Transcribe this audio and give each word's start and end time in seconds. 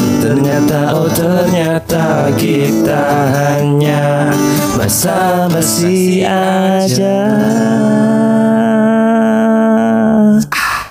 Ternyata 0.00 0.96
oh 0.96 1.08
ternyata 1.12 2.32
Kita 2.40 3.02
hanya 3.28 4.32
Basa-basi 4.72 6.24
aja. 6.24 7.20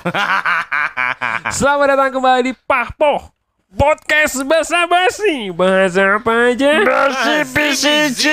Selamat 1.57 1.97
datang 1.97 2.11
kembali 2.13 2.41
di 2.45 2.53
Pahpoh 2.53 3.33
Podcast 3.73 4.43
Basa 4.45 4.85
Basi 4.85 5.49
Bahasa 5.49 6.21
apa 6.21 6.53
aja? 6.53 6.85
Basi 6.85 7.35
PCG 7.49 8.25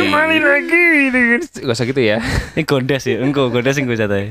Kembali 0.00 0.38
lagi 0.40 0.86
dengan 1.12 1.40
Gak 1.44 1.74
usah 1.76 1.84
gitu 1.84 2.00
ya. 2.00 2.24
Ini 2.56 2.62
gondes 2.64 3.04
ya 3.04 3.20
Engkau 3.20 3.52
gondes 3.52 3.76
yang 3.76 3.84
gue 3.84 3.98
catai 4.00 4.24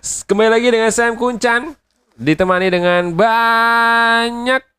Kembali 0.00 0.48
lagi 0.48 0.68
dengan 0.72 0.88
Sam 0.88 1.12
Kuncan 1.16 1.76
Ditemani 2.18 2.72
dengan 2.72 3.14
banyak 3.14 4.77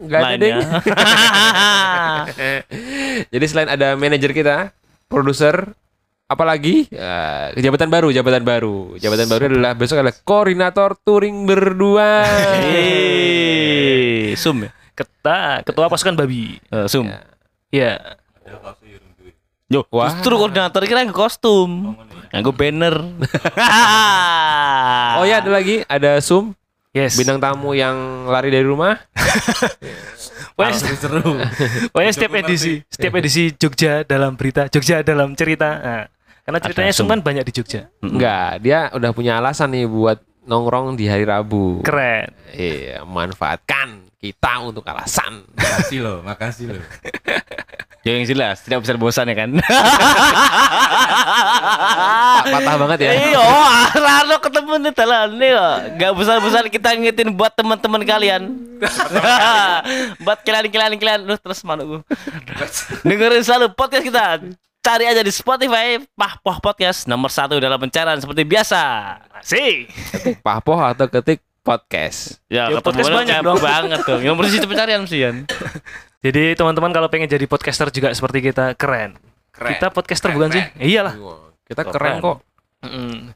Gak 0.00 0.20
ada 0.20 0.34
deh 0.40 0.52
Jadi 3.36 3.44
selain 3.44 3.68
ada 3.68 4.00
manajer 4.00 4.32
kita 4.32 4.72
Produser 5.10 5.74
Apalagi 6.30 6.86
ya, 6.94 7.50
jabatan 7.58 7.90
baru, 7.90 8.14
jabatan 8.14 8.46
baru. 8.46 8.94
Jabatan 9.02 9.26
baru 9.26 9.50
adalah 9.50 9.74
besok 9.74 9.98
adalah 9.98 10.14
koordinator 10.22 10.94
touring 11.02 11.42
berdua. 11.42 12.22
Hei 12.54 14.38
Sum 14.38 14.62
ya 14.62 14.70
Keta, 14.94 15.66
ketua 15.66 15.90
pasukan 15.90 16.14
babi. 16.14 16.54
Eh, 16.70 16.86
Sum 16.86 17.10
Ya. 17.74 17.98
Yo, 19.70 19.86
Wah. 19.90 20.14
justru 20.14 20.38
koordinator 20.38 20.82
kira 20.86 21.02
nggak 21.06 21.18
kostum 21.18 21.94
Nganggo 22.30 22.54
banner 22.54 22.94
Oh 25.18 25.26
ya 25.26 25.42
ada 25.42 25.50
lagi, 25.50 25.82
ada 25.90 26.22
Sum, 26.22 26.54
Yes. 26.90 27.14
bintang 27.14 27.38
tamu 27.38 27.70
yang 27.70 28.26
lari 28.26 28.50
dari 28.50 28.66
rumah. 28.66 28.98
Pokoknya, 30.58 30.76
seru. 30.98 31.38
Pokoknya 31.94 32.12
setiap 32.12 32.32
edisi, 32.36 32.82
setiap 32.90 33.14
edisi 33.16 33.54
Jogja 33.54 34.02
dalam 34.04 34.34
berita, 34.34 34.66
Jogja 34.66 35.00
dalam 35.00 35.32
cerita. 35.38 35.68
Nah, 35.78 36.04
karena 36.44 36.58
ceritanya 36.58 36.92
Sum. 36.92 37.06
Suman 37.06 37.22
banyak 37.22 37.46
di 37.46 37.52
Jogja. 37.54 37.88
Enggak, 38.02 38.60
dia 38.60 38.90
udah 38.92 39.10
punya 39.14 39.38
alasan 39.38 39.72
nih 39.72 39.86
buat 39.86 40.18
nongkrong 40.44 40.98
di 40.98 41.06
hari 41.06 41.24
Rabu. 41.24 41.86
Keren. 41.86 42.34
Iya, 42.52 43.06
manfaatkan 43.06 44.10
kita 44.18 44.52
untuk 44.66 44.82
alasan. 44.84 45.46
Makasih 45.54 45.98
loh, 46.02 46.18
makasih 46.26 46.74
loh. 46.74 46.84
Ya 48.00 48.16
yang 48.16 48.24
jelas 48.24 48.64
Tidak 48.64 48.80
bisa 48.80 48.96
bosan 48.96 49.28
ya 49.28 49.36
kan 49.36 49.50
Patah 52.40 52.76
banget 52.76 52.98
ya. 53.04 53.12
Iya, 53.12 53.44
Rano 53.92 54.36
ketemu 54.40 54.72
nih 54.80 54.92
telan 54.96 55.28
nih 55.36 55.50
kok. 55.52 55.76
Gak 56.00 56.12
besar-besar 56.16 56.64
kita 56.66 56.88
ngingetin 56.96 57.36
buat 57.36 57.52
teman-teman 57.52 58.02
kalian. 58.02 58.42
buat 60.24 60.40
kalian-kalian 60.40 60.96
kalian 60.96 61.20
lu 61.28 61.36
terus 61.36 61.60
mana 61.62 61.84
gue. 61.84 62.00
Dengerin 63.04 63.44
selalu 63.44 63.76
podcast 63.76 64.04
kita. 64.04 64.24
Cari 64.80 65.04
aja 65.04 65.20
di 65.20 65.28
Spotify 65.28 66.00
Pah 66.16 66.40
Poh 66.40 66.56
Podcast 66.56 67.04
nomor 67.04 67.28
satu 67.28 67.60
dalam 67.60 67.76
pencarian 67.76 68.16
seperti 68.16 68.48
biasa. 68.48 68.80
Masih. 69.36 69.84
Pahpoh 70.40 70.80
atau 70.80 71.04
ketik 71.04 71.44
podcast. 71.60 72.40
Ya, 72.48 72.72
Ya, 72.72 72.80
ketemu 72.80 73.04
podcast 73.04 73.12
banyak 73.12 73.38
dong. 73.44 73.60
banget 73.60 74.00
tuh. 74.08 74.18
Yang 74.24 74.36
bersih 74.40 74.58
pencarian 74.64 75.02
sih. 75.04 75.20
Jadi 76.20 76.52
teman-teman 76.52 76.92
kalau 76.92 77.08
pengen 77.08 77.26
jadi 77.26 77.48
podcaster 77.48 77.88
juga 77.88 78.12
seperti 78.12 78.44
kita, 78.44 78.76
keren. 78.76 79.16
Keren. 79.50 79.70
Kita 79.72 79.88
podcaster 79.88 80.28
Keren, 80.28 80.36
bukan 80.36 80.50
sih? 80.52 80.62
keren. 80.62 80.84
Iyalah. 80.84 81.14
Wah, 81.16 81.48
Kita 81.64 81.82
keren 81.88 82.14
kok. 82.20 82.36
Mm. 82.84 83.32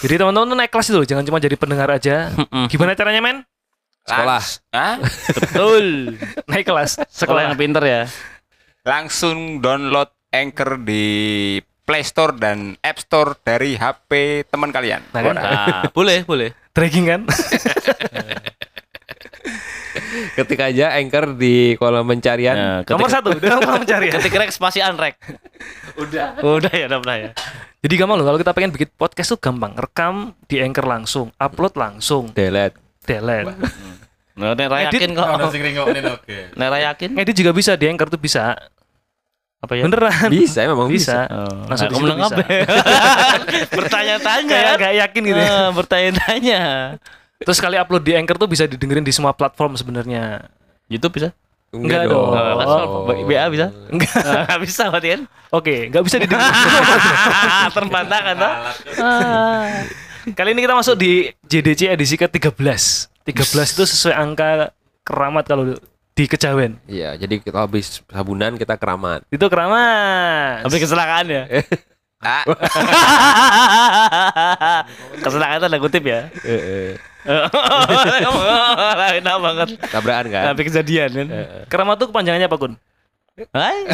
Jadi 0.00 0.14
teman-teman 0.16 0.46
tuh 0.48 0.58
naik 0.58 0.72
kelas 0.72 0.88
dulu, 0.88 1.04
jangan 1.04 1.24
cuma 1.24 1.38
jadi 1.38 1.56
pendengar 1.56 1.88
aja. 1.92 2.32
Gimana 2.66 2.96
caranya, 2.96 3.20
men? 3.20 3.38
Sekolah. 4.04 4.42
Hah? 4.68 4.94
Betul. 5.32 5.86
Naik 6.52 6.68
kelas, 6.68 7.00
Sekolah 7.08 7.48
yang 7.48 7.56
sekolah. 7.56 7.56
pinter 7.56 7.84
ya. 7.84 8.02
Langsung 8.84 9.64
download 9.64 10.12
Anchor 10.28 10.76
di 10.84 11.04
Play 11.84 12.04
Store 12.04 12.36
dan 12.36 12.76
App 12.84 13.00
Store 13.00 13.32
dari 13.40 13.76
HP 13.76 14.44
teman 14.44 14.68
kalian. 14.68 15.00
Nah, 15.08 15.20
kan? 15.20 15.34
Nah, 15.36 15.82
boleh, 15.92 16.20
boleh. 16.24 16.52
Dragging 16.76 17.04
kan? 17.06 17.20
Ketik 20.34 20.60
aja 20.60 20.94
anchor 20.94 21.34
di 21.34 21.74
kolom 21.74 22.04
pencarian. 22.04 22.54
Nah, 22.54 22.78
ketika- 22.80 22.94
Nomor 22.94 23.08
satu, 23.08 23.28
dalam 23.34 23.60
kolom 23.60 23.80
pencarian. 23.82 24.12
Ketik 24.16 24.32
rek 24.32 24.50
spasi 24.50 24.78
unrek. 24.80 25.18
Udah. 26.02 26.38
Udah 26.38 26.70
ya, 26.70 26.86
udah 26.88 27.16
ya. 27.16 27.30
Jadi 27.80 27.94
gampang 27.94 28.16
loh, 28.16 28.24
kalau 28.24 28.38
kita 28.38 28.50
pengen 28.50 28.70
bikin 28.70 28.88
podcast 28.90 29.28
tuh 29.28 29.38
gampang. 29.38 29.74
Rekam 29.74 30.14
di 30.44 30.58
Anchor 30.58 30.84
langsung, 30.84 31.30
upload 31.36 31.74
langsung, 31.74 32.32
Delete. 32.32 32.74
delete. 33.02 33.54
Nah, 34.34 34.50
nek 34.52 34.66
ra 34.66 34.78
Edit. 34.82 34.98
yakin 34.98 35.10
kok. 35.14 35.26
sing 35.48 35.62
ringokin 35.62 36.04
oke. 36.10 36.36
Nek 36.58 36.66
ra 36.66 36.78
yakin 36.84 37.14
Ngedit 37.14 37.36
juga 37.36 37.54
bisa 37.54 37.78
di 37.78 37.86
Anchor 37.86 38.08
tuh 38.08 38.18
bisa. 38.18 38.58
apa 39.60 39.72
ya? 39.78 39.86
Beneran. 39.86 40.28
Bisa, 40.28 40.60
memang 40.66 40.90
bisa. 40.90 41.24
Bisa. 41.24 41.32
Oh, 41.32 41.64
Langsung 41.70 41.88
situ 41.88 42.02
menang 42.02 42.18
bisa. 42.20 42.34
apa? 42.34 42.42
Bertanya-tanya. 43.70 44.50
Kayak 44.50 44.74
gak 44.76 44.94
yakin 44.98 45.22
gitu. 45.22 45.40
ya. 45.40 45.48
Eh, 45.48 45.68
Bertanya-tanya. 45.72 46.60
Terus 47.44 47.56
sekali 47.60 47.76
upload 47.76 48.02
di 48.02 48.12
Anchor 48.16 48.40
tuh 48.40 48.48
bisa 48.48 48.64
didengerin 48.64 49.04
di 49.04 49.12
semua 49.12 49.36
platform 49.36 49.76
sebenarnya. 49.76 50.48
YouTube 50.88 51.20
bisa? 51.20 51.30
Enggak 51.74 52.06
dong. 52.08 52.30
Oh. 52.30 53.04
BA 53.06 53.46
bisa? 53.52 53.68
Enggak 53.92 54.58
bisa 54.62 54.88
berarti 54.88 55.08
kan? 55.18 55.20
Oke, 55.52 55.92
nggak 55.92 56.04
bisa 56.06 56.16
didengerin. 56.18 56.54
Terbantahkan 57.76 58.34
toh? 58.38 58.54
Kali 60.32 60.56
ini 60.56 60.60
kita 60.64 60.74
masuk 60.74 60.96
di 60.96 61.28
JDC 61.44 61.92
edisi 61.92 62.16
ke-13. 62.16 62.82
13 63.28 63.74
itu 63.76 63.84
sesuai 63.84 64.14
angka 64.16 64.72
keramat 65.04 65.44
kalau 65.44 65.76
di 66.14 66.24
kejawen. 66.30 66.78
Iya, 66.86 67.18
jadi 67.18 67.42
kita 67.42 67.66
habis 67.66 68.00
sabunan 68.06 68.54
kita 68.54 68.78
keramat. 68.78 69.26
Itu 69.28 69.50
keramat. 69.50 70.64
Habis 70.64 70.80
kecelakaan 70.80 71.26
ya? 71.28 71.44
Ah, 72.22 72.44
kecelakaan 75.24 75.60
tanda 75.60 75.78
kutip 75.82 76.04
ya? 76.06 76.30
Eh, 76.46 76.62
eh. 76.62 76.90
Enak 79.20 79.36
banget. 79.40 79.68
Tabrakan 79.88 80.26
kan? 80.30 80.44
Tapi 80.54 80.62
kejadian 80.68 81.10
kan? 81.12 81.26
Keramat 81.68 81.96
tuh 82.00 82.08
kepanjangannya 82.12 82.48
apa, 82.48 82.56
Kun? 82.56 82.72
Hai. 83.50 83.82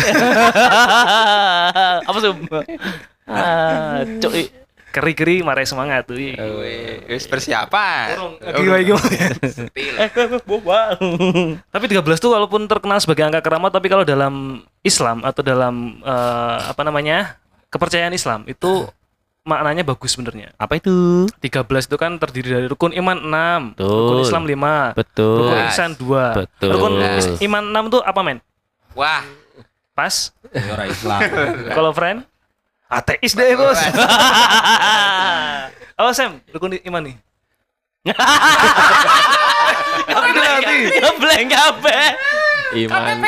Apa 2.09 2.19
sih? 2.21 2.29
Ah, 3.25 4.05
cuy. 4.21 4.53
Keri-keri 4.91 5.39
marai 5.41 5.65
semangat 5.65 6.11
tuh. 6.11 6.19
Eh, 6.19 7.07
wis 7.07 7.25
persiapan. 7.31 8.19
Gimana 8.43 8.83
gimana? 8.83 9.07
Setil. 9.47 9.95
Tapi 11.57 11.85
13 11.87 12.03
tuh 12.19 12.35
walaupun 12.35 12.67
terkenal 12.67 12.99
sebagai 12.99 13.23
angka 13.23 13.41
keramat 13.41 13.71
tapi 13.71 13.87
kalau 13.87 14.03
dalam 14.03 14.67
Islam 14.83 15.23
atau 15.23 15.47
dalam 15.47 16.03
eh, 16.03 16.59
apa 16.69 16.83
namanya? 16.83 17.39
Kepercayaan 17.71 18.13
Islam 18.13 18.45
itu 18.51 18.87
maknanya 19.47 19.83
bagus 19.87 20.13
sebenarnya. 20.15 20.53
Apa 20.61 20.77
itu? 20.77 21.27
13 21.41 21.65
itu 21.89 21.97
kan 21.97 22.13
terdiri 22.21 22.49
dari 22.53 22.67
rukun 22.69 22.93
iman 22.93 23.19
6, 23.73 23.79
Betul. 23.79 23.89
rukun 23.89 24.21
Islam 24.21 24.45
5, 24.45 24.99
Betul. 24.99 25.37
rukun 25.41 25.59
ihsan 25.73 25.91
2. 25.97 26.39
Betul. 26.45 26.71
Rukun 26.77 26.93
iman 27.41 27.65
6 27.89 27.95
tuh 27.95 28.01
apa, 28.05 28.21
men? 28.21 28.39
Wah, 28.93 29.23
Pas. 29.97 30.35
ora 30.51 30.85
Islam. 30.87 31.21
Kalau 31.77 31.91
friend 31.95 32.27
ateis 32.91 33.33
deh, 33.39 33.55
Bos. 33.55 33.79
oh, 35.95 36.11
Sam, 36.19 36.43
rukun 36.51 36.75
iman 36.85 37.03
nih. 37.07 37.17
Apa 40.11 40.27
itu 40.33 40.41
nanti? 40.41 40.79
Blank 41.21 41.49
kabeh. 41.53 42.07
Iman 42.71 43.19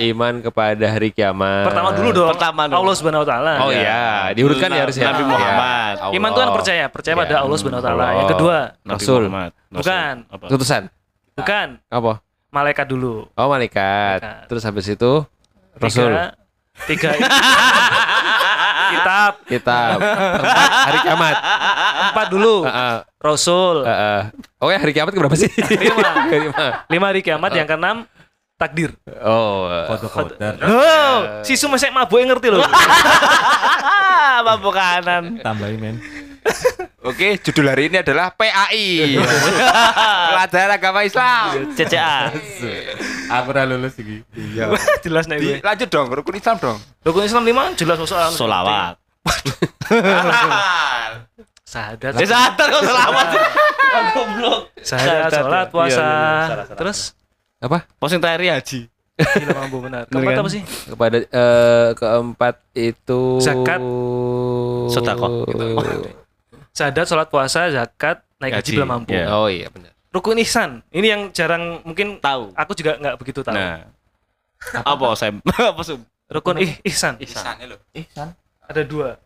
iman 0.00 0.34
kepada 0.40 0.84
hari 0.88 1.12
kiamat. 1.12 1.68
Pertama 1.68 1.92
dulu 1.92 2.08
dong. 2.10 2.28
Pertama 2.32 2.62
dong. 2.64 2.80
Allah 2.80 2.94
Subhanahu 2.96 3.22
wa 3.22 3.28
taala. 3.28 3.52
Oh 3.60 3.70
iya, 3.70 4.32
diurutkan 4.32 4.72
ya 4.72 4.82
harus 4.82 4.96
ya. 4.96 5.12
Nabi 5.12 5.22
Iya. 5.22 5.28
Muhammad. 5.28 5.94
Allah. 6.00 6.14
Iman 6.16 6.28
itu 6.30 6.40
kan 6.40 6.50
percaya, 6.56 6.84
percaya 6.88 7.14
pada 7.14 7.34
Iya. 7.36 7.44
Allah 7.44 7.56
Subhanahu 7.60 7.80
wa 7.80 7.86
taala. 7.86 8.06
Yang 8.16 8.28
kedua, 8.32 8.56
Nabi 8.80 8.96
Rasul. 8.96 9.22
Muhammad. 9.28 9.52
Bukan. 9.68 10.14
Apa? 10.26 10.44
Utusan. 10.48 10.82
bukan 11.30 11.68
Apa? 11.88 12.12
malaikat 12.50 12.84
dulu. 12.84 13.24
Oh, 13.32 13.48
malaikat. 13.48 14.20
Malaikat. 14.20 14.48
Terus 14.48 14.62
habis 14.64 14.86
itu 14.88 15.12
Rasul. 15.76 16.10
Tiga, 16.10 16.32
tiga 16.88 17.10
kitab, 18.92 19.32
Kitab. 19.46 19.96
Empat 20.00 20.70
hari 20.88 20.98
kiamat. 21.00 21.36
empat 22.10 22.26
dulu. 22.28 22.54
Heeh. 22.64 22.96
Rasul. 23.20 23.76
Heeh. 23.84 24.20
Oh 24.58 24.68
ya 24.68 24.78
hari 24.80 24.92
kiamat 24.92 25.12
berapa 25.12 25.36
sih? 25.36 25.48
Lima. 25.52 26.08
Lima. 26.32 26.64
Lima 26.88 27.06
hari 27.12 27.20
kiamat, 27.20 27.50
yang 27.52 27.68
keenam 27.68 28.08
takdir. 28.60 28.92
Oh, 29.24 29.64
Foto 29.88 30.06
kodar. 30.12 30.60
Oh, 30.60 31.40
si 31.40 31.56
Sum 31.56 31.72
masih 31.72 31.88
mabuk 31.88 32.20
yang 32.20 32.36
ngerti 32.36 32.52
loh. 32.52 32.60
Mabuk 34.46 34.76
kanan. 34.76 35.40
Tambahin 35.40 35.80
men. 35.80 35.96
Oke, 37.08 37.40
judul 37.40 37.68
hari 37.68 37.88
ini 37.88 38.00
adalah 38.00 38.32
PAI. 38.36 39.16
Pelajaran 40.32 40.76
agama 40.76 41.00
Islam. 41.04 41.72
CCA. 41.72 42.28
Aku 43.40 43.48
udah 43.56 43.64
lulus 43.64 43.96
iki. 43.96 44.20
Iya. 44.36 44.76
Jelas 45.00 45.24
nih 45.24 45.36
gue. 45.40 45.56
Lanjut 45.64 45.88
dong, 45.88 46.08
rukun 46.12 46.36
Islam 46.36 46.56
dong. 46.60 46.78
Rukun 47.04 47.24
Islam 47.24 47.44
lima 47.48 47.72
jelas 47.76 47.96
soal 48.04 48.32
Solawat. 48.32 49.00
Sahadat. 51.64 52.12
Eh 52.18 52.28
sadar 52.28 52.66
kok 52.68 52.82
selawat. 52.82 53.26
Goblok. 54.14 54.60
Sahadat, 54.80 55.30
sholat, 55.30 55.66
Iya, 55.66 55.72
puasa. 55.72 56.02
iya, 56.02 56.54
iya. 56.66 56.74
Terus 56.74 56.98
apa? 57.60 57.84
Posting 58.00 58.20
terakhir 58.20 58.56
haji. 58.56 58.80
gila 59.20 59.52
mampu 59.52 59.76
benar. 59.84 60.08
Keempat 60.08 60.32
kan? 60.32 60.40
apa 60.40 60.48
sih? 60.48 60.62
Kepada 60.64 61.16
eh, 61.20 61.88
keempat 61.92 62.54
itu 62.72 63.20
Zakat. 63.36 63.80
Sedekah. 64.88 65.30
Sahadat, 66.72 67.04
sholat, 67.04 67.28
puasa, 67.28 67.68
zakat, 67.68 68.24
naik 68.40 68.56
haji 68.56 68.62
Haji, 68.64 68.76
belum 68.80 68.88
mampu. 68.88 69.12
iya. 69.12 69.26
Oh 69.36 69.50
iya 69.50 69.68
benar. 69.68 69.92
Rukun 70.10 70.40
ihsan. 70.42 70.80
Ini 70.90 71.06
yang 71.06 71.22
jarang 71.30 71.84
mungkin 71.84 72.18
Tahu. 72.18 72.56
aku 72.56 72.72
juga 72.74 72.96
nggak 72.96 73.14
begitu 73.20 73.44
tahu. 73.44 73.54
Nah. 73.54 73.84
Apa 74.82 75.12
Sam? 75.14 75.38
Apa 75.70 75.82
Sum? 75.84 76.00
Rukun 76.30 76.62
ih, 76.62 76.78
ihsan. 76.88 77.20
Ihsannya 77.20 77.76
loh. 77.76 77.78
Ada 78.64 78.82
dua. 78.86 79.18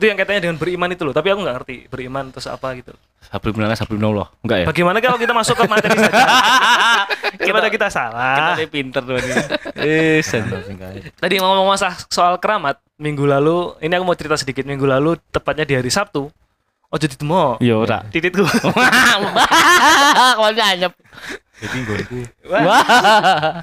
Itu 0.00 0.08
yang 0.08 0.16
katanya 0.16 0.48
dengan 0.48 0.56
beriman 0.56 0.88
itu 0.96 1.04
loh. 1.04 1.12
Tapi 1.12 1.28
aku 1.28 1.44
nggak 1.44 1.56
ngerti 1.60 1.76
beriman 1.92 2.32
terus 2.32 2.48
apa 2.48 2.72
gitu. 2.72 2.96
Sabri 3.20 3.52
menala 3.52 3.76
sabri 3.76 4.00
Allah. 4.00 4.32
Enggak 4.40 4.64
ya? 4.64 4.66
Bagaimana 4.72 4.96
kalau 5.04 5.20
kita 5.20 5.36
masuk 5.36 5.60
ke 5.60 5.68
materi 5.68 5.92
saja? 6.00 6.24
Gimana 7.44 7.68
kita 7.68 7.92
salah? 7.92 8.56
Kita 8.56 8.72
pinter 8.72 9.04
tuh 9.04 9.20
ini. 9.20 9.32
Eh, 9.76 10.24
Sam. 10.24 10.48
Tadi 11.20 11.34
ngomong 11.36 11.68
masalah 11.68 12.00
soal 12.08 12.40
keramat 12.40 12.80
minggu 12.96 13.28
lalu. 13.28 13.76
Ini 13.84 13.92
aku 14.00 14.08
mau 14.08 14.16
cerita 14.16 14.40
sedikit 14.40 14.64
minggu 14.64 14.88
lalu 14.88 15.20
tepatnya 15.28 15.68
di 15.68 15.76
hari 15.76 15.92
Sabtu. 15.92 16.32
Oh 16.88 16.96
jadi 16.96 17.12
temu. 17.12 17.60
Ya 17.60 17.76
ora. 17.76 18.08
Tititku. 18.08 18.42
Kalau 20.40 20.48
anyep. 20.48 20.96
Jadi 21.60 21.76
nggonku. 21.84 22.18
Wah. 22.48 23.60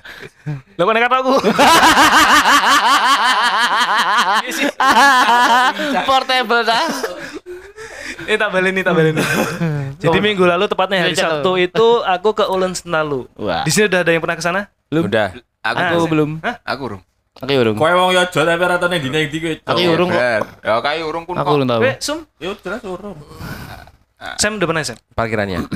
Lo 0.77 0.85
kok 0.85 0.93
nekat 0.93 1.11
aku? 1.17 1.33
Portable 6.09 6.61
dah. 6.63 6.83
Ini 8.27 8.35
tak 8.35 8.49
baleni, 8.49 8.81
tak 8.83 8.93
baleni. 8.93 9.21
Jadi 10.03 10.17
minggu 10.19 10.43
lalu 10.43 10.65
tepatnya 10.67 11.03
hari. 11.03 11.15
Sabtu 11.15 11.55
itu 11.55 11.87
aku 12.01 12.35
ke 12.35 12.43
Ulen 12.45 12.73
Sentalu. 12.73 13.25
Wah. 13.35 13.63
Di 13.63 13.71
sini 13.71 13.87
udah 13.87 13.99
ada 14.03 14.11
yang 14.11 14.21
pernah 14.21 14.37
ke 14.37 14.43
sana? 14.43 14.61
Udah. 14.89 15.31
Aku 15.63 15.77
Ah, 15.77 16.07
belum. 16.07 16.29
Hah? 16.43 16.55
Aku 16.63 16.81
urung. 16.87 17.01
Oke, 17.37 17.53
urung. 17.53 17.75
Kowe 17.77 17.91
wong 17.93 18.11
Yojo 18.11 18.39
tapi 18.41 18.63
ratane 18.63 18.97
dina 18.97 19.19
iki 19.21 19.37
kowe. 19.37 19.53
Aku 19.63 19.79
urung 19.93 20.09
kok. 20.09 20.21
Ya 20.63 20.73
kayak 20.81 21.03
urung 21.05 21.23
pun 21.23 21.35
Aku 21.37 21.49
urung 21.53 21.69
tahu. 21.69 21.81
Eh, 21.85 21.95
Sum, 22.01 22.25
Yo 22.41 22.55
jelas 22.57 22.81
urung. 22.81 23.17
Sam 24.41 24.57
udah 24.57 24.65
pernah 24.65 24.81
Sam? 24.81 24.97
Parkirannya. 25.13 25.61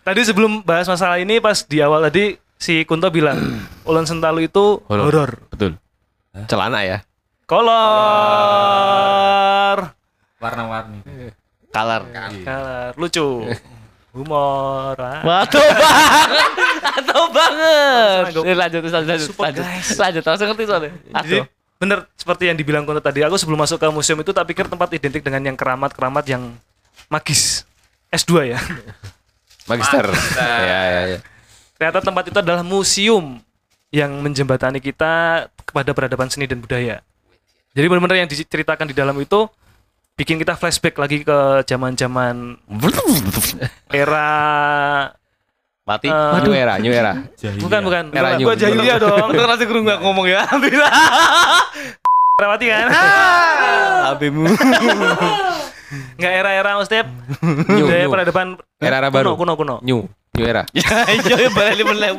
Tadi 0.00 0.20
sebelum 0.24 0.64
bahas 0.64 0.88
masalah 0.88 1.20
ini 1.20 1.38
pas 1.38 1.60
di 1.64 1.78
awal 1.78 2.00
tadi 2.02 2.32
si 2.56 2.84
Kunto 2.84 3.12
bilang 3.12 3.36
Ulen 3.88 4.04
Sentalu 4.04 4.48
itu 4.48 4.80
horor. 4.88 5.44
Betul. 5.52 5.76
Celana 6.46 6.80
ya. 6.86 6.98
Kolor. 8.50 9.78
Warna-warni. 10.38 11.02
Color. 11.70 12.02
Color. 12.46 12.90
Lucu. 12.96 13.50
Humor. 14.10 14.94
ah. 14.98 15.22
Waduh 15.22 15.62
banget. 15.82 16.38
Waduh 16.82 17.26
banget. 17.30 18.24
Eh, 18.42 18.54
lanjut 18.58 18.82
lanjut 18.82 19.06
lanjut. 19.06 19.26
Support, 19.30 19.46
Lanjut. 19.54 19.62
guys. 19.66 19.88
Lanjut. 19.94 20.22
Langsung 20.26 20.46
ngerti 20.50 20.64
soalnya. 20.66 20.90
Jadi 21.22 21.38
bener 21.80 21.98
seperti 22.14 22.44
yang 22.50 22.56
dibilang 22.58 22.82
Kunto 22.86 22.98
tadi. 22.98 23.22
Aku 23.22 23.38
sebelum 23.38 23.58
masuk 23.58 23.78
ke 23.78 23.86
museum 23.90 24.18
itu 24.18 24.30
tak 24.30 24.46
pikir 24.46 24.66
tempat 24.66 24.90
identik 24.94 25.22
dengan 25.22 25.42
yang 25.44 25.56
keramat-keramat 25.58 26.24
yang 26.26 26.42
magis. 27.06 27.62
S2 28.10 28.54
ya. 28.54 28.58
Magister. 29.70 30.02
ya 30.34 30.58
ya 30.66 31.00
ya. 31.06 31.18
Ternyata 31.78 31.98
tempat 32.02 32.24
itu 32.26 32.38
adalah 32.38 32.66
museum 32.66 33.38
yang 33.90 34.10
menjembatani 34.18 34.82
kita 34.82 35.46
kepada 35.70 35.94
peradaban 35.94 36.26
seni 36.26 36.44
dan 36.44 36.58
budaya. 36.58 37.00
Jadi 37.70 37.86
benar-benar 37.86 38.18
yang 38.18 38.28
diceritakan 38.28 38.90
di 38.90 38.94
dalam 38.94 39.14
itu 39.16 39.46
bikin 40.14 40.36
kita 40.36 40.52
flashback 40.52 40.98
lagi 40.98 41.22
ke 41.22 41.38
zaman-zaman 41.64 42.58
era 43.94 44.28
Mati. 45.80 46.06
eh, 46.06 46.38
New 46.44 46.52
era, 46.52 46.74
new 46.76 46.92
era. 46.92 47.12
Jahiliyah. 47.34 47.62
bukan 47.62 47.80
bukan 47.82 48.04
Era 48.12 48.28
new. 48.36 48.46
gua 48.46 48.54
jahiliyah 48.54 48.98
dong. 49.00 49.26
Untung 49.32 49.48
rasa 49.48 49.64
guru 49.64 49.80
nggak 49.82 49.98
ngomong 50.02 50.26
ya. 50.28 50.44
Alhamdulillah. 50.44 50.92
Rawati 52.42 52.66
kan? 52.68 52.86
Abimu. 54.12 54.48
Enggak 56.16 56.32
era-era 56.32 56.78
maksudnya 56.78 57.02
New, 57.42 57.84
budaya 57.84 58.04
new. 58.06 58.12
peradaban 58.12 58.48
Era-era 58.78 59.08
kuno, 59.10 59.16
baru. 59.18 59.30
kuno 59.34 59.52
kuno. 59.58 59.76
New, 59.82 60.06
new 60.38 60.44
era. 60.46 60.62
Ya, 60.70 61.04
iya 61.10 61.50
balik 61.50 61.82
menang 61.84 62.16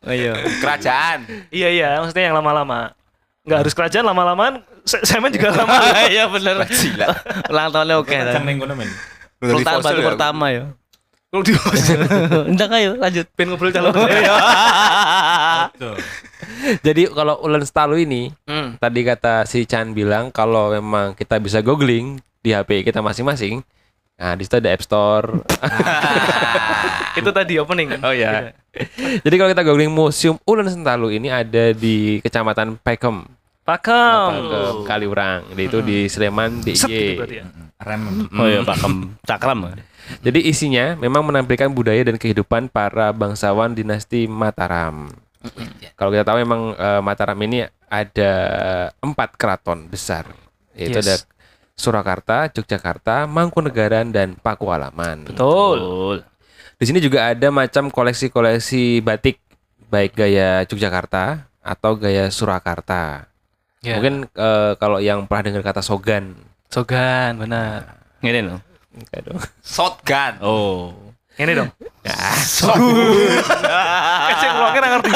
besok. 0.00 0.10
Ayo. 0.10 0.32
kerajaan. 0.58 1.18
Iya 1.50 1.68
iya, 1.68 1.88
maksudnya 2.00 2.24
yang 2.26 2.36
lama-lama. 2.36 2.92
Enggak 3.40 3.58
harus 3.64 3.74
kerajaan 3.74 4.04
lama-lamaan. 4.04 4.54
Semen 4.84 5.28
juga 5.30 5.52
lama. 5.52 5.76
Iya 6.12 6.24
bener. 6.26 6.64
Gila. 6.64 7.08
Ulang 7.48 7.68
tahunnya 7.70 7.96
oke. 7.98 8.12
Kencang 8.12 8.44
ning 8.44 8.56
kono 8.58 8.74
men. 8.74 8.88
Fossil 9.40 9.80
batu 9.80 10.00
ya. 10.00 10.08
pertama 10.08 10.46
ya. 10.50 10.64
Kalau 11.30 11.42
di 11.46 11.52
Ndang 12.50 12.72
ayo 12.80 12.90
lanjut. 12.98 13.26
pengen 13.32 13.54
ngobrol 13.54 13.70
calon. 13.70 13.94
Tuh. 15.80 15.96
Jadi 16.82 17.02
kalau 17.08 17.38
Ulen 17.40 17.62
Stalu 17.62 18.02
ini 18.02 18.22
Hmm. 18.44 18.74
tadi 18.76 19.00
kata 19.00 19.46
si 19.46 19.64
Chan 19.64 19.94
bilang 19.94 20.28
kalau 20.28 20.68
memang 20.70 21.14
kita 21.14 21.38
bisa 21.38 21.62
googling 21.62 22.18
di 22.40 22.50
HP 22.50 22.82
kita 22.82 22.98
masing-masing. 23.00 23.62
Nah, 24.20 24.36
di 24.36 24.44
situ 24.44 24.60
ada 24.60 24.68
App 24.68 24.84
Store. 24.84 25.32
Itu 27.18 27.30
tadi 27.32 27.56
opening. 27.56 27.96
Oh 28.04 28.12
ya. 28.12 28.52
Jadi 29.24 29.34
kalau 29.34 29.50
kita 29.50 29.64
googling 29.64 29.88
Museum 29.88 30.36
Ulen 30.44 30.68
Sentalu 30.68 31.16
ini 31.16 31.32
ada 31.32 31.72
di 31.72 32.20
Kecamatan 32.20 32.76
Pekem, 32.78 33.24
Pakem. 33.64 34.28
Pekem 34.36 34.74
Kaliurang. 34.84 35.42
Itu 35.56 35.80
di 35.80 36.04
Sleman 36.06 36.60
gitu 36.60 36.86
DIY. 36.86 37.16
berarti 37.16 37.36
ya. 37.40 37.44
Rem. 37.80 38.02
Oh 38.36 38.44
iya 38.44 38.60
pakem 38.60 39.16
cakram. 39.24 39.72
Jadi 40.20 40.44
isinya 40.44 41.00
memang 41.00 41.24
menampilkan 41.24 41.72
budaya 41.72 42.04
dan 42.04 42.20
kehidupan 42.20 42.68
para 42.68 43.16
bangsawan 43.16 43.72
dinasti 43.72 44.28
Mataram. 44.28 45.08
Kalau 45.96 46.12
kita 46.12 46.28
tahu 46.28 46.44
memang 46.44 46.76
eh, 46.76 47.00
Mataram 47.00 47.40
ini 47.40 47.64
ada 47.88 48.32
empat 49.00 49.32
keraton 49.40 49.88
besar, 49.88 50.28
yaitu 50.76 51.00
Yes. 51.00 51.04
ada 51.08 51.14
Surakarta, 51.80 52.52
Yogyakarta, 52.52 53.24
Mangkunegaran, 53.24 54.12
dan 54.12 54.36
Pakualaman. 54.36 55.32
Betul. 55.32 56.20
Di 56.76 56.84
sini 56.84 57.00
juga 57.00 57.32
ada 57.32 57.48
macam 57.48 57.88
koleksi-koleksi 57.88 59.00
batik, 59.00 59.40
baik 59.88 60.12
gaya 60.12 60.68
Yogyakarta 60.68 61.48
atau 61.64 61.96
gaya 61.96 62.28
Surakarta. 62.28 63.32
Ya. 63.80 63.96
Mungkin 63.96 64.28
eh, 64.28 64.72
kalau 64.76 65.00
yang 65.00 65.24
pernah 65.24 65.48
dengar 65.48 65.72
kata 65.72 65.80
Sogan, 65.80 66.36
Sogan, 66.68 67.40
benar. 67.40 68.04
Ngene 68.20 68.40
loh. 68.46 68.60
enggak 68.94 69.20
dong. 69.26 69.40
Shotgun. 69.64 70.32
Oh. 70.44 70.92
Ini 71.40 71.56
dong. 71.56 71.72
Ya, 72.04 72.36
Kasih 74.28 74.48
ngulangin 74.52 74.80
nggak 74.84 74.92
ngerti. 74.92 75.10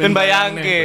Ben 0.00 0.16
bayangke. 0.16 0.80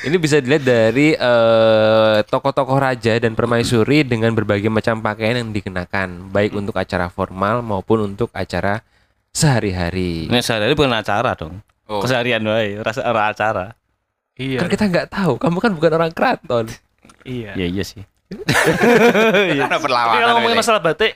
Ini 0.00 0.16
bisa 0.16 0.40
dilihat 0.40 0.64
dari 0.64 1.12
eh, 1.12 2.18
tokoh-tokoh 2.24 2.80
raja 2.80 3.20
dan 3.20 3.36
permaisuri 3.36 4.00
dengan 4.00 4.32
berbagai 4.32 4.72
macam 4.72 5.04
pakaian 5.04 5.36
yang 5.36 5.52
dikenakan, 5.52 6.32
baik 6.32 6.56
untuk 6.56 6.72
acara 6.80 7.12
formal 7.12 7.60
maupun 7.60 8.08
untuk 8.08 8.32
acara 8.32 8.80
sehari-hari. 9.28 10.32
Ini 10.32 10.40
sehari 10.40 10.72
bukan 10.72 10.96
acara 10.96 11.36
dong. 11.36 11.60
Oh. 11.84 12.00
Keseharian 12.00 12.40
wae, 12.48 12.80
rasa 12.80 13.04
ora 13.04 13.28
acara. 13.28 13.76
Iya. 14.40 14.64
Kan 14.64 14.72
kita 14.72 14.88
nggak 14.88 15.08
tahu, 15.12 15.36
kamu 15.36 15.58
kan 15.60 15.72
bukan 15.76 15.90
orang 16.00 16.12
keraton. 16.16 16.66
Iya. 17.28 17.52
Iya 17.60 17.66
iya 17.68 17.84
sih. 17.84 18.00
Tapi 19.68 19.78
perlawanan. 19.84 20.16
kalau 20.16 20.32
ngomongin 20.40 20.58
masalah 20.64 20.80
batik, 20.80 21.12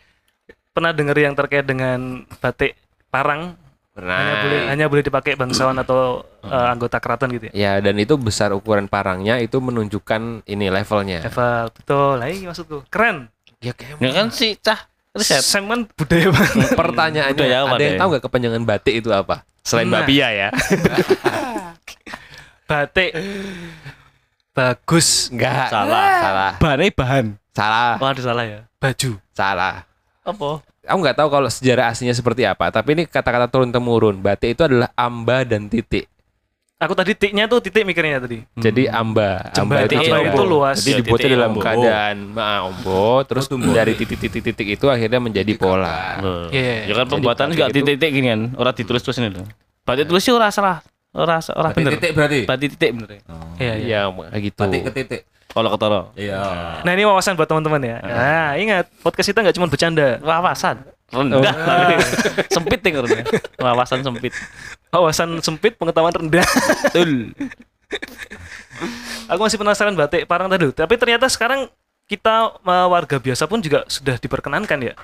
pernah 0.76 0.92
dengar 0.92 1.16
yang 1.16 1.32
terkait 1.32 1.64
dengan 1.64 2.28
batik 2.42 2.76
parang 3.08 3.56
hanya 3.94 4.34
boleh 4.42 4.58
Nah, 4.58 4.66
hanya 4.68 4.84
boleh 4.86 5.02
dipakai 5.02 5.32
bangsawan 5.34 5.74
atau 5.78 6.22
eh, 6.40 6.66
anggota 6.68 6.98
keraton 6.98 7.30
gitu 7.30 7.46
ya. 7.46 7.52
ya 7.54 7.70
dan 7.78 7.94
itu 7.94 8.14
besar 8.14 8.50
ukuran 8.50 8.84
parangnya 8.84 9.38
itu 9.38 9.56
menunjukkan 9.56 10.42
ini 10.44 10.66
levelnya. 10.66 11.22
Level 11.22 11.70
betul. 11.70 12.18
Lah 12.18 12.26
ini 12.26 12.44
maksudku. 12.44 12.82
Keren. 12.88 13.30
Ya 13.62 13.70
kayak 13.70 13.96
Ya 13.96 14.10
kan 14.12 14.26
si 14.28 14.56
cah 14.56 14.76
riset. 15.12 15.40
Sam 15.40 15.66
kan 15.66 15.80
budaya 15.88 16.28
banget. 16.28 16.68
pertanyaannya 16.74 17.38
Budayawan 17.38 17.70
ada 17.70 17.80
yang 17.80 17.94
ya. 17.94 17.98
tahu 17.98 18.06
nggak 18.10 18.22
kepanjangan 18.24 18.62
batik 18.64 18.94
itu 18.98 19.08
apa? 19.08 19.34
Selain 19.62 19.86
Nah. 19.86 20.02
bapia 20.02 20.26
ya. 20.28 20.48
batik 22.64 23.12
bagus 24.50 25.30
Enggak. 25.30 25.70
Salah. 25.70 26.10
Salah. 26.18 26.52
Bahannya 26.58 26.90
bahan. 26.90 27.24
Salah. 27.54 27.94
oh 27.96 28.04
ada 28.04 28.18
salah 28.18 28.42
ya 28.42 28.58
baju 28.76 29.16
Salah. 29.30 29.86
Apa? 30.20 30.60
Aku 30.84 30.98
nggak 31.00 31.16
tahu 31.16 31.28
kalau 31.28 31.48
sejarah 31.48 31.88
aslinya 31.88 32.12
seperti 32.12 32.44
apa, 32.44 32.68
tapi 32.68 32.92
ini 32.92 33.02
kata-kata 33.04 33.48
turun 33.48 33.68
temurun. 33.68 34.18
Batik 34.18 34.54
itu 34.54 34.62
adalah 34.62 34.92
amba 34.94 35.42
dan 35.42 35.66
titik. 35.66 36.06
Aku 36.74 36.92
tadi 36.92 37.14
tiknya 37.14 37.46
tuh 37.46 37.62
titik 37.62 37.86
mikirnya 37.86 38.20
tadi. 38.20 38.44
Jadi 38.54 38.90
amba, 38.90 39.40
amba 39.56 39.86
itu, 39.86 39.94
amba 39.96 40.20
itu 40.20 40.42
luas. 40.44 40.76
Jadi 40.78 40.90
Ya, 40.90 40.96
dibuatnya 41.00 41.28
dalam 41.32 41.50
ombo. 41.50 41.62
keadaan 41.62 42.16
ah, 42.34 42.60
ombo, 42.66 43.06
terus 43.24 43.46
dari 43.48 43.92
titik-titik-titik 43.94 44.68
itu 44.74 44.86
akhirnya 44.90 45.16
menjadi 45.16 45.52
pola. 45.54 46.18
Loh. 46.20 46.46
Iya. 46.50 46.90
Ya 46.90 46.94
kan 46.94 47.06
pembuatan 47.08 47.46
itu- 47.50 47.64
titik-titik 47.70 48.10
gini 48.10 48.26
kan. 48.28 48.40
Orang 48.58 48.74
ditulis 48.74 49.00
terus 49.00 49.16
ini 49.16 49.32
loh. 49.32 49.46
Batik 49.86 50.10
tulis 50.10 50.20
sih 50.20 50.34
ora 50.34 50.50
salah. 50.50 50.82
Ora 51.14 51.38
ora 51.38 51.70
Berarti 51.70 51.78
bener. 51.78 51.92
titik 51.96 52.10
berarti. 52.12 52.38
Batik 52.42 52.68
titik 52.74 52.90
bener. 52.90 53.08
ya? 53.08 53.20
Iya, 53.22 53.24
iya. 53.62 53.74
Iya, 53.78 54.00
kayak 54.10 54.42
gitu. 54.42 54.60
Batik 54.60 54.80
ke 54.82 54.90
titik. 54.92 55.20
Kalau 55.50 55.68
ketara. 55.70 56.00
Iya. 56.14 56.40
Nah, 56.82 56.92
ini 56.92 57.02
wawasan 57.04 57.34
buat 57.34 57.46
teman-teman 57.46 57.80
ya. 57.80 57.96
Nah, 58.00 58.48
ingat 58.56 58.88
podcast 59.00 59.28
kita 59.30 59.42
nggak 59.42 59.54
cuma 59.54 59.66
bercanda. 59.66 60.18
Wawasan. 60.18 60.82
Rendah. 61.12 61.54
sempit 62.54 62.80
ya 62.80 62.90
karena. 62.96 63.22
Wawasan 63.56 64.00
sempit. 64.02 64.32
Wawasan 64.90 65.30
sempit, 65.38 65.76
pengetahuan 65.76 66.10
rendah. 66.10 66.42
Betul. 66.88 67.30
Aku 69.28 69.40
masih 69.40 69.56
penasaran 69.56 69.94
batik 69.94 70.26
parang 70.26 70.50
tadi. 70.50 70.70
Tapi 70.70 70.94
ternyata 70.98 71.28
sekarang 71.28 71.70
kita 72.04 72.58
eh, 72.58 72.88
warga 72.88 73.16
biasa 73.16 73.46
pun 73.46 73.62
juga 73.62 73.86
sudah 73.86 74.18
diperkenankan 74.18 74.80
ya 74.82 74.94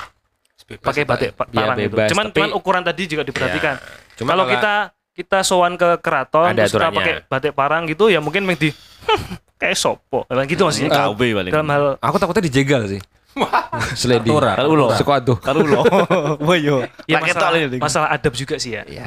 pakai 0.79 1.03
batik 1.03 1.35
pa- 1.35 1.51
Ya, 1.51 1.67
parang 1.67 1.77
itu. 1.79 1.91
bebas, 1.91 2.09
Cuman 2.13 2.25
tapi- 2.31 2.37
cuman 2.39 2.51
ukuran 2.55 2.83
tadi 2.87 3.03
juga 3.07 3.27
diperhatikan. 3.27 3.75
Cuma 4.15 4.35
kalau 4.35 4.47
kalau- 4.47 4.55
kita 4.55 4.75
kita 5.13 5.43
sowan 5.43 5.75
ke 5.75 5.99
keraton 6.01 6.49
Ada 6.49 6.65
terus 6.65 6.73
kita 6.73 6.79
aturannya. 6.81 6.99
pakai 6.99 7.15
batik 7.27 7.53
parang 7.53 7.83
gitu 7.85 8.09
ya 8.09 8.19
mungkin 8.19 8.43
meng 8.43 8.57
di 8.57 8.71
kayak 9.61 9.77
sopo. 9.77 10.25
Kayak 10.25 10.49
gitu 10.49 10.63
maksudnya. 10.65 10.91
KW 10.91 11.21
paling. 11.35 11.53
Dalam 11.53 11.69
hal 11.69 11.85
Aku 12.01 12.17
takutnya 12.17 12.45
dijegal 12.45 12.89
sih. 12.89 13.01
Seledi. 14.01 14.27
Kalau 14.29 14.71
ulo. 14.71 14.87
Suka 14.97 15.21
tuh. 15.21 15.37
Karo 15.39 15.61
lo. 15.63 15.85
Woyo. 16.49 16.83
ya 17.05 17.21
Pakai 17.21 17.31
masalah, 17.31 17.51
tol 17.53 17.61
ini. 17.61 17.79
masalah 17.79 18.09
adab 18.11 18.33
juga 18.33 18.57
sih 18.57 18.75
ya. 18.75 18.83
Ya. 18.87 19.07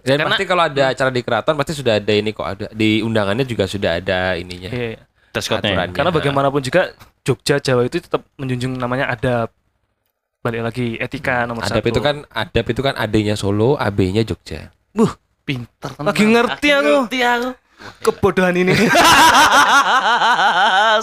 Dan 0.00 0.16
Karena- 0.16 0.32
pasti 0.32 0.44
kalau 0.44 0.62
ada 0.64 0.84
acara 0.88 1.10
di 1.10 1.20
keraton 1.20 1.54
pasti 1.54 1.72
sudah 1.74 1.98
ada 1.98 2.12
ini 2.14 2.30
kok 2.30 2.46
ada 2.46 2.66
di 2.70 3.00
undangannya 3.00 3.44
juga 3.44 3.66
sudah 3.66 3.98
ada 3.98 4.32
ininya. 4.34 4.70
Iya. 4.70 5.02
Aturannya. 5.30 5.92
Karena 5.92 6.10
bagaimanapun 6.10 6.58
juga 6.60 6.90
Jogja 7.20 7.58
Jawa 7.58 7.84
itu 7.84 8.00
tetap 8.00 8.24
menjunjung 8.34 8.74
namanya 8.74 9.10
adab. 9.10 9.52
Balik 10.40 10.62
lagi 10.64 10.86
etika 10.96 11.44
nomor 11.44 11.62
Adab 11.62 11.78
satu. 11.78 11.92
itu 11.92 12.00
kan 12.00 12.24
adab 12.26 12.64
itu 12.64 12.80
kan 12.80 12.94
adanya 12.96 13.36
Solo, 13.36 13.76
AB-nya 13.76 14.24
Jogja. 14.24 14.72
Buh, 14.90 15.12
Pinter. 15.50 15.90
Lagi 15.98 16.24
ngerti 16.24 16.68
aku. 16.70 16.92
Ngerti 17.02 17.20
aku. 17.26 17.50
kebodohan 18.04 18.54
ini. 18.54 18.76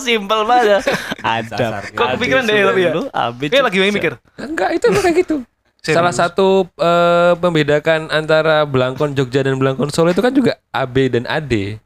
Simpel 0.05 0.45
banget. 0.45 0.85
Ada. 1.25 1.55
Dasar. 1.57 1.83
Kok 1.91 2.07
kepikiran 2.15 2.43
deh 2.45 2.63
tapi 2.63 2.81
ya? 2.85 2.91
Abis. 3.11 3.47
Kayak 3.49 3.65
lagi 3.67 3.77
mikir. 3.91 4.13
Enggak, 4.37 4.69
itu 4.77 4.85
emang 4.87 5.03
kayak 5.03 5.17
gitu. 5.25 5.35
Serius? 5.81 5.97
Salah 5.97 6.13
satu 6.13 6.69
eh, 6.77 7.33
membedakan 7.37 8.13
antara 8.13 8.61
Blangkon 8.63 9.17
Jogja 9.17 9.41
dan 9.41 9.57
Blangkon 9.57 9.89
Solo 9.89 10.13
itu 10.13 10.21
kan 10.21 10.31
juga 10.31 10.61
AB 10.69 10.95
dan 11.11 11.23
AD. 11.25 11.81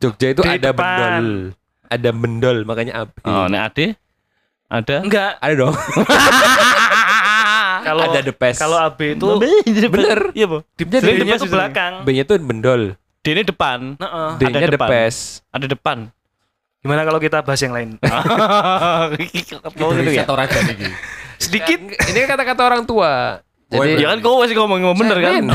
Jogja 0.00 0.34
itu 0.34 0.42
Di 0.42 0.58
ada 0.58 0.74
depan. 0.74 0.80
bendol. 0.80 1.28
Ada 1.90 2.10
bendol 2.10 2.56
makanya 2.66 2.92
AB. 3.06 3.14
Oh, 3.26 3.46
nek 3.46 3.62
ade 3.72 3.86
ada. 4.70 5.02
Enggak. 5.02 5.34
Ada 5.42 5.54
dong. 5.58 5.74
Kalau 7.80 8.02
Ada 8.04 8.20
the 8.20 8.34
best. 8.34 8.58
Kalau 8.58 8.76
AB 8.78 9.00
itu 9.14 9.26
Bener. 9.88 10.20
Iya, 10.32 10.46
Bu. 10.46 10.58
di 10.74 10.84
depan 10.84 11.02
D-nya 11.02 11.36
tuh 11.36 11.46
sih 11.46 11.50
belakang. 11.50 11.92
B-nya 12.04 12.22
tuh 12.24 12.34
bendol. 12.38 12.82
D 13.20 13.26
ini 13.30 13.42
depan. 13.44 14.00
Heeh. 14.00 14.28
D-nya 14.40 14.66
the 14.66 14.76
depan. 14.76 14.88
best. 14.88 15.44
Ada 15.50 15.66
depan. 15.68 16.08
Gimana 16.80 17.04
kalau 17.04 17.20
kita 17.20 17.44
bahas 17.44 17.60
yang 17.60 17.76
lain? 17.76 18.00
Mau 19.80 19.92
gitu 19.92 20.10
ya? 20.10 20.24
Sedikit. 21.36 21.76
Ini 21.76 22.18
kan 22.24 22.28
kata-kata 22.36 22.62
orang 22.64 22.82
tua. 22.88 23.44
Oh, 23.70 23.86
Jadi, 23.86 24.02
Ya 24.02 24.10
kan 24.10 24.18
kau 24.18 24.42
masih 24.42 24.58
ngomong 24.58 24.82
ngomong 24.82 24.98
bener 24.98 25.18
kan? 25.22 25.44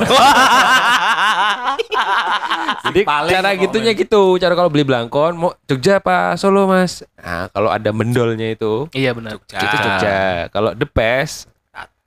Jadi 2.86 3.02
Paling 3.04 3.34
cara 3.34 3.50
gitunya 3.58 3.92
men. 3.92 4.00
gitu. 4.00 4.40
Cara 4.40 4.54
kalau 4.56 4.70
beli 4.72 4.88
Blangkon 4.88 5.34
mau 5.36 5.52
Jogja 5.68 6.00
apa 6.00 6.38
Solo, 6.40 6.64
Mas? 6.64 7.04
Nah, 7.20 7.52
kalau 7.52 7.68
ada 7.68 7.90
mendolnya 7.92 8.54
itu 8.54 8.88
Iya 8.94 9.12
benar. 9.12 9.36
itu 9.42 9.76
Jogja. 9.76 10.48
Kalau 10.48 10.72
the 10.72 10.88
best 10.88 11.50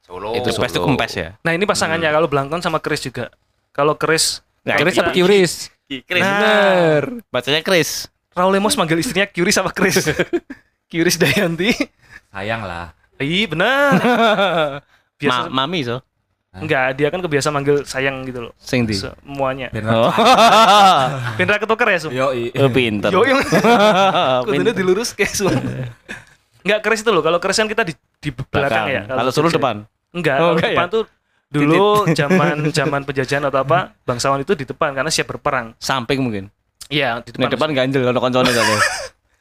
Solo. 0.09 0.33
Itu 0.33 0.49
Itu 0.49 0.57
itu 0.57 0.81
Solo. 0.81 0.89
kempes 0.89 1.13
ya. 1.13 1.29
Nah, 1.45 1.53
ini 1.53 1.69
pasangannya 1.69 2.09
kalau 2.09 2.27
Blangkon 2.33 2.65
sama 2.65 2.81
Chris 2.81 3.05
juga. 3.05 3.29
Kalau 3.77 3.93
Chris 3.95 4.41
Nah, 4.65 4.77
Chris 4.77 5.01
apa 5.01 5.13
Curis? 5.17 5.53
Chris. 5.89 6.21
Nah. 6.21 6.37
Bener. 6.41 7.03
Bacanya 7.33 7.61
Chris. 7.65 8.05
Raul 8.37 8.53
Lemos 8.53 8.77
manggil 8.77 9.01
istrinya 9.01 9.25
Curis 9.25 9.57
sama 9.57 9.73
Chris. 9.73 10.05
Curis 10.93 11.17
Dayanti. 11.17 11.73
Sayang 12.29 12.69
lah. 12.69 12.93
Iya 13.17 13.49
benar. 13.49 13.91
Biasa 15.21 15.51
Ma 15.51 15.65
mami 15.65 15.83
so. 15.83 15.99
enggak, 16.49 16.97
dia 16.97 17.09
kan 17.13 17.21
kebiasa 17.23 17.49
manggil 17.53 17.85
sayang 17.85 18.25
gitu 18.25 18.51
loh. 18.51 18.53
Sing 18.59 18.83
di. 18.89 18.97
Semuanya. 18.97 19.69
Oh. 19.85 20.11
Pindah 21.37 21.59
ketuker 21.63 21.89
ya, 21.93 21.99
Su? 22.01 22.09
Yo. 22.11 22.33
Oh, 22.33 22.71
pinter. 22.73 23.11
Yo, 23.13 23.23
yang 23.23 23.41
kudunya 24.43 24.73
dilurus 24.75 25.13
kayak 25.13 25.33
Su. 25.35 25.47
Enggak 26.65 26.81
Chris 26.83 27.05
itu 27.05 27.11
loh. 27.15 27.23
Kalau 27.23 27.39
Chris 27.39 27.59
kan 27.59 27.69
kita 27.69 27.85
di, 27.87 27.95
di 28.19 28.31
belakang, 28.33 28.87
ya. 28.91 29.03
Kalau 29.07 29.31
suruh 29.31 29.53
depan. 29.53 29.87
Enggak, 30.13 30.37
Oh, 30.41 30.57
depan 30.57 30.89
ya? 30.89 30.93
tuh 30.93 31.05
dulu 31.49 32.05
zaman 32.13 32.69
zaman 32.71 33.01
penjajahan 33.05 33.49
atau 33.49 33.61
apa, 33.61 33.97
bangsawan 34.05 34.41
itu 34.41 34.53
di 34.53 34.65
depan 34.65 34.93
karena 34.93 35.09
siap 35.09 35.29
berperang. 35.29 35.73
Samping 35.81 36.21
mungkin. 36.21 36.49
Iya, 36.89 37.21
di 37.21 37.37
depan. 37.37 37.53
depan 37.53 37.69
ganjel 37.73 38.03
kalau 38.05 38.21
koncone 38.21 38.49
tadi. 38.49 38.77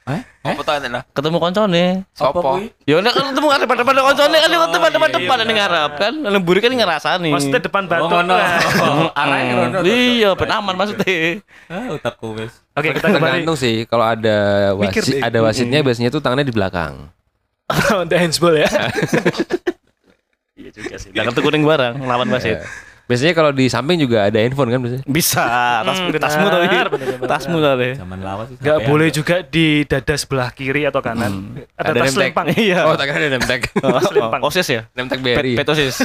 Apa 0.08 0.64
tuh 0.64 0.80
enten 0.80 0.96
lah? 0.96 1.04
Ketemu 1.12 1.36
koncone. 1.44 2.08
Sopo? 2.16 2.64
Ya 2.88 2.96
nek 3.04 3.12
kan 3.12 3.28
ketemu 3.28 3.48
depan 3.60 3.76
depan 3.84 3.94
koncone 4.00 4.36
kan 4.40 4.48
ketemu 4.48 4.66
depan 4.72 4.90
depan 4.96 5.10
depan 5.12 5.38
ning 5.44 5.58
ngarep 5.60 5.92
kan. 6.00 6.14
Lemburi 6.24 6.60
kan 6.64 6.72
ngerasani. 6.72 7.32
Maksudnya 7.36 7.60
depan 7.60 7.84
Oh, 7.84 7.90
batu. 7.92 8.08
ngono. 8.16 8.36
Nah. 8.40 9.12
Arahnya 9.20 9.54
rono. 9.60 9.78
Iya, 9.84 10.30
ben 10.40 10.48
aman 10.48 10.76
maksudnya. 10.80 11.44
Ah, 11.68 11.92
utakku 11.92 12.40
wis. 12.40 12.56
Oke, 12.72 12.96
kita 12.96 13.12
kembali. 13.12 13.44
Tergantung 13.44 13.58
sih. 13.60 13.84
Kalau 13.84 14.08
ada 14.08 14.38
wasit, 14.80 15.20
ada 15.20 15.40
wasitnya 15.44 15.84
biasanya 15.84 16.08
tuh 16.08 16.24
tangannya 16.24 16.48
di 16.48 16.56
belakang. 16.56 17.12
The 18.08 18.16
handsball 18.16 18.56
ya. 18.56 18.72
Iya 20.78 20.84
juga 20.84 20.96
sih. 20.96 21.10
Jangan 21.10 21.32
tuh 21.34 21.42
kuning 21.42 21.66
barang 21.66 21.98
lawan 22.00 22.30
wasit. 22.30 22.62
Biasanya 23.08 23.34
kalau 23.34 23.50
di 23.50 23.66
samping 23.66 23.98
juga 23.98 24.28
ada 24.28 24.36
handphone 24.36 24.68
kan 24.68 24.78
biasanya. 24.78 25.04
Bisa, 25.08 25.40
tas, 25.82 25.96
Hmm, 25.98 26.12
tasmu 26.14 26.46
benar. 26.46 26.86
Tasmu 27.24 27.58
tadi. 27.58 27.90
Zaman 27.96 28.20
lawas 28.20 28.46
sih. 28.48 28.60
Enggak 28.60 28.78
boleh 28.84 29.08
juga 29.10 29.36
di 29.42 29.68
dada 29.84 30.12
sebelah 30.14 30.52
kiri 30.52 30.84
atau 30.84 31.00
kanan. 31.00 31.56
Ada, 31.74 31.96
tas 31.96 32.04
nemtek. 32.06 32.20
lempang. 32.30 32.48
Iya. 32.54 32.84
Oh, 32.84 32.94
tak 32.94 33.08
ada 33.10 33.28
nemtek. 33.32 33.72
Tas 33.72 34.12
lempang. 34.14 34.42
Oh, 34.44 34.52
osis 34.52 34.68
ya? 34.68 34.92
nemtek 34.92 35.18
Pet, 35.18 35.34
berry. 35.34 35.56
petosis. 35.56 36.04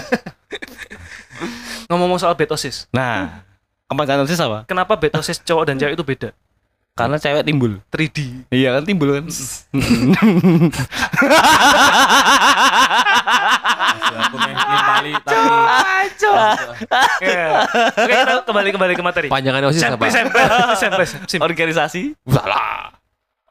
Ngomong-ngomong 1.87 2.23
soal 2.23 2.33
betosis. 2.33 2.87
Nah, 2.91 3.43
kepanjangan 3.85 4.23
osis 4.23 4.38
apa? 4.38 4.59
Kenapa 4.64 4.95
betosis 4.95 5.43
cowok 5.43 5.64
dan 5.67 5.76
cewek 5.76 5.99
itu 5.99 6.05
beda? 6.07 6.31
Karena 6.93 7.17
cewek 7.17 7.49
timbul. 7.49 7.81
3D. 7.89 8.19
Iya 8.53 8.77
kan 8.77 8.85
timbul 8.85 9.17
kan. 9.17 9.25
Aku 14.13 14.37
main 14.37 14.53
nimpali 14.53 15.13
tapi 15.25 15.49
Ya. 17.25 17.65
Oke, 17.97 18.13
kita 18.13 18.45
kembali 18.45 18.69
kembali 18.77 18.93
ke 18.93 19.03
materi. 19.03 19.29
Panjangan 19.33 19.73
osis 19.73 19.81
apa? 19.89 20.05
Sampai. 20.77 21.09
Organisasi. 21.41 22.13
Salah. 22.29 22.93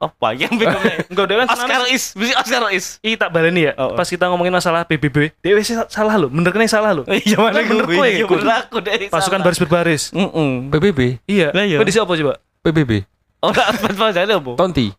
Oh, 0.01 0.09
banyak 0.17 0.49
bingungnya. 0.57 1.05
Enggak 1.13 1.25
dewe 1.29 1.45
kan 1.45 1.53
Oscar 1.53 1.85
is, 1.85 2.17
mesti 2.17 2.33
Oscar 2.33 2.73
is. 2.73 2.97
Ih 3.05 3.13
tak 3.13 3.29
baleni 3.29 3.69
ya. 3.69 3.77
Oh, 3.77 3.93
oh. 3.93 3.97
Pas 3.97 4.09
kita 4.09 4.25
ngomongin 4.33 4.49
masalah 4.49 4.81
PBB, 4.81 5.29
dewe 5.45 5.61
sih 5.61 5.77
salah 5.93 6.17
lo. 6.17 6.25
Bener 6.25 6.49
kena 6.49 6.65
salah 6.65 6.89
lo. 6.97 7.05
Iya 7.05 7.37
mana 7.37 7.61
Bener 7.61 7.85
gue, 7.85 7.97
kowe, 8.01 8.09
iya 8.09 8.25
Kun. 8.25 8.41
bener 8.41 8.65
aku 8.65 8.81
deh. 8.81 9.13
Pasukan 9.13 9.45
baris 9.45 9.61
berbaris. 9.61 10.03
Heeh. 10.09 10.51
PBB. 10.73 10.99
Iya. 11.29 11.53
Lah, 11.53 11.65
iya. 11.69 11.77
Apa 11.77 12.13
coba? 12.17 12.41
PBB. 12.65 13.05
Oh, 13.41 13.49
enggak 13.49 13.67
pas 13.97 14.13
jadi 14.13 14.37
apa? 14.37 14.51
Tonti. 14.53 14.93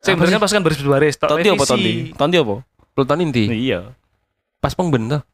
Saya 0.00 0.16
bener 0.16 0.32
kan 0.32 0.40
pasukan 0.40 0.62
baris 0.64 0.78
berbaris. 0.80 1.14
tok 1.20 1.28
Tonti 1.36 1.48
apa 1.52 1.64
tonti? 1.68 1.92
Tonti 2.16 2.36
apa? 2.40 2.54
Peloton 2.96 3.20
inti. 3.20 3.44
Iya. 3.52 3.92
Pas 4.58 4.72
pengben 4.72 5.08
tuh. 5.08 5.22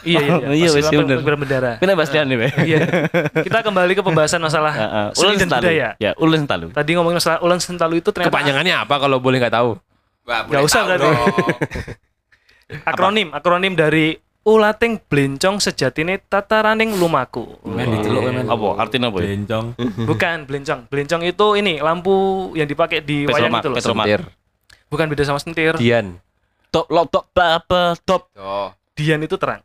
Iya 0.00 0.24
iya. 0.24 0.34
Oh, 0.40 0.54
iya, 0.56 0.68
wes, 0.72 0.88
iya, 0.88 0.96
bener. 1.04 1.20
bendera. 1.20 1.72
Kena 1.76 1.92
bahas 1.92 2.08
dia 2.08 2.24
nih. 2.24 2.48
Iya. 2.64 2.78
Kita 3.44 3.60
kembali 3.60 3.92
ke 3.92 4.00
pembahasan 4.00 4.40
masalah 4.40 4.72
Ulen 5.20 5.36
sentalu. 5.36 5.68
budaya. 5.68 5.88
Ya, 6.00 6.16
ulen 6.16 6.48
sentalu. 6.48 6.72
Tadi 6.72 6.90
ngomongin 6.96 7.20
masalah 7.20 7.38
ulen 7.44 7.60
sentalu 7.60 8.00
itu 8.00 8.08
ternyata 8.08 8.32
Kepanjangannya 8.32 8.74
apa 8.88 8.94
kalau 8.96 9.20
boleh 9.20 9.36
nggak 9.36 9.52
tahu? 9.52 9.76
Wah, 10.24 10.48
usah 10.64 10.88
dong. 10.96 11.12
akronim 12.88 13.28
akronim 13.36 13.76
dari 13.76 14.16
Ulating 14.48 14.96
blencong 14.96 15.60
sejatine 15.60 16.16
tataraning 16.24 16.96
lumaku. 16.96 17.60
men 17.68 17.84
diceluk 17.92 18.32
men. 18.32 18.48
Apa? 18.48 18.80
Artinya 18.80 19.12
apa 19.12 19.20
ya? 19.20 19.36
Bencong. 19.36 19.66
Bukan 20.08 20.36
blencong. 20.48 20.80
Blencong 20.88 21.22
itu 21.28 21.46
ini 21.60 21.84
lampu 21.84 22.48
yang 22.56 22.64
dipakai 22.64 23.04
di 23.04 23.28
wayang 23.28 23.60
itu 23.60 23.68
loh. 23.68 23.76
Sentir. 23.76 24.24
Bukan 24.88 25.04
beda 25.12 25.28
sama 25.28 25.36
sentir. 25.36 25.76
Dian. 25.76 26.16
Top, 26.72 26.88
lo, 26.88 27.04
top, 27.04 27.28
apa, 27.36 27.92
top. 28.08 28.32
Tuh. 28.32 28.72
Dian 28.96 29.20
itu 29.20 29.36
terang. 29.36 29.60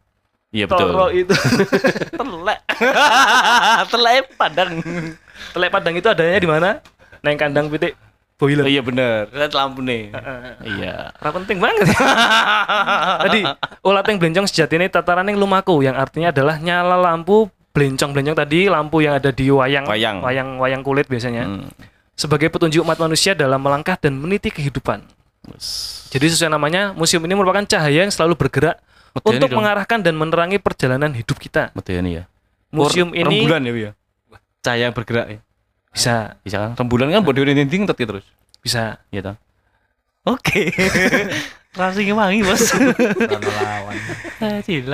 Iya 0.53 0.69
betul. 0.69 0.91
Toro 0.91 1.07
itu 1.09 1.33
Telek. 2.19 2.59
Telek 3.91 4.25
padang. 4.37 4.71
telek 5.49 5.69
padang 5.73 5.93
itu 5.97 6.07
adanya 6.11 6.37
di 6.37 6.49
mana? 6.49 6.69
Neng 7.25 7.39
kandang 7.39 7.71
pitik 7.71 7.95
boiler. 8.35 8.65
Oh, 8.65 8.69
iya 8.69 8.81
bener. 8.81 9.27
Kan 9.27 9.51
lampu 9.51 9.79
nih. 9.79 10.09
Iya. 10.73 11.11
Ora 11.15 11.31
penting 11.33 11.57
banget. 11.57 11.87
Tadi 13.25 13.41
ulat 13.81 14.05
yang 14.05 14.17
blencong 14.17 14.47
sejati 14.47 14.75
ini 14.75 14.87
tataran 14.87 15.25
yang 15.25 15.37
lumaku 15.37 15.81
yang 15.81 15.93
artinya 15.93 16.29
adalah 16.29 16.55
nyala 16.57 16.95
lampu 16.95 17.47
blencong-blencong 17.73 18.37
tadi 18.37 18.69
lampu 18.69 19.01
yang 19.01 19.17
ada 19.17 19.33
di 19.33 19.49
wayang 19.49 19.83
Wayang. 19.83 20.21
wayang, 20.21 20.49
wayang 20.61 20.81
kulit 20.81 21.09
biasanya 21.09 21.43
Hmm. 21.43 21.73
sebagai 22.13 22.45
petunjuk 22.47 22.85
umat 22.85 23.01
manusia 23.01 23.33
dalam 23.33 23.57
melangkah 23.57 23.97
dan 23.97 24.13
meniti 24.13 24.53
kehidupan. 24.53 25.01
Jadi 26.07 26.25
sesuai 26.29 26.53
namanya, 26.53 26.93
museum 26.93 27.19
ini 27.19 27.33
merupakan 27.33 27.65
cahaya 27.65 28.05
yang 28.05 28.13
selalu 28.13 28.37
bergerak 28.37 28.77
Medeni 29.11 29.27
untuk 29.27 29.49
dong. 29.49 29.57
mengarahkan 29.59 29.99
dan 29.99 30.13
menerangi 30.13 30.61
perjalanan 30.61 31.11
hidup 31.11 31.35
kita. 31.35 31.73
Medeni 31.73 32.21
ya. 32.21 32.23
Museum 32.69 33.09
Oh, 33.09 33.17
ini 33.17 33.41
rembulan 33.41 33.61
ya, 33.65 33.73
ya. 33.73 33.91
Cahaya 34.61 34.83
yang 34.87 34.95
bergerak 34.95 35.25
ya. 35.27 35.39
Bisa 35.93 36.35
Bisa 36.41 36.57
kan? 36.59 36.71
Rembulan 36.75 37.13
kan 37.13 37.21
bodoh 37.21 37.45
ini 37.45 37.63
dinding 37.63 37.87
tetep 37.87 38.09
terus. 38.09 38.25
bisa 38.59 38.99
Iya 39.13 39.31
toh. 39.31 39.37
Oke. 40.27 40.71
Rasanya 41.73 42.13
wangi, 42.13 42.45
Bos. 42.45 42.69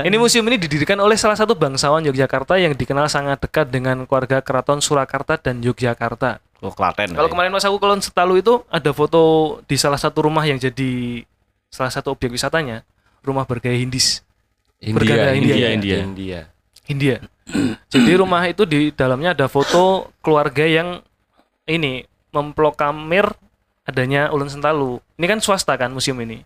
Ini 0.08 0.16
museum 0.16 0.48
ini 0.48 0.56
didirikan 0.56 0.96
oleh 1.04 1.20
salah 1.20 1.36
satu 1.36 1.52
bangsawan 1.52 2.00
Yogyakarta 2.08 2.56
yang 2.56 2.72
dikenal 2.72 3.12
sangat 3.12 3.44
dekat 3.44 3.68
dengan 3.68 4.08
keluarga 4.08 4.40
keraton 4.40 4.80
Surakarta 4.80 5.36
dan 5.36 5.60
Yogyakarta. 5.60 6.40
oh, 6.64 6.72
Klaten. 6.72 7.12
Kalau 7.12 7.28
kemarin 7.28 7.52
pas 7.52 7.68
aku 7.68 7.84
ke 7.84 7.88
Setalu 8.00 8.40
itu 8.40 8.64
ada 8.72 8.96
foto 8.96 9.60
di 9.68 9.76
salah 9.76 10.00
satu 10.00 10.24
rumah 10.24 10.48
yang 10.48 10.56
jadi 10.56 11.24
salah 11.68 11.92
satu 11.92 12.16
objek 12.16 12.32
wisatanya, 12.32 12.88
rumah 13.28 13.44
bergaya 13.44 13.76
Hindis. 13.76 14.24
India, 14.80 15.36
India, 15.36 15.36
India, 15.36 15.68
India. 15.76 15.98
India. 16.00 16.40
India. 16.88 17.16
jadi 17.94 18.12
rumah 18.22 18.46
itu 18.46 18.64
di 18.64 18.94
dalamnya 18.94 19.34
ada 19.34 19.50
foto 19.50 20.14
keluarga 20.22 20.66
yang 20.66 21.02
ini 21.70 22.06
memplokamir 22.34 23.26
adanya 23.86 24.30
Ulun 24.30 24.50
Sentalu. 24.50 25.02
Ini 25.18 25.26
kan 25.26 25.40
swasta 25.42 25.74
kan 25.78 25.90
museum 25.90 26.18
ini. 26.22 26.46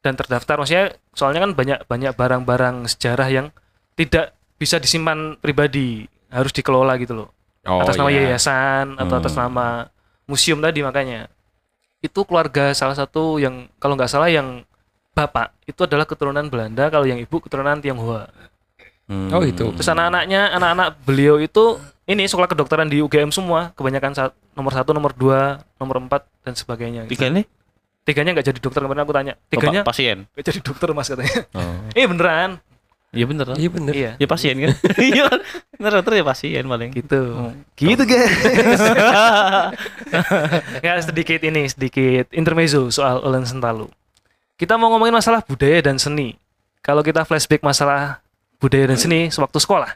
Dan 0.00 0.16
terdaftar 0.16 0.56
maksudnya 0.56 0.96
soalnya 1.12 1.44
kan 1.44 1.52
banyak 1.52 1.78
banyak 1.84 2.12
barang-barang 2.16 2.88
sejarah 2.88 3.28
yang 3.28 3.46
tidak 4.00 4.32
bisa 4.56 4.80
disimpan 4.80 5.36
pribadi, 5.36 6.08
harus 6.32 6.52
dikelola 6.56 6.96
gitu 6.96 7.24
loh. 7.24 7.28
Oh, 7.68 7.84
atas 7.84 8.00
nama 8.00 8.08
iya. 8.08 8.32
yayasan 8.32 8.96
atau 8.96 9.20
atas 9.20 9.36
Hmm. 9.36 9.44
nama 9.44 9.92
museum 10.24 10.56
tadi 10.64 10.80
makanya. 10.80 11.28
Itu 12.00 12.24
keluarga 12.24 12.72
salah 12.72 12.96
satu 12.96 13.36
yang 13.36 13.68
kalau 13.76 13.92
nggak 13.92 14.08
salah 14.08 14.32
yang 14.32 14.64
bapak 15.12 15.52
itu 15.68 15.84
adalah 15.84 16.08
keturunan 16.08 16.48
Belanda, 16.48 16.88
kalau 16.88 17.04
yang 17.04 17.20
ibu 17.20 17.36
keturunan 17.44 17.76
Tionghoa. 17.84 18.32
Hmm. 19.10 19.34
Oh, 19.34 19.42
itu. 19.42 19.74
Terus 19.74 19.90
anak-anaknya, 19.90 20.54
anak-anak 20.54 20.88
beliau 21.02 21.42
itu 21.42 21.82
ini 22.06 22.30
sekolah 22.30 22.46
kedokteran 22.46 22.86
di 22.86 23.02
UGM 23.02 23.34
semua, 23.34 23.74
kebanyakan 23.74 24.14
saat 24.14 24.32
nomor 24.54 24.70
satu, 24.70 24.94
nomor 24.94 25.10
dua, 25.18 25.66
nomor 25.82 25.98
empat 25.98 26.22
dan 26.46 26.54
sebagainya. 26.54 27.10
gitu. 27.10 27.18
Tiga 27.18 27.26
ini 27.34 27.42
Tiganya 28.00 28.32
nggak 28.32 28.46
jadi 28.48 28.58
dokter 28.58 28.80
kemarin 28.80 29.04
aku 29.04 29.12
tanya. 29.12 29.34
Tiganya 29.52 29.84
Bapak 29.84 29.92
pasien. 29.92 30.24
nggak 30.32 30.46
jadi 30.50 30.60
dokter 30.64 30.88
mas 30.96 31.06
katanya. 31.12 31.46
Oh. 31.52 31.78
Eh 31.92 32.08
beneran? 32.08 32.50
Iya 33.12 33.24
bener. 33.28 33.46
Iya 33.58 33.70
bener. 33.70 33.92
Iya. 33.94 34.12
Ya 34.16 34.26
pasien 34.26 34.56
kan. 34.56 34.72
Iya. 35.10 35.26
Bener 35.76 35.92
dokter 36.00 36.12
ya 36.18 36.24
pasien 36.24 36.64
paling. 36.64 36.90
Gitu. 36.96 37.20
Oh. 37.36 37.52
Gitu 37.76 38.02
guys. 38.08 38.80
ya 40.86 40.92
sedikit 41.04 41.40
ini, 41.44 41.68
sedikit 41.68 42.32
intermezzo 42.32 42.88
soal 42.88 43.20
Ulen 43.20 43.44
Sentalu. 43.44 43.86
Kita 44.56 44.80
mau 44.80 44.90
ngomongin 44.90 45.14
masalah 45.14 45.44
budaya 45.44 45.78
dan 45.84 46.00
seni. 46.00 46.40
Kalau 46.80 47.04
kita 47.04 47.28
flashback 47.28 47.60
masalah 47.60 48.24
budaya 48.60 48.92
dan 48.92 48.98
seni 49.00 49.32
sewaktu 49.32 49.58
sekolah. 49.58 49.90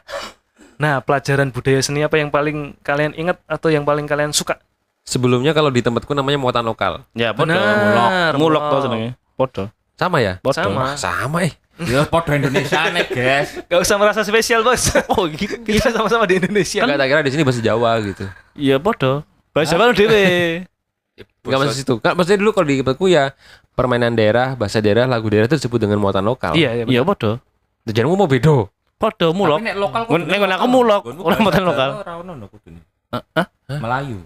Nah, 0.75 0.99
pelajaran 0.99 1.53
budaya 1.55 1.79
seni 1.79 2.03
apa 2.03 2.19
yang 2.19 2.27
paling 2.27 2.75
kalian 2.83 3.15
ingat 3.15 3.39
atau 3.47 3.71
yang 3.71 3.87
paling 3.87 4.03
kalian 4.09 4.35
suka? 4.35 4.59
Sebelumnya 5.05 5.53
kalau 5.53 5.69
di 5.69 5.85
tempatku 5.85 6.11
namanya 6.17 6.41
muatan 6.41 6.65
lokal. 6.65 7.05
Ya 7.13 7.31
podo. 7.31 7.53
Benar, 7.53 8.33
Mulok. 8.35 8.41
Mulok 8.41 8.63
tuh 8.65 8.69
mulok. 8.73 8.83
senengnya. 8.83 9.11
Podo. 9.37 9.63
Sama 9.95 10.17
ya? 10.19 10.33
Podo. 10.41 10.57
Sama. 10.57 10.81
Wah, 10.81 10.95
sama 10.97 11.37
eh. 11.45 11.53
Ya 11.85 12.07
podo 12.09 12.33
Indonesia 12.33 12.89
nih, 12.89 13.05
guys. 13.07 13.49
Gak 13.69 13.79
usah 13.85 13.95
merasa 14.01 14.25
spesial 14.25 14.65
bos. 14.65 14.89
Oh 15.13 15.29
gitu. 15.29 15.61
Kita 15.61 15.93
sama-sama 15.93 16.25
di 16.25 16.41
Indonesia. 16.41 16.83
Enggak 16.83 16.99
tak 16.99 17.07
kira 17.07 17.21
di 17.21 17.31
sini 17.31 17.43
bahasa 17.45 17.61
Jawa 17.61 17.91
gitu. 18.01 18.25
Iya 18.57 18.81
podo. 18.81 19.21
Bahasa 19.53 19.77
mana 19.77 19.93
dhewe? 19.93 20.65
Enggak 21.45 21.59
masuk 21.61 21.75
situ. 21.77 21.93
Kan 22.01 22.17
maksudnya 22.17 22.41
dulu 22.41 22.51
kalau 22.51 22.67
di 22.67 22.81
tempatku 22.81 23.05
ya 23.07 23.31
permainan 23.77 24.17
daerah, 24.17 24.57
bahasa 24.57 24.81
daerah, 24.81 25.05
lagu 25.05 25.29
daerah 25.29 25.45
itu 25.45 25.61
disebut 25.61 25.77
dengan 25.85 26.01
muatan 26.01 26.25
lokal. 26.25 26.57
Iya, 26.57 26.81
iya. 26.81 26.83
Iya 26.89 27.01
podo. 27.05 27.37
Tujuanmu 27.85 28.15
mau 28.17 28.25
bedo. 28.25 28.69
Podo 28.95 29.35
mulok. 29.35 29.59
Nek 29.61 29.75
lokal 29.75 30.01
Ngon- 30.07 30.25
nek 30.25 30.37
ngono 30.39 30.53
aku 30.55 30.67
mulok. 30.67 31.01
Ora 31.19 31.35
mboten 31.37 31.63
lokal. 31.63 31.89
Ora 32.01 32.13
ono 32.17 32.31
no 32.33 32.45
kudune. 32.47 32.81
Hah? 33.11 33.45
Melayu. 33.77 34.23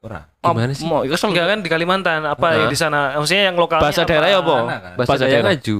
Ora. 0.00 0.20
Gimana 0.40 0.72
sih? 0.72 0.84
Mau 0.84 1.02
iku 1.02 1.16
Enggak 1.16 1.46
kan 1.48 1.58
di 1.60 1.68
Kalimantan 1.68 2.20
apa 2.24 2.46
yang 2.56 2.68
di 2.68 2.78
sana? 2.78 3.16
Maksudnya 3.16 3.52
yang 3.52 3.56
lokal 3.56 3.80
Bahasa 3.80 4.04
daerah 4.04 4.28
ya 4.28 4.38
apa? 4.40 4.56
Kan? 4.56 4.66
Bahasa, 5.00 5.24
daerah 5.24 5.52
ngaju. 5.52 5.76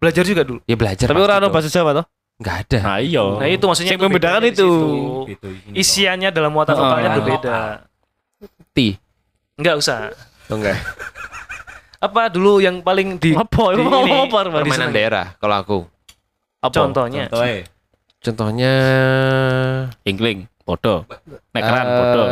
Belajar 0.00 0.22
juga 0.24 0.42
dulu. 0.44 0.60
Ya 0.64 0.76
belajar. 0.76 1.06
Tapi 1.08 1.20
ora 1.20 1.36
ono 1.40 1.48
bahasa 1.52 1.68
Jawa 1.68 1.90
toh? 1.92 2.06
Enggak 2.40 2.56
ada. 2.64 2.78
Nah 2.80 2.98
iya. 3.04 3.24
Nah, 3.36 3.48
itu 3.48 3.64
maksudnya 3.68 3.92
Yang 3.92 4.02
membedakan 4.08 4.42
itu. 4.48 4.68
Isiannya 5.76 6.32
dalam 6.32 6.56
muatan 6.56 6.72
Oh, 6.72 6.80
lokalnya 6.80 7.10
berbeda. 7.20 7.56
Ti. 8.72 8.96
Enggak 9.60 9.74
usah. 9.76 10.08
Oh, 10.48 10.56
enggak. 10.56 10.80
Apa 12.00 12.32
dulu 12.32 12.64
yang 12.64 12.80
paling 12.80 13.20
di 13.20 13.36
Apa? 13.36 13.76
di 13.76 13.84
Apa? 13.84 13.98
ini, 14.00 14.12
Apa? 14.24 14.38
Apa? 14.40 14.64
Permainan 14.64 14.88
daerah 14.88 15.36
kalau 15.36 15.56
aku. 15.60 15.78
Apa? 16.60 16.74
contohnya? 16.76 17.24
Contoh 17.26 17.42
eh. 17.42 17.62
Contohnya 18.20 18.72
Ingling. 20.04 20.44
Podo. 20.60 21.08
Nekeran 21.50 21.82
eh, 21.82 21.96
podo. 21.96 22.22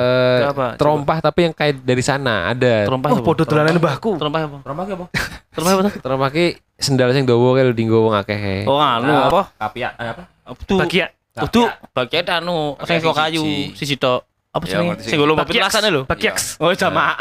Apa? 0.52 0.66
Terompah 0.76 1.18
tapi 1.18 1.48
yang 1.48 1.54
kayak 1.56 1.80
dari 1.80 2.04
sana 2.04 2.52
ada. 2.52 2.84
Terompah 2.86 3.08
Oh, 3.10 3.24
podo 3.24 3.42
dolanan 3.42 3.80
mbahku. 3.80 4.20
Terompah 4.20 4.40
apa? 4.44 4.58
Rombak 4.62 4.86
apa? 4.86 5.06
Terompah 5.50 5.72
apa? 5.74 5.90
Terompah 5.98 6.28
ki 6.30 6.46
sendal 6.76 7.10
sing 7.10 7.24
dawa 7.24 7.56
kayak 7.56 7.72
dinggo 7.72 8.04
wong 8.04 8.14
akeh. 8.14 8.68
Oh 8.68 8.78
anu 8.78 9.08
Nah, 9.08 9.26
apa? 9.26 9.42
Kapia 9.58 9.88
eh, 9.96 10.08
apa? 10.12 10.22
Tuh. 10.68 10.78
Bagia. 10.78 11.08
Itu 11.38 11.62
bagian 11.94 12.26
anu 12.28 12.74
Pakai 12.76 12.98
sing 12.98 12.98
kok 13.02 13.16
kayu 13.16 13.42
siji. 13.42 13.64
sisi 13.74 13.94
tok. 13.96 14.20
Apa 14.48 14.64
Ya, 14.64 14.70
jenenge? 14.76 14.88
ngerti 14.92 15.08
Sing 15.08 15.18
Bagiaks. 15.18 15.48
pitulasan 15.48 15.82
lho. 15.88 16.02
Bagiaks. 16.04 16.44
Oh 16.60 16.70
jamaah. 16.72 17.16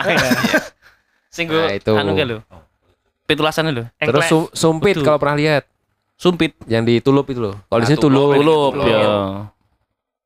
Sing 1.35 1.45
go 1.47 1.59
Nah, 1.59 2.01
anu 2.03 2.11
ke 2.13 2.23
lho. 2.27 2.37
Pitulasan 3.25 3.71
lho. 3.71 3.83
Terus 3.95 4.27
sumpit 4.53 4.99
kalau 4.99 5.17
pernah 5.17 5.39
lihat 5.39 5.63
Sumpit. 6.17 6.57
yang 6.65 6.81
ditulup 6.81 7.25
itu 7.25 7.37
loh. 7.39 7.55
Kalau 7.63 7.79
di 7.79 7.85
Nah, 7.85 7.89
sini 7.89 7.99
tulup. 7.99 8.33
Tulup 8.33 8.73
Tulup. 8.73 8.85
ya. 8.85 9.05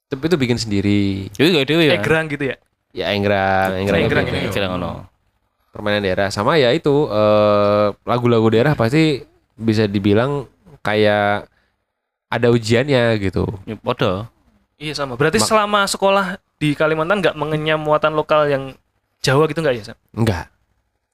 Tapi 0.08 0.23
itu 0.23 0.38
bikin 0.38 0.58
sendiri. 0.58 1.27
Jadi 1.30 1.47
gak 1.54 1.67
dewe 1.67 1.84
ya. 1.86 1.93
Egrang 1.95 2.25
gitu 2.27 2.43
ya. 2.45 2.56
Ya 2.91 3.06
enggrang, 3.12 3.75
enggrang, 3.77 4.01
Enggrang, 4.01 4.23
gitu. 4.23 4.36
enggrang. 4.36 4.51
Egrang 4.51 4.71
ngono. 4.73 4.91
Permainan 5.71 6.01
daerah 6.01 6.27
sama 6.27 6.56
ya 6.56 6.67
itu 6.69 6.91
eh, 7.08 7.88
lagu-lagu 8.04 8.47
daerah 8.47 8.73
pasti 8.73 9.23
bisa 9.54 9.86
dibilang 9.86 10.43
kayak 10.82 11.47
ada 12.27 12.47
ujiannya 12.49 13.15
gitu. 13.17 13.47
Ya 13.63 13.75
podo. 13.75 14.27
Iya 14.75 14.91
sama. 14.93 15.15
Berarti 15.15 15.39
Mak- 15.39 15.47
selama 15.47 15.80
sekolah 15.86 16.25
di 16.58 16.71
Kalimantan 16.71 17.19
nggak 17.19 17.36
mengenyam 17.36 17.80
muatan 17.80 18.12
lokal 18.12 18.47
yang 18.47 18.75
Jawa 19.19 19.45
gitu 19.45 19.60
nggak 19.60 19.75
ya? 19.75 19.84
Sam? 19.86 19.97
Enggak, 20.12 20.49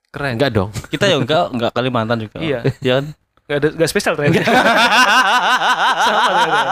Keren. 0.09 0.39
enggak 0.39 0.49
dong. 0.49 0.69
Kita 0.87 1.05
ya 1.05 1.17
enggak 1.17 1.51
enggak 1.51 1.71
Kalimantan 1.71 2.17
juga. 2.19 2.37
Iya. 2.39 2.59
Ya 2.79 2.93
kan? 2.97 3.05
Nggak 3.47 3.57
ada 3.57 3.67
nggak 3.79 3.89
spesial 3.89 4.13
ternyata. 4.13 4.43
sama 6.03 6.19
ternyata. 6.27 6.63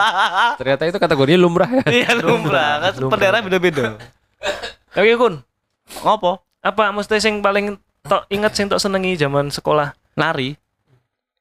Ternyata 0.60 0.82
itu 0.86 0.98
kategorinya 1.00 1.40
lumrah 1.40 1.70
ya. 1.72 1.84
Iya 1.88 2.10
lumrah. 2.20 2.72
Kan 2.84 2.92
Lumrah. 3.00 3.12
per 3.12 3.18
daerah 3.18 3.40
beda-beda. 3.40 3.84
Oke 4.92 5.12
kun. 5.16 5.34
Ngopo? 6.04 6.44
Apa 6.60 6.92
mesti 6.92 7.16
sing 7.16 7.40
paling 7.40 7.78
tok 8.04 8.28
ingat 8.28 8.52
sing 8.52 8.68
tok 8.68 8.76
senengi 8.76 9.16
zaman 9.16 9.48
sekolah? 9.48 9.96
Nari. 10.14 10.56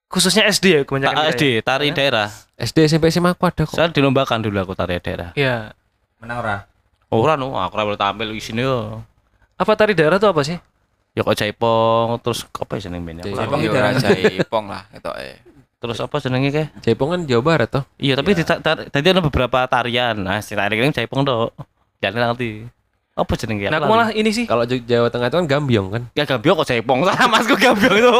Khususnya 0.07 0.47
SD 0.47 0.65
ya 0.71 0.81
kebanyakan. 0.87 1.17
ya? 1.17 1.33
SD, 1.33 1.43
tari 1.65 1.91
daerah. 1.91 2.29
SD 2.55 2.87
SMP 2.87 3.11
SMA 3.11 3.35
aku 3.35 3.43
ada 3.49 3.67
kok. 3.67 3.75
Saya 3.75 3.91
dilombakan 3.91 4.39
dulu 4.39 4.55
aku 4.63 4.73
tari 4.77 4.95
daerah. 5.01 5.35
Iya. 5.35 5.75
Menang 6.21 6.37
ora? 6.39 6.57
Ora 7.11 7.33
no, 7.35 7.57
aku 7.57 7.75
ora 7.75 7.97
tampil 7.99 8.31
di 8.31 8.39
sini 8.39 8.63
yo. 8.63 9.01
Apa 9.59 9.75
tari 9.75 9.91
daerah 9.97 10.15
tuh 10.15 10.31
apa 10.31 10.45
sih? 10.45 10.55
Ya 11.15 11.23
kok 11.23 11.31
jaipong, 11.33 12.19
terus 12.19 12.43
apa 12.51 12.75
ya 12.75 12.91
jeneng 12.91 13.07
bandnya? 13.07 13.23
Jaipong 13.23 13.61
itu 13.63 13.71
Iya, 13.71 13.95
Jaipong 14.03 14.65
lah 14.67 14.83
itu 14.91 15.11
eh. 15.15 15.39
Terus 15.79 15.97
apa 16.03 16.15
jenenge 16.19 16.49
ke? 16.51 16.63
Jaipong 16.83 17.09
kan 17.15 17.19
Jawa 17.23 17.41
Barat 17.45 17.69
toh. 17.71 17.83
Iya, 17.95 18.19
tapi 18.19 18.35
tar- 18.35 18.89
tadi 18.91 19.07
ada 19.07 19.21
beberapa 19.23 19.63
tarian. 19.63 20.17
Nah, 20.17 20.43
si 20.43 20.57
tari 20.57 20.75
ini 20.75 20.91
jaipong 20.91 21.23
tok. 21.23 21.55
Jangan 22.03 22.35
nanti. 22.35 22.67
Apa 23.15 23.31
jenenge? 23.39 23.71
Nah, 23.71 23.79
aku 23.79 23.87
malah 23.87 24.09
ini 24.11 24.27
sih. 24.33 24.43
Kalau 24.43 24.67
Jawa 24.67 25.07
Tengah 25.07 25.31
itu 25.31 25.37
kan 25.39 25.47
Gambyong 25.47 25.87
kan. 25.87 26.03
ya 26.11 26.27
gambiong 26.27 26.55
kok 26.59 26.67
jaipong. 26.67 26.99
Sama 27.07 27.27
masku 27.31 27.55
gambiong 27.55 27.95
itu. 27.95 28.11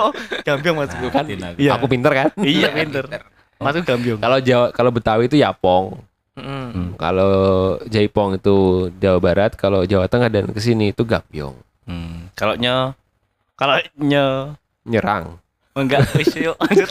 Gambiong 0.45 0.75
masku 0.79 1.05
kan. 1.11 1.25
Iya. 1.59 1.71
Aku 1.75 1.85
pinter 1.91 2.11
kan. 2.15 2.29
Iya, 2.39 2.71
pinter. 2.71 3.03
Masku 3.59 3.81
gambiong. 3.83 4.19
Kalau 4.23 4.37
Jawa 4.39 4.65
kalau 4.71 4.91
Betawi 4.95 5.27
itu 5.27 5.35
Yapong. 5.35 5.99
Mm. 6.35 6.99
Kalau 6.99 7.33
Jaipong 7.87 8.35
itu 8.35 8.55
Jawa 8.99 9.19
Barat, 9.23 9.55
kalau 9.55 9.87
Jawa 9.87 10.05
Tengah 10.11 10.27
dan 10.27 10.51
ke 10.51 10.59
sini 10.59 10.91
itu 10.91 11.07
Gambyong. 11.07 11.55
Hmm. 11.87 12.24
Kalau 12.35 12.53
nye 12.55 12.93
kalau 13.55 13.75
nye 13.95 14.53
Nyerang. 14.85 15.39
Enggak, 15.75 16.07
wis 16.19 16.31
yuk 16.39 16.55
lanjut. 16.55 16.87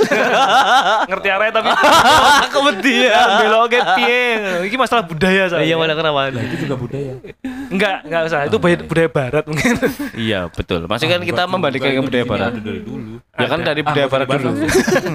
Ngerti 1.09 1.29
arah 1.33 1.49
tapi 1.49 1.73
Aku 2.53 2.59
wedi 2.69 3.09
ya. 3.09 3.41
belok 3.41 3.73
ke 3.73 3.81
piye. 3.97 4.25
Iki 4.69 4.77
masalah 4.77 5.09
budaya 5.09 5.49
saya. 5.49 5.65
Iya, 5.65 5.81
mana 5.81 5.97
kenapa? 5.97 6.29
Itu 6.29 6.69
juga 6.69 6.77
budaya. 6.77 7.17
Enggak, 7.73 8.05
enggak 8.05 8.23
usah. 8.29 8.41
Itu 8.45 8.61
budaya, 8.61 8.85
budaya 8.85 9.09
barat 9.09 9.45
mungkin. 9.49 9.73
Iya, 10.13 10.53
betul. 10.53 10.85
Maksudnya 10.85 11.17
kan 11.17 11.23
kita 11.25 11.43
membandingkan 11.49 11.97
dengan 11.97 12.05
budaya 12.05 12.25
barat. 12.29 12.53
Dari 12.61 12.81
dulu. 12.85 13.13
Ya 13.41 13.47
kan 13.49 13.61
dari 13.65 13.81
budaya 13.81 14.07
barat 14.13 14.27
dulu. 14.29 14.51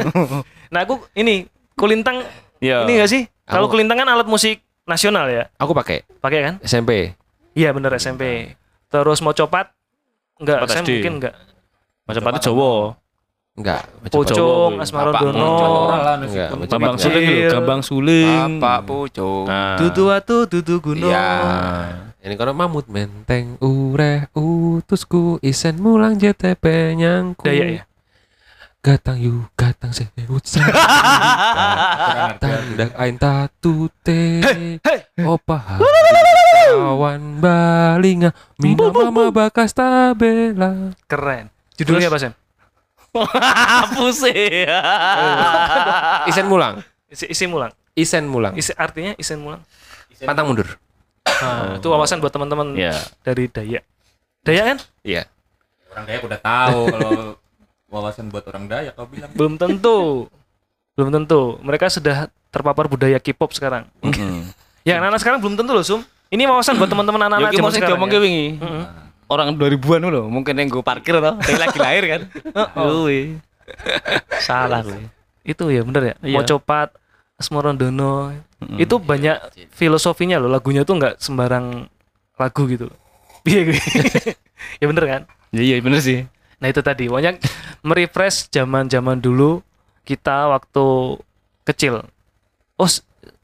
nah, 0.73 0.79
aku 0.81 0.93
ini 1.13 1.45
kulintang 1.77 2.25
Iya. 2.57 2.89
ini 2.89 2.97
enggak 2.97 3.11
sih? 3.13 3.21
Kalau 3.45 3.69
kulintang 3.69 4.01
kan 4.01 4.09
alat 4.09 4.25
musik 4.25 4.65
nasional 4.83 5.29
ya. 5.29 5.45
Aku 5.61 5.77
pakai 5.77 6.09
Pakai 6.17 6.39
kan? 6.41 6.53
SMP. 6.65 7.13
Iya 7.53 7.69
bener 7.69 7.93
SMP. 7.95 8.57
Terus 8.89 9.21
mau 9.21 9.31
copat? 9.31 9.69
Enggak, 10.39 10.57
saya 10.65 10.81
SD. 10.81 10.89
mungkin 10.95 11.13
enggak. 11.19 11.33
Masa 12.07 12.19
patu 12.23 12.39
Jawa. 12.41 12.71
Enggak. 13.59 13.81
Pocong, 14.07 14.71
meskipun 14.79 15.11
macam- 15.11 15.35
Bambang. 16.71 16.95
Suling 16.95 17.25
lho, 17.27 17.51
Gambang 17.51 17.81
Suling. 17.83 18.51
Bapak 18.55 18.79
pucuk. 18.87 19.45
Nah. 19.45 19.75
Dudu 19.75 20.03
atu, 20.09 20.47
dudu 20.47 20.75
gunung. 20.79 21.11
Iya. 21.11 22.07
Ini 22.19 22.35
kono 22.35 22.51
mamut 22.51 22.87
menteng 22.87 23.59
ureh 23.59 24.27
utusku 24.31 25.39
isen 25.39 25.79
mulang 25.79 26.15
JTP 26.15 26.63
nyangku. 26.95 27.43
Daya 27.43 27.79
ya? 27.79 27.83
Gatang 28.79 29.19
yu 29.19 29.43
gatang 29.55 29.91
sewut 29.91 30.43
sa. 30.43 30.63
Tandak 32.41 32.91
ain 32.95 33.15
tatute. 33.19 34.23
Opa 35.19 35.79
kawan 36.69 37.21
balinga 37.41 38.29
mina 38.61 38.85
mama 38.93 39.33
bakas 39.33 39.73
tabela. 39.73 40.93
Keren. 41.09 41.49
Judulnya 41.79 42.11
apa, 42.11 42.17
Sam? 42.21 42.33
Hapus 43.09 44.29
ya. 44.29 44.77
Isen 46.29 46.45
mulang. 46.45 46.85
Isi, 47.09 47.25
isi 47.25 47.45
mulang. 47.49 47.71
Isen 47.97 48.25
mulang. 48.29 48.53
Isi, 48.53 48.71
artinya 48.77 49.17
isen 49.17 49.41
mulang. 49.41 49.65
Pantang 50.21 50.45
mundur. 50.45 50.77
Nah, 51.25 51.79
itu 51.79 51.87
wawasan 51.89 52.19
buat 52.19 52.29
teman-teman 52.29 52.75
Ya. 52.75 52.93
dari 53.25 53.47
Dayak. 53.49 53.83
Dayak 54.45 54.65
kan? 54.75 54.77
Iya. 55.01 55.23
Orang 55.89 56.05
Dayak 56.05 56.21
udah 56.27 56.39
tahu 56.39 56.79
kalau 56.91 57.11
wawasan 57.89 58.25
buat 58.29 58.45
orang 58.45 58.69
Dayak 58.69 58.93
kau 58.93 59.07
bilang. 59.09 59.31
Belum 59.33 59.57
tentu. 59.57 60.29
Belum 60.93 61.09
tentu. 61.09 61.57
Mereka 61.63 61.89
sudah 61.89 62.27
terpapar 62.53 62.85
budaya 62.91 63.17
K-pop 63.17 63.55
sekarang. 63.55 63.87
Mm. 64.03 64.51
Ya, 64.83 64.99
anak-anak 65.01 65.21
sekarang 65.21 65.39
belum 65.41 65.55
tentu 65.57 65.71
loh, 65.73 65.85
Sum. 65.85 66.01
Ini 66.29 66.45
wawasan 66.45 66.77
buat 66.77 66.89
teman-teman 66.89 67.25
anak-anak 67.25 67.49
Yo 67.49 67.53
ki 67.53 67.57
zaman 67.57 67.65
mau 67.65 67.73
sing 67.73 67.81
sekarang. 67.81 67.97
diomong 67.97 68.09
ya. 68.13 68.19
wingi. 68.21 68.47
Mm-mm. 68.61 68.83
Orang 69.29 69.47
2000-an 69.57 70.01
lho, 70.09 70.23
mungkin 70.25 70.53
yang 70.57 70.69
gue 70.69 70.81
parkir 70.81 71.13
tau, 71.21 71.37
lagi 71.37 71.77
lahir 71.77 72.03
kan. 72.05 72.21
Kuwi. 72.73 73.37
Salah 74.45 74.81
kuwi. 74.81 75.05
Itu 75.45 75.69
ya 75.69 75.81
bener 75.85 76.13
ya. 76.13 76.15
Iya. 76.25 76.33
Mau 76.37 76.45
copat, 76.45 76.93
Asmorondono. 77.37 78.33
Mm. 78.61 78.77
Itu 78.81 78.97
banyak 78.97 79.69
filosofinya 79.73 80.41
loh. 80.41 80.49
Lagunya 80.49 80.81
tuh 80.81 80.97
nggak 80.97 81.21
sembarang 81.21 81.85
lagu 82.37 82.63
gitu. 82.69 82.89
Iya, 83.47 83.71
gue. 83.71 83.79
ya 84.83 84.85
bener 84.91 85.05
kan? 85.07 85.21
Iya 85.55 85.63
iya 85.63 85.75
bener 85.79 86.03
sih. 86.03 86.27
Nah 86.59 86.67
itu 86.67 86.83
tadi 86.83 87.07
banyak 87.07 87.39
merefresh 87.81 88.51
zaman-zaman 88.51 89.17
dulu 89.17 89.63
kita 90.03 90.51
waktu 90.51 91.17
kecil. 91.63 92.03
Oh, 92.75 92.89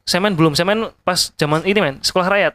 semen 0.05 0.37
belum 0.37 0.53
semen 0.53 0.93
pas 1.01 1.33
zaman 1.33 1.65
ini 1.65 1.81
men 1.81 1.97
sekolah 1.97 2.29
rakyat. 2.29 2.53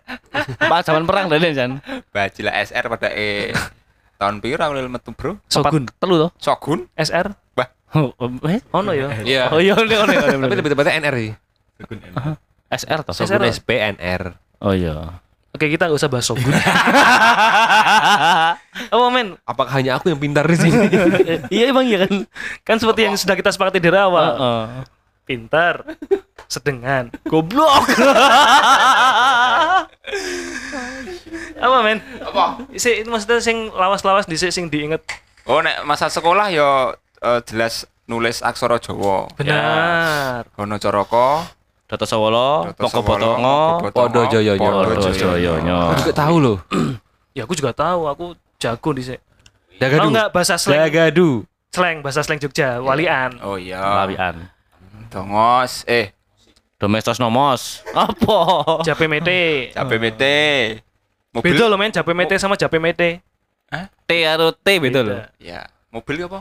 Pas 0.70 0.86
zaman 0.86 1.02
perang 1.02 1.26
tadi 1.26 1.50
Jan. 1.50 1.82
Bajila 2.14 2.54
SR 2.54 2.86
pada 2.86 3.10
e 3.10 3.50
tahun 4.22 4.38
piro 4.38 4.62
aku 4.62 4.72
metu 4.86 5.10
bro? 5.10 5.32
Sogun, 5.50 5.90
Telu 5.98 6.14
toh. 6.26 6.30
Sogun? 6.38 6.86
SR. 6.94 7.34
Oh, 7.90 8.14
eh? 8.46 8.62
Oh 8.70 8.86
no 8.86 8.94
ya. 8.94 9.10
Iya. 9.26 9.50
Oh 9.50 9.58
iya, 9.58 9.74
iya, 9.82 9.98
iya, 10.06 10.38
Tapi 10.38 10.54
lebih 10.54 10.70
tepatnya 10.70 11.02
NR 11.02 11.14
sih. 11.18 11.32
Sekun 11.74 11.98
N. 11.98 12.12
SR 12.70 12.98
toh. 13.02 13.14
Sogun 13.18 13.42
SR. 13.42 13.58
SB 13.58 13.68
NR. 13.98 14.22
Oh 14.62 14.70
iya. 14.70 15.18
Oke 15.50 15.66
kita 15.66 15.90
nggak 15.90 15.98
usah 15.98 16.06
bahas 16.06 16.30
Sogun. 16.30 16.54
oh 18.94 19.10
men, 19.10 19.34
Apakah 19.42 19.74
hanya 19.74 19.98
aku 19.98 20.14
yang 20.14 20.22
pintar 20.22 20.46
di 20.46 20.54
sini? 20.54 20.86
Iya 21.50 21.74
emang 21.74 21.82
iya 21.82 22.06
kan. 22.06 22.14
kan 22.62 22.76
seperti 22.78 23.10
yang 23.10 23.18
sudah 23.18 23.34
kita 23.34 23.50
sepakati 23.50 23.82
dari 23.82 23.98
awal. 23.98 24.38
Pintar, 25.30 25.86
sedengan. 26.50 27.14
Goblok. 27.30 27.86
Apa 31.62 31.76
men? 31.86 32.02
Apa? 32.18 32.66
Si, 32.74 32.90
itu 32.98 33.06
maksudnya 33.06 33.38
sing 33.38 33.70
lawas-lawas 33.70 34.26
di 34.26 34.34
sing 34.34 34.66
diinget. 34.66 35.06
Oh 35.46 35.62
nek 35.62 35.86
masa 35.86 36.10
sekolah 36.10 36.50
yo 36.50 36.98
eh, 37.22 37.38
jelas 37.46 37.86
nulis 38.10 38.42
aksara 38.42 38.82
Jawa. 38.82 39.30
Benar. 39.38 40.50
Gono 40.58 40.82
Coroko, 40.82 41.46
Data 41.86 42.10
Sawolo, 42.10 42.74
Sawolo, 42.74 43.86
Botongo, 43.86 43.94
Podo 43.94 44.20
Joyonya. 44.34 44.66
Podo. 44.66 45.14
Joyonya. 45.14 45.94
Aku 45.94 46.10
juga 46.10 46.14
tahu 46.26 46.36
loh. 46.42 46.58
Ya 47.30 47.46
aku 47.46 47.54
juga 47.54 47.70
tahu, 47.70 48.10
aku 48.10 48.34
jago 48.58 48.90
di 48.90 49.06
sini. 49.06 49.22
Dagadu. 49.78 50.02
Tahu 50.02 50.10
nggak 50.10 50.28
bahasa 50.34 50.58
slang? 50.58 50.82
Dagadu. 50.82 51.46
Slang, 51.70 52.02
bahasa 52.02 52.26
slang 52.26 52.42
Jogja, 52.42 52.82
walian. 52.82 53.38
Oh 53.46 53.54
iya. 53.54 53.78
Lawian. 53.78 54.50
Dongos, 55.10 55.82
eh, 55.90 56.14
Domestos 56.80 57.20
nomos. 57.20 57.84
Apa? 57.92 58.80
Jape 58.86 59.04
mete. 59.04 59.68
capek 59.76 59.98
BT. 60.00 60.24
Mobil. 61.36 61.52
Beda 61.52 61.68
loh 61.68 61.76
men, 61.76 61.92
jape 61.92 62.16
mete 62.16 62.40
sama 62.40 62.56
jape 62.56 62.80
mete. 62.80 63.20
T 64.08 64.10
karo 64.24 64.56
T 64.56 64.80
beda 64.80 65.04
lho. 65.04 65.20
Ya, 65.36 65.68
mobil 65.92 66.24
apa? 66.24 66.40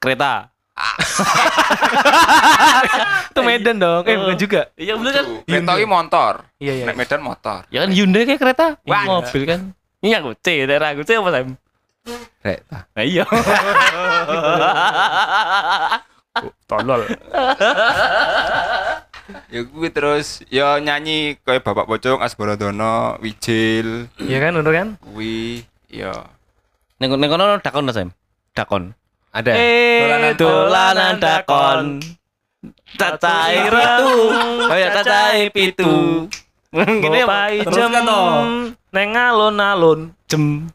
Kereta. 0.00 0.48
Itu 3.32 3.40
Medan 3.44 3.80
dong. 3.80 4.04
Eh 4.08 4.16
bukan 4.16 4.36
juga. 4.40 4.68
Iya 4.76 4.96
bener 4.96 5.12
kan? 5.12 5.24
Kereta 5.44 5.72
iki 5.76 5.86
motor. 5.88 6.34
Iya 6.56 6.72
iya. 6.72 6.84
Nek 6.88 6.96
Medan 6.96 7.20
motor. 7.24 7.60
Ya 7.68 7.84
kan 7.84 7.90
Hyundai 7.92 8.24
kayak 8.28 8.40
kereta. 8.40 8.66
Wah. 8.84 9.04
mobil 9.20 9.42
kan. 9.44 9.60
Iya 10.04 10.20
aku 10.20 10.36
C, 10.40 10.66
daerah 10.68 10.92
aku 10.92 11.02
C 11.04 11.16
apa 11.16 11.30
Sam? 11.32 11.56
Kereta. 12.40 12.78
Nah 12.92 13.04
iya. 13.04 13.24
Tolol. 16.66 17.02
Ya 19.50 19.66
gue 19.66 19.88
terus 19.90 20.38
ya 20.46 20.78
nyanyi 20.78 21.34
kayak 21.42 21.66
Bapak 21.66 21.90
Pocong, 21.90 22.22
Asborodono, 22.22 23.18
Wijil, 23.18 24.06
Iya 24.22 24.38
kan, 24.38 24.54
bener 24.54 24.70
kan? 24.70 24.88
kuwi 25.02 25.66
ya. 25.90 26.30
Neng 27.02 27.18
neng 27.18 27.26
kono 27.26 27.58
dakon 27.58 27.90
ta 27.90 27.92
Sam? 27.92 28.14
Dakon. 28.54 28.94
Ada. 29.34 29.50
Eh, 29.50 30.30
Dolanan 30.38 31.18
dakon. 31.18 31.98
Cacai 32.94 33.66
pitu. 33.66 34.10
Oh 34.70 34.76
ya 34.78 34.88
cacai 34.94 35.50
pitu. 35.50 35.92
Gini 36.70 37.20
Teruskan 37.66 37.90
jem 37.90 38.06
neng 38.94 39.10
alon-alon 39.12 40.14
Jem. 40.30 40.70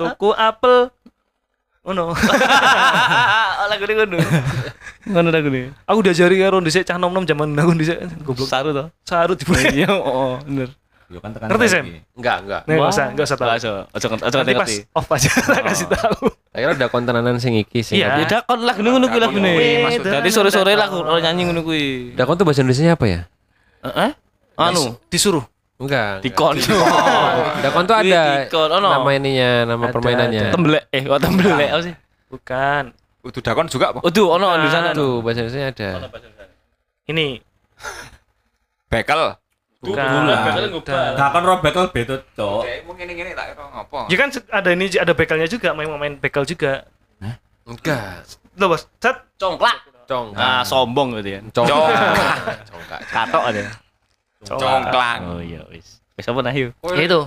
tuku 0.00 0.32
apel. 0.32 0.88
Oh 1.86 1.94
no. 1.94 2.10
Lagu 3.70 3.82
ini 3.86 3.94
ngono. 3.94 4.18
Ngono 5.06 5.30
lagu 5.30 5.46
ini. 5.54 5.70
aku 5.86 6.02
diajari 6.02 6.34
karo 6.42 6.58
dhisik 6.58 6.82
cah 6.82 6.98
nom-nom 6.98 7.22
zaman 7.22 7.54
aku 7.54 7.78
dhisik 7.78 7.94
goblok. 8.26 8.50
Saru 8.50 8.74
toh. 8.74 8.86
Sarut 9.06 9.38
dibulai. 9.38 9.70
Iya, 9.70 9.94
oh, 9.94 10.34
bener. 10.42 10.74
Yo 11.06 11.22
kan 11.22 11.30
tekan 11.30 11.46
Ngerti. 11.46 11.66
Sam? 11.70 11.86
Enggak, 12.18 12.36
enggak. 12.42 12.60
Enggak 12.66 12.90
usah, 12.90 13.06
enggak 13.14 13.26
usah 13.30 13.38
tahu. 13.38 13.50
Ojo, 13.54 13.72
ojo 13.94 14.06
ojo 14.18 14.36
Nanti 14.42 14.54
pas 14.58 14.66
ngerti. 14.66 14.76
off 14.90 15.06
aja 15.14 15.30
tak 15.30 15.62
kasih 15.62 15.86
tahu. 15.86 16.24
Kira 16.50 16.72
udah 16.74 16.88
kontenanan 16.90 17.38
sing 17.38 17.54
iki 17.54 17.86
sing. 17.86 18.02
Iya. 18.02 18.26
Ya 18.26 18.42
dakon 18.42 18.66
lagu 18.66 18.82
ngono 18.82 19.06
kuwi 19.06 19.20
lagu 19.22 19.38
Dakon 19.38 19.46
kuwi, 19.46 19.62
ini. 19.62 19.84
maksudnya. 19.86 20.12
Jadi 20.18 20.28
sore-sore 20.34 20.74
lagu 20.74 20.98
orang 20.98 21.22
nyanyi 21.22 21.42
ngono 21.46 21.62
kuwi. 21.62 22.18
Dakon 22.18 22.34
tuh 22.34 22.42
bahasa 22.42 22.66
Indonesia 22.66 22.98
apa 22.98 23.06
ya? 23.06 23.20
Eh? 23.86 24.10
Anu, 24.58 24.98
Disuruh. 25.06 25.46
Enggak. 25.76 26.24
dikon. 26.24 26.56
Dakon 27.60 27.84
tuh 27.90 27.96
ada 27.96 28.22
Dikon, 28.42 28.68
ono. 28.72 28.88
nama 28.88 29.10
ininya, 29.12 29.50
nama 29.68 29.84
Ada, 29.84 29.92
permainannya. 29.92 30.40
ada. 30.42 30.52
Tembelek, 30.56 30.82
eh 30.88 31.02
kok 31.04 31.20
tembelek 31.20 31.68
apa 31.68 31.82
sih? 31.84 31.94
Bukan. 32.26 32.82
Udah 33.20 33.40
dakon 33.42 33.66
juga 33.68 33.86
apa? 33.92 34.00
Waduh, 34.00 34.28
ono 34.32 34.48
di 34.56 34.68
sana. 34.68 34.88
Tuh 34.92 35.20
bahasa 35.20 35.42
Indonesia 35.42 35.68
ada. 35.68 35.90
Ini 37.06 37.26
Bekel. 38.88 39.22
bukan. 39.76 40.08
Dakon 41.14 41.42
roh 41.44 41.58
bekel 41.60 41.84
beda, 41.92 42.24
Cok. 42.32 42.62
Mungkin 42.88 43.06
ini 43.06 43.32
tak 43.32 43.52
kira 43.52 43.64
ngopo. 43.68 44.08
Ya 44.08 44.16
kan 44.16 44.28
ada 44.50 44.68
ini 44.72 44.86
ada 44.90 45.12
bekalnya 45.12 45.46
juga, 45.46 45.76
main 45.76 45.86
main 45.92 46.14
bekal 46.16 46.42
juga. 46.42 46.88
Enggak. 47.66 48.22
Loh, 48.56 48.70
Bos. 48.70 48.86
Set. 48.96 49.26
Congklak. 49.36 49.76
Cong. 50.06 50.32
Nah, 50.32 50.62
sombong 50.62 51.18
gitu 51.18 51.34
ya. 51.34 51.40
Cong. 51.50 51.66
Congklak. 51.66 52.38
Congkak. 52.70 53.00
Katok 53.10 53.42
ada. 53.42 53.62
Congklang. 54.44 55.20
Oh 55.24 55.40
iya, 55.40 55.64
wis. 55.72 56.04
Wis 56.14 56.26
apa 56.28 56.40
nah 56.44 56.52
yuk? 56.52 56.76
Ya 56.92 57.02
itu. 57.02 57.20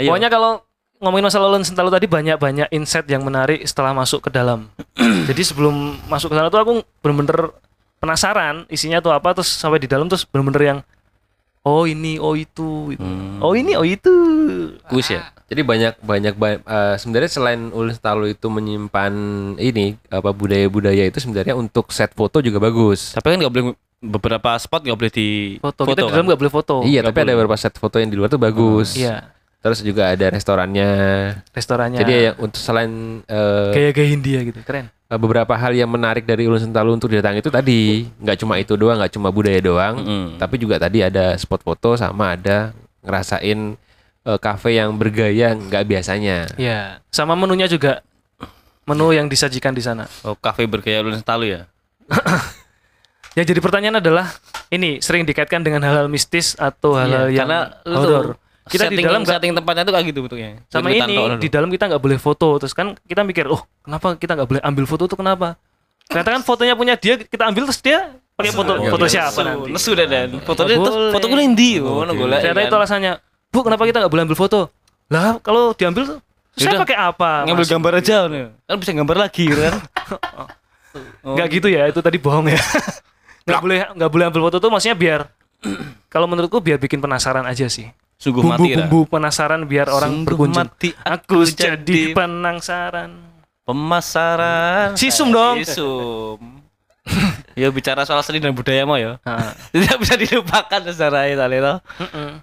Ayo. 0.00 0.08
Pokoknya 0.08 0.30
kalau 0.32 0.64
ngomongin 1.00 1.26
masalah 1.28 1.48
Lon 1.52 1.64
Sentalu 1.64 1.88
tadi 1.92 2.06
banyak-banyak 2.08 2.68
insight 2.72 3.08
yang 3.08 3.24
menarik 3.24 3.60
setelah 3.64 3.92
masuk 3.92 4.28
ke 4.28 4.30
dalam. 4.32 4.68
Jadi 5.28 5.42
sebelum 5.44 5.96
masuk 6.08 6.32
ke 6.32 6.36
sana 6.36 6.52
tuh 6.52 6.60
aku 6.60 6.72
bener-bener 7.00 7.52
penasaran 8.00 8.64
isinya 8.72 9.04
tuh 9.04 9.12
apa 9.12 9.36
terus 9.36 9.52
sampai 9.52 9.76
di 9.76 9.88
dalam 9.88 10.08
terus 10.08 10.24
bener-bener 10.24 10.62
yang 10.64 10.78
oh 11.60 11.84
ini 11.84 12.16
oh 12.16 12.32
itu 12.32 12.96
gitu. 12.96 13.04
Hmm. 13.04 13.36
oh 13.44 13.52
ini 13.52 13.76
oh 13.76 13.84
itu 13.84 14.12
Kuis 14.88 15.12
ya. 15.12 15.28
Jadi 15.50 15.60
banyak 15.66 15.98
banyak 16.00 16.34
ba- 16.38 16.62
eh, 16.62 16.94
sebenarnya 16.96 17.28
selain 17.28 17.60
Ulin 17.74 17.92
Stalu 17.92 18.38
itu 18.38 18.46
menyimpan 18.48 19.12
ini 19.58 19.98
apa 20.08 20.30
budaya-budaya 20.30 21.10
itu 21.10 21.18
sebenarnya 21.18 21.58
untuk 21.58 21.90
set 21.92 22.14
foto 22.14 22.38
juga 22.40 22.62
bagus. 22.62 23.12
Tapi 23.12 23.34
kan 23.34 23.38
nggak 23.42 23.52
boleh 23.52 23.64
beberapa 24.00 24.56
spot 24.56 24.80
nggak 24.88 24.96
boleh 24.96 25.12
di 25.12 25.28
foto, 25.60 25.84
kita 25.84 26.00
di 26.00 26.04
kan? 26.08 26.12
dalam 26.16 26.24
nggak 26.24 26.40
boleh 26.40 26.52
foto 26.52 26.74
iya, 26.88 27.04
nggak 27.04 27.12
tapi 27.12 27.18
ada 27.20 27.24
boleh. 27.28 27.36
beberapa 27.44 27.56
set 27.60 27.76
foto 27.76 27.96
yang 28.00 28.08
di 28.08 28.16
luar 28.16 28.32
tuh 28.32 28.40
bagus. 28.40 28.96
iya 28.96 29.28
Terus 29.60 29.84
juga 29.84 30.08
ada 30.08 30.24
restorannya. 30.32 30.88
restorannya 31.52 32.00
Jadi 32.00 32.12
ya 32.16 32.32
untuk 32.40 32.56
selain 32.56 33.20
eh, 33.28 33.68
gaya-gaya 33.76 34.08
Hindia 34.08 34.40
gitu 34.40 34.64
keren 34.64 34.88
eh, 34.88 35.18
beberapa 35.20 35.52
hal 35.52 35.76
yang 35.76 35.92
menarik 35.92 36.24
dari 36.24 36.48
Ulun 36.48 36.64
Sentalu 36.64 36.96
untuk 36.96 37.12
didatangi 37.12 37.44
itu 37.44 37.52
tadi 37.52 38.08
nggak 38.24 38.36
cuma 38.40 38.56
itu 38.56 38.72
doang, 38.80 38.96
nggak 38.96 39.12
cuma 39.12 39.28
budaya 39.28 39.60
doang, 39.60 40.00
tapi 40.40 40.56
juga 40.56 40.80
tadi 40.80 41.04
ada 41.04 41.36
spot 41.36 41.60
foto 41.60 41.92
sama 41.92 42.40
ada 42.40 42.72
ngerasain 43.04 43.76
eh, 44.24 44.38
kafe 44.40 44.80
yang 44.80 44.96
bergaya 44.96 45.52
nggak 45.52 45.84
biasanya. 45.84 46.48
Iya, 46.56 47.04
sama 47.12 47.36
menunya 47.36 47.68
juga 47.68 48.00
menu 48.88 49.12
yang 49.12 49.28
disajikan 49.28 49.76
di 49.76 49.84
sana. 49.84 50.08
Oh, 50.24 50.40
kafe 50.40 50.64
bergaya 50.64 51.04
Ulun 51.04 51.20
Sentalu 51.20 51.52
ya. 51.60 51.68
Yang 53.32 53.46
jadi 53.54 53.60
pertanyaan 53.62 53.96
adalah 53.98 54.26
ini 54.68 54.98
sering 54.98 55.22
dikaitkan 55.22 55.62
dengan 55.62 55.86
hal-hal 55.86 56.10
mistis 56.10 56.58
atau 56.58 56.98
hal-hal 56.98 57.30
Iya, 57.30 57.42
yang 57.42 57.46
karena 57.46 57.58
outdoor. 57.86 58.26
Kita 58.66 58.86
di 58.86 58.94
setting, 58.94 59.06
dalam 59.06 59.20
nggak 59.22 59.34
setting 59.38 59.52
tempatnya 59.54 59.82
tuh 59.82 59.94
kayak 59.94 60.06
gitu 60.10 60.18
bentuknya. 60.22 60.50
sama 60.70 60.88
Jadi 60.88 60.98
ini 61.02 61.14
di 61.38 61.48
dalam 61.50 61.68
kita 61.68 61.84
nggak 61.90 61.98
boleh 61.98 62.18
foto 62.18 62.48
terus 62.56 62.70
kan 62.70 62.94
kita 63.02 63.22
mikir 63.22 63.46
oh 63.46 63.62
kenapa 63.82 64.14
kita 64.14 64.38
nggak 64.38 64.46
boleh 64.46 64.62
ambil 64.62 64.84
foto 64.86 65.04
tuh 65.06 65.18
kenapa? 65.18 65.58
Ternyata 66.06 66.30
kan 66.38 66.42
fotonya 66.42 66.74
punya 66.74 66.94
dia 66.94 67.18
kita 67.18 67.50
ambil 67.50 67.66
terus 67.66 67.82
dia 67.82 68.14
pakai 68.34 68.50
foto 68.50 68.72
Iya, 68.78 68.90
foto 68.90 69.04
iya. 69.04 69.10
siapa 69.10 69.30
Nesu, 69.36 69.46
nanti? 69.46 69.68
nesu 69.74 69.90
dah 69.94 70.06
dan. 70.06 70.28
Fotonya 70.42 70.76
terus 70.80 70.96
foto 71.10 71.24
gue 71.26 71.38
ndi? 71.50 71.70
Oh, 71.78 72.02
ngono. 72.02 72.12
Ternyata 72.14 72.60
itu 72.62 72.76
alasannya. 72.76 73.12
Bu 73.50 73.58
kenapa 73.62 73.82
kita 73.82 73.98
nggak 73.98 74.12
boleh 74.12 74.22
ambil 74.26 74.38
foto? 74.38 74.60
Lah 75.06 75.38
kalau 75.40 75.74
diambil 75.74 76.02
terus 76.06 76.18
saya 76.54 76.66
Yaudah, 76.70 76.82
pakai 76.82 76.96
apa? 76.98 77.30
ngambil 77.46 77.62
Mas? 77.62 77.70
gambar 77.70 77.92
aja 77.98 78.16
nih. 78.26 78.42
Kan 78.64 78.76
bisa 78.78 78.90
gambar 78.92 79.16
lagi 79.18 79.44
kan. 79.46 79.74
Oh. 81.22 81.34
Nggak 81.34 81.46
gitu 81.52 81.68
ya, 81.68 81.86
itu 81.86 81.98
tadi 81.98 82.18
bohong 82.18 82.46
ya. 82.46 82.58
Nggak 83.50 83.62
boleh 83.62 83.78
nggak 83.98 84.10
boleh 84.10 84.24
ambil 84.30 84.42
foto 84.48 84.56
tuh 84.58 84.70
maksudnya 84.70 84.96
biar 84.96 85.20
kalau 86.08 86.26
menurutku 86.26 86.58
biar 86.58 86.78
bikin 86.78 86.98
penasaran 86.98 87.44
aja 87.44 87.68
sih. 87.68 87.90
Sungguh 88.20 88.44
mati 88.44 88.76
lah. 88.76 88.84
Bumbu-bumbu 88.84 89.16
penasaran 89.16 89.64
biar 89.64 89.88
orang 89.88 90.12
Sungguh 90.12 90.26
berkunjung. 90.28 90.60
mati 90.60 90.90
Aku 91.00 91.44
jadi 91.44 92.12
penasaran. 92.12 93.10
pemasaran. 93.64 94.92
Sisum 94.98 95.30
dong. 95.30 95.62
Sisum. 95.62 96.38
ya 97.56 97.66
bicara 97.72 98.04
soal 98.04 98.20
seni 98.22 98.38
dan 98.38 98.52
budaya 98.52 98.84
mau 98.84 99.00
ya. 99.00 99.16
Tidak 99.72 99.96
bisa 99.98 100.14
dilupakan 100.14 100.80
secara 100.84 101.26
itu 101.26 101.40
Lino. 101.48 101.80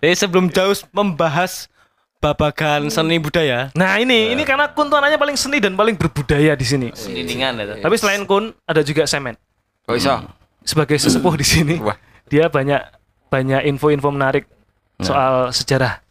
Jadi 0.02 0.16
sebelum 0.18 0.50
jauh 0.50 0.74
membahas 0.92 1.70
babagan 2.18 2.90
seni 2.90 3.22
budaya, 3.22 3.70
Nah 3.78 4.02
ini 4.02 4.34
ini 4.34 4.42
karena 4.42 4.74
Kun 4.74 4.90
tuh 4.90 4.98
anaknya 4.98 5.22
paling 5.22 5.38
seni 5.38 5.62
dan 5.62 5.78
paling 5.78 5.94
berbudaya 5.94 6.58
di 6.58 6.66
sini. 6.66 6.90
seniningan 6.90 7.54
itu. 7.62 7.76
Tapi 7.78 7.96
selain 8.02 8.26
Kun 8.26 8.50
ada 8.66 8.82
juga 8.82 9.06
Semen 9.06 9.38
Kok 9.86 9.94
iso? 9.96 10.18
Sebagai 10.68 11.00
sesepuh 11.00 11.34
di 11.34 11.46
sini. 11.46 11.76
Wah. 11.80 11.96
Dia 12.28 12.46
banyak 12.48 12.84
banyak 13.28 13.64
info-info 13.66 14.10
menarik 14.10 14.44
soal 15.00 15.50
sejarah. 15.50 16.04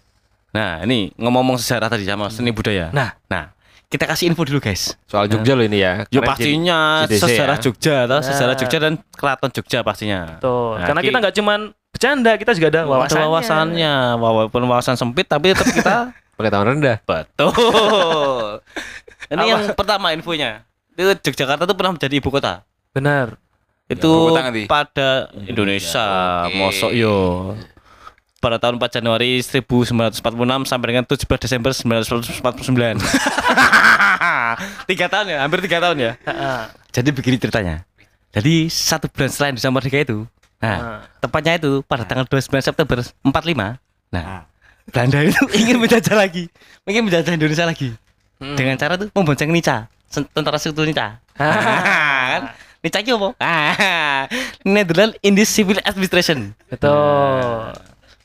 Nah, 0.49 0.81
ini 0.81 1.12
ngomong-ngomong 1.14 1.61
sejarah 1.61 1.87
tadi 1.87 2.03
sama 2.03 2.27
seni 2.27 2.49
budaya. 2.49 2.88
Nah, 2.88 3.12
Nah, 3.27 3.53
kita 3.87 4.03
kasih 4.03 4.27
info 4.27 4.42
dulu 4.42 4.59
guys. 4.59 4.97
Soal 5.05 5.29
Jogja 5.29 5.53
loh 5.53 5.62
ini 5.62 5.79
ya. 5.79 6.09
Ya 6.09 6.21
pastinya 6.21 7.05
JDC 7.05 7.21
sejarah 7.23 7.57
ya. 7.57 7.62
Jogja, 7.62 7.97
toh, 8.03 8.14
Nah. 8.14 8.25
sejarah 8.25 8.55
Jogja 8.57 8.79
dan 8.81 8.92
keraton 9.12 9.51
Jogja 9.53 9.79
pastinya. 9.81 10.21
tuh 10.38 10.75
Nah, 10.75 10.87
karena 10.87 11.01
Ki- 11.01 11.07
kita 11.07 11.19
nggak 11.21 11.35
cuman 11.37 11.61
bercanda, 11.90 12.33
kita 12.35 12.51
juga 12.53 12.69
ada 12.69 12.81
Ada 12.81 12.88
wawasannya. 12.88 13.23
wawasannya, 13.23 13.95
walaupun 14.16 14.61
wawasan 14.64 14.97
sempit 14.97 15.27
tapi 15.27 15.53
tetap 15.53 15.69
kita 15.69 15.97
Pengetahuan 16.37 16.69
rendah. 16.75 16.97
betul. 17.01 18.61
Ini 19.33 19.45
yang 19.47 19.62
pertama 19.73 20.12
infonya. 20.12 20.64
Itu 20.92 21.12
Yogyakarta 21.23 21.64
itu 21.64 21.75
pernah 21.75 21.92
menjadi 21.92 22.14
ibu 22.14 22.29
kota. 22.29 22.64
Benar. 22.90 23.37
Itu 23.87 24.11
ibu 24.11 24.35
kota 24.35 24.42
nanti? 24.42 24.62
pada 24.66 25.09
Indonesia, 25.46 26.07
Oke. 26.44 26.59
mosok 26.59 26.90
yo. 26.90 27.16
Pada 28.37 28.59
tahun 28.59 28.77
4 28.77 28.99
Januari 28.99 29.38
1946 29.40 30.22
sampai 30.64 30.87
dengan 30.87 31.05
17 31.05 31.22
Desember 31.38 31.70
1949. 31.70 33.01
tiga 34.90 35.07
tahun 35.07 35.27
ya, 35.29 35.38
hampir 35.42 35.59
tiga 35.62 35.79
tahun 35.81 35.96
ya. 35.99 36.12
Heeh. 36.20 36.61
Jadi 36.92 37.09
begini 37.11 37.37
ceritanya. 37.37 37.83
Jadi 38.31 38.68
satu 38.68 39.09
bulan 39.09 39.31
setelah 39.31 39.49
Indonesia 39.51 39.72
Merdeka 39.72 39.99
itu, 40.03 40.18
nah, 40.59 40.77
Nah. 40.77 41.01
tepatnya 41.18 41.57
itu 41.57 41.81
pada 41.83 42.05
tanggal 42.05 42.27
29 42.27 42.61
September 42.61 43.01
45. 43.01 43.81
Nah, 44.12 44.44
Belanda 44.87 45.18
itu 45.22 45.40
ingin 45.61 45.77
menjajah 45.79 46.14
lagi, 46.14 46.44
ingin 46.85 47.03
menjajah 47.03 47.33
Indonesia 47.33 47.64
lagi. 47.64 47.90
Dengan 48.37 48.77
cara 48.77 49.01
tuh 49.01 49.09
membonceng 49.11 49.49
Nica, 49.49 49.88
tentara 50.31 50.61
sekutu 50.61 50.85
Nica. 50.85 51.16
kan? 51.40 52.42
Itu 52.87 52.96
apa? 53.12 53.29
Ah, 53.37 54.25
Netherlands 54.64 55.18
Indies 55.20 55.51
Civil 55.51 55.79
Administration. 55.81 56.55
Betul. 56.66 57.75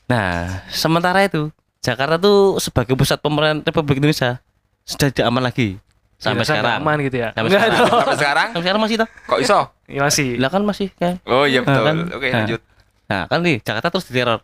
Nah, 0.06 0.62
sementara 0.68 1.22
itu 1.22 1.50
Jakarta 1.78 2.14
tuh 2.14 2.56
sebagai 2.56 2.94
pusat 2.94 3.18
pemerintahan 3.18 3.64
Republik 3.64 3.98
Indonesia 3.98 4.38
sudah 4.82 5.08
tidak 5.08 5.26
aman 5.26 5.42
lagi 5.42 5.78
sampai 6.16 6.42
nggak 6.42 6.54
sekarang. 6.54 6.78
aman 6.78 6.96
gitu 7.02 7.16
ya. 7.18 7.28
Sampai 7.32 7.48
Enggak 7.48 7.60
sekarang. 7.60 7.74
dong. 7.74 7.90
Sampai 7.92 8.16
sekarang? 8.16 8.48
Sampai 8.48 8.62
sekarang 8.62 8.80
masih 8.80 8.96
toh? 8.96 9.08
Kok 9.26 9.38
iso? 9.40 9.60
Ya, 9.86 10.00
masih. 10.00 10.28
Lah 10.38 10.48
kan 10.48 10.62
masih 10.62 10.88
kan. 10.94 11.14
Oh 11.24 11.44
iya 11.44 11.60
betul. 11.60 11.82
kan? 11.82 11.96
Oke 12.12 12.26
Nah. 12.26 12.36
lanjut. 12.38 12.60
Nah, 13.04 13.22
kan 13.26 13.38
nih 13.42 13.56
Jakarta 13.58 13.88
terus 13.90 14.06
diteror. 14.06 14.40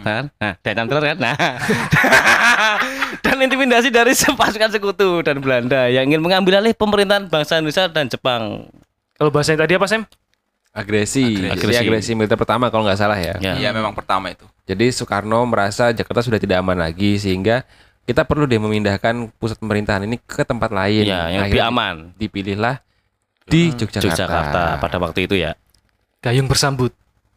Kan? 0.00 0.32
Nah, 0.34 0.52
dan 0.58 0.86
teror 0.88 1.04
kan. 1.04 1.16
Nah. 1.16 1.36
dan 3.24 3.36
intimidasi 3.38 3.88
dari 3.88 4.12
pasukan 4.40 4.70
sekutu 4.70 5.20
dan 5.20 5.38
Belanda 5.38 5.86
yang 5.86 6.08
ingin 6.08 6.20
mengambil 6.20 6.58
alih 6.58 6.72
pemerintahan 6.72 7.28
bangsa 7.28 7.60
Indonesia 7.60 7.86
dan 7.86 8.08
Jepang. 8.08 8.66
Kalau 9.14 9.30
bahasanya 9.30 9.66
tadi 9.66 9.74
apa, 9.78 9.86
Sam? 9.86 10.02
Agresi. 10.74 11.38
Agresi. 11.38 11.70
Jadi 11.70 11.76
agresi 11.86 12.10
militer 12.18 12.34
pertama 12.34 12.66
kalau 12.66 12.82
nggak 12.82 12.98
salah 12.98 13.14
ya. 13.14 13.38
Ya. 13.38 13.54
Iya 13.54 13.70
memang 13.70 13.94
pertama 13.94 14.34
itu. 14.34 14.42
Jadi 14.66 14.90
Soekarno 14.90 15.46
merasa 15.46 15.94
Jakarta 15.94 16.18
sudah 16.18 16.42
tidak 16.42 16.58
aman 16.58 16.74
lagi 16.74 17.14
sehingga 17.14 17.62
kita 18.04 18.26
perlu 18.26 18.44
deh 18.44 18.58
memindahkan 18.58 19.30
pusat 19.38 19.56
pemerintahan 19.62 20.02
ini 20.02 20.18
ke 20.18 20.42
tempat 20.42 20.74
lain. 20.74 21.06
Ya, 21.06 21.30
yang 21.30 21.46
lebih 21.46 21.62
aman. 21.62 21.94
Dipilihlah 22.18 22.82
di 23.46 23.70
Yogyakarta. 23.70 24.02
Yogyakarta 24.02 24.62
pada 24.82 24.96
waktu 24.98 25.30
itu 25.30 25.38
ya. 25.38 25.54
Gayung 26.18 26.50
bersambut. 26.50 26.90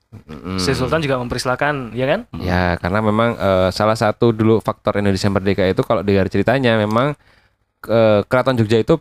Mm. 0.08 0.58
Sri 0.58 0.72
Sultan 0.72 1.04
juga 1.04 1.20
mempersilahkan, 1.20 1.92
ya 1.92 2.08
kan? 2.08 2.20
Ya, 2.40 2.80
karena 2.80 3.04
memang 3.04 3.36
eh, 3.36 3.70
salah 3.76 3.94
satu 4.00 4.32
dulu 4.32 4.64
faktor 4.64 4.98
Indonesia 4.98 5.28
merdeka 5.28 5.68
itu 5.68 5.84
kalau 5.84 6.00
dengar 6.02 6.32
ceritanya 6.32 6.80
memang 6.80 7.14
eh, 7.86 8.20
Keraton 8.26 8.56
Jogja 8.56 8.80
itu 8.80 8.98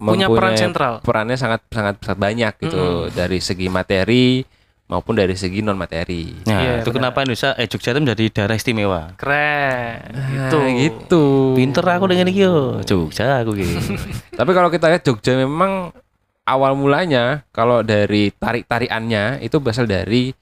Punya 0.00 0.26
peran 0.26 0.56
sentral. 0.56 1.04
Perannya 1.04 1.36
sangat 1.36 1.60
sangat 1.68 2.00
sangat 2.00 2.18
banyak 2.18 2.52
gitu 2.56 3.12
dari 3.12 3.36
segi 3.38 3.68
materi 3.68 4.40
maupun 4.88 5.14
dari 5.14 5.36
segi 5.36 5.60
non 5.60 5.76
materi. 5.76 6.34
Nah, 6.48 6.56
Iya, 6.58 6.72
itu 6.82 6.90
benar. 6.90 7.12
kenapa 7.12 7.18
Indonesia 7.22 7.52
eh 7.54 7.68
Jogja 7.68 7.92
itu 7.92 8.00
menjadi 8.00 8.24
daerah 8.32 8.56
istimewa. 8.56 9.14
Keren. 9.14 10.02
Itu. 10.34 10.58
Nah, 10.58 10.70
gitu. 10.74 11.24
Pinter 11.54 11.84
aku 11.86 12.04
dengan 12.08 12.26
iki 12.26 12.42
yo. 12.42 12.80
Jogja 12.82 13.44
aku 13.44 13.54
gitu. 13.54 13.76
Tapi 14.40 14.50
kalau 14.50 14.66
kita 14.66 14.88
lihat 14.88 15.04
Jogja 15.04 15.36
memang 15.36 15.94
awal 16.42 16.74
mulanya 16.74 17.46
kalau 17.54 17.84
dari 17.84 18.32
tarik-tariannya 18.34 19.44
itu 19.44 19.62
berasal 19.62 19.86
dari 19.86 20.34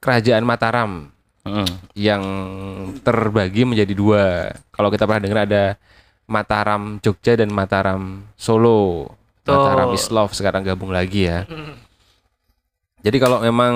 kerajaan 0.00 0.42
Mataram 0.42 1.12
Heeh. 1.46 1.68
yang 1.94 2.22
terbagi 3.04 3.62
menjadi 3.62 3.94
dua. 3.94 4.24
Kalau 4.72 4.90
kita 4.90 5.06
pernah 5.06 5.22
dengar 5.22 5.40
ada 5.46 5.64
Mataram 6.30 7.02
Jogja 7.02 7.34
dan 7.34 7.50
Mataram 7.50 8.22
Solo. 8.34 9.10
Betul. 9.42 9.58
Mataram 9.58 9.88
Islov 9.92 10.30
sekarang 10.30 10.62
gabung 10.62 10.94
lagi 10.94 11.26
ya. 11.26 11.42
Jadi 13.00 13.16
kalau 13.18 13.40
memang 13.40 13.74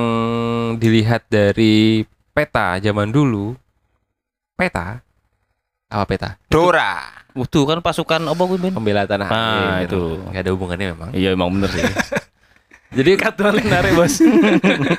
dilihat 0.77 1.27
dari 1.27 2.05
peta 2.31 2.79
zaman 2.79 3.09
dulu, 3.09 3.59
peta 4.55 5.03
apa 5.89 6.05
peta? 6.05 6.31
Dora. 6.47 7.11
Waduh 7.35 7.67
kan 7.67 7.79
pasukan 7.83 8.23
apa 8.25 8.43
kuwi 8.45 8.59
Ben? 8.61 8.71
Pembela 8.71 9.03
tanah 9.05 9.27
Ah, 9.27 9.83
air. 9.83 9.91
itu. 9.91 10.23
Nggak 10.23 10.43
ada 10.47 10.51
hubungannya 10.55 10.87
memang. 10.95 11.11
Iya 11.11 11.35
emang 11.35 11.51
bener 11.51 11.67
sih. 11.69 11.83
Jadi 12.95 13.11
Katuan 13.19 13.59
menarik, 13.59 13.91
Bos. 13.99 14.23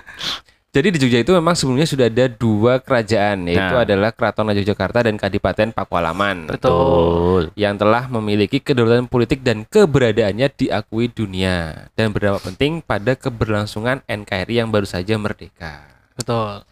Jadi 0.75 0.91
di 0.91 0.99
Jogja 0.99 1.23
itu 1.23 1.31
memang 1.31 1.55
sebelumnya 1.55 1.87
sudah 1.87 2.11
ada 2.11 2.27
dua 2.27 2.83
kerajaan 2.83 3.47
yaitu 3.47 3.79
Nah. 3.79 3.87
adalah 3.87 4.11
Keraton 4.11 4.51
Yogyakarta 4.51 5.07
dan 5.07 5.15
Kadipaten 5.15 5.71
Pakualaman 5.71 6.51
Betul. 6.51 7.55
yang 7.55 7.79
telah 7.79 8.11
memiliki 8.11 8.59
kedaulatan 8.59 9.07
politik 9.07 9.39
dan 9.39 9.63
keberadaannya 9.63 10.51
diakui 10.51 11.07
dunia 11.07 11.87
dan 11.95 12.11
berdampak 12.11 12.51
penting 12.51 12.83
pada 12.83 13.15
keberlangsungan 13.15 14.03
NKRI 14.03 14.59
yang 14.59 14.67
baru 14.67 14.83
saja 14.83 15.15
merdeka. 15.15 15.87
Betul. 16.19 16.67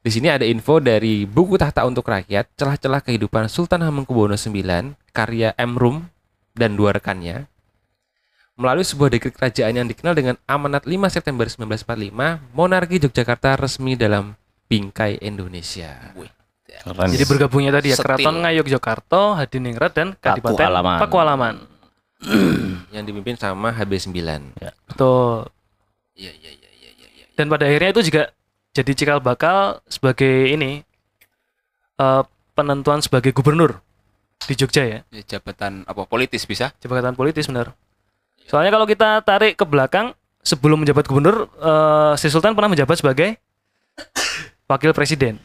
Di 0.00 0.14
sini 0.14 0.30
ada 0.30 0.46
info 0.46 0.78
dari 0.78 1.26
buku 1.26 1.58
Tahta 1.58 1.82
untuk 1.90 2.06
Rakyat, 2.06 2.54
celah-celah 2.54 3.02
kehidupan 3.02 3.50
Sultan 3.50 3.82
Hamengkubuwono 3.82 4.38
IX, 4.38 4.94
karya 5.10 5.58
M. 5.58 5.74
Rum 5.74 6.06
dan 6.54 6.78
dua 6.78 6.94
rekannya. 6.94 7.50
Melalui 8.60 8.84
sebuah 8.84 9.08
dekret 9.08 9.32
kerajaan 9.32 9.72
yang 9.72 9.88
dikenal 9.88 10.12
dengan 10.12 10.36
Amanat 10.44 10.84
5 10.84 10.92
September 11.08 11.48
1945, 11.48 12.12
monarki 12.52 13.00
Yogyakarta 13.00 13.56
resmi 13.56 13.96
dalam 13.96 14.36
Bingkai 14.68 15.16
Indonesia. 15.24 16.12
Keren. 16.80 17.08
Jadi 17.08 17.24
bergabungnya 17.24 17.72
tadi 17.72 17.92
ya 17.92 17.96
Setil. 17.96 18.04
Keraton 18.04 18.36
Ngayogyakarta, 18.44 19.20
Hadiningrat 19.40 19.92
dan 19.96 20.08
Kadipaten 20.16 20.60
Pakualaman. 20.60 20.98
Pakualaman. 21.00 21.54
Yang 22.94 23.04
dipimpin 23.08 23.36
sama 23.40 23.72
HB9. 23.72 24.12
Betul. 24.92 25.48
Iya 26.16 26.32
iya 26.36 26.50
iya 26.52 26.70
iya 26.76 26.90
iya. 26.92 27.24
Dan 27.36 27.48
pada 27.48 27.64
akhirnya 27.64 27.96
itu 27.96 28.12
juga 28.12 28.22
jadi 28.76 28.92
cikal 28.92 29.18
bakal 29.24 29.80
sebagai 29.88 30.52
ini 30.52 30.84
eh, 31.96 32.22
penentuan 32.52 33.00
sebagai 33.00 33.32
gubernur 33.32 33.80
di 34.44 34.52
Jogja 34.56 34.84
ya, 34.84 35.00
Ya, 35.12 35.22
jabatan 35.36 35.84
apa 35.84 36.04
politis 36.08 36.44
bisa? 36.44 36.72
jabatan 36.80 37.16
politis 37.16 37.48
benar. 37.48 37.72
Soalnya 38.50 38.74
kalau 38.74 38.82
kita 38.90 39.22
tarik 39.22 39.54
ke 39.54 39.62
belakang 39.62 40.10
sebelum 40.42 40.82
menjabat 40.82 41.06
gubernur, 41.06 41.46
eh, 41.46 42.18
Sri 42.18 42.34
Sultan 42.34 42.58
pernah 42.58 42.74
menjabat 42.74 42.98
sebagai 42.98 43.38
wakil 44.66 44.90
presiden. 44.90 45.38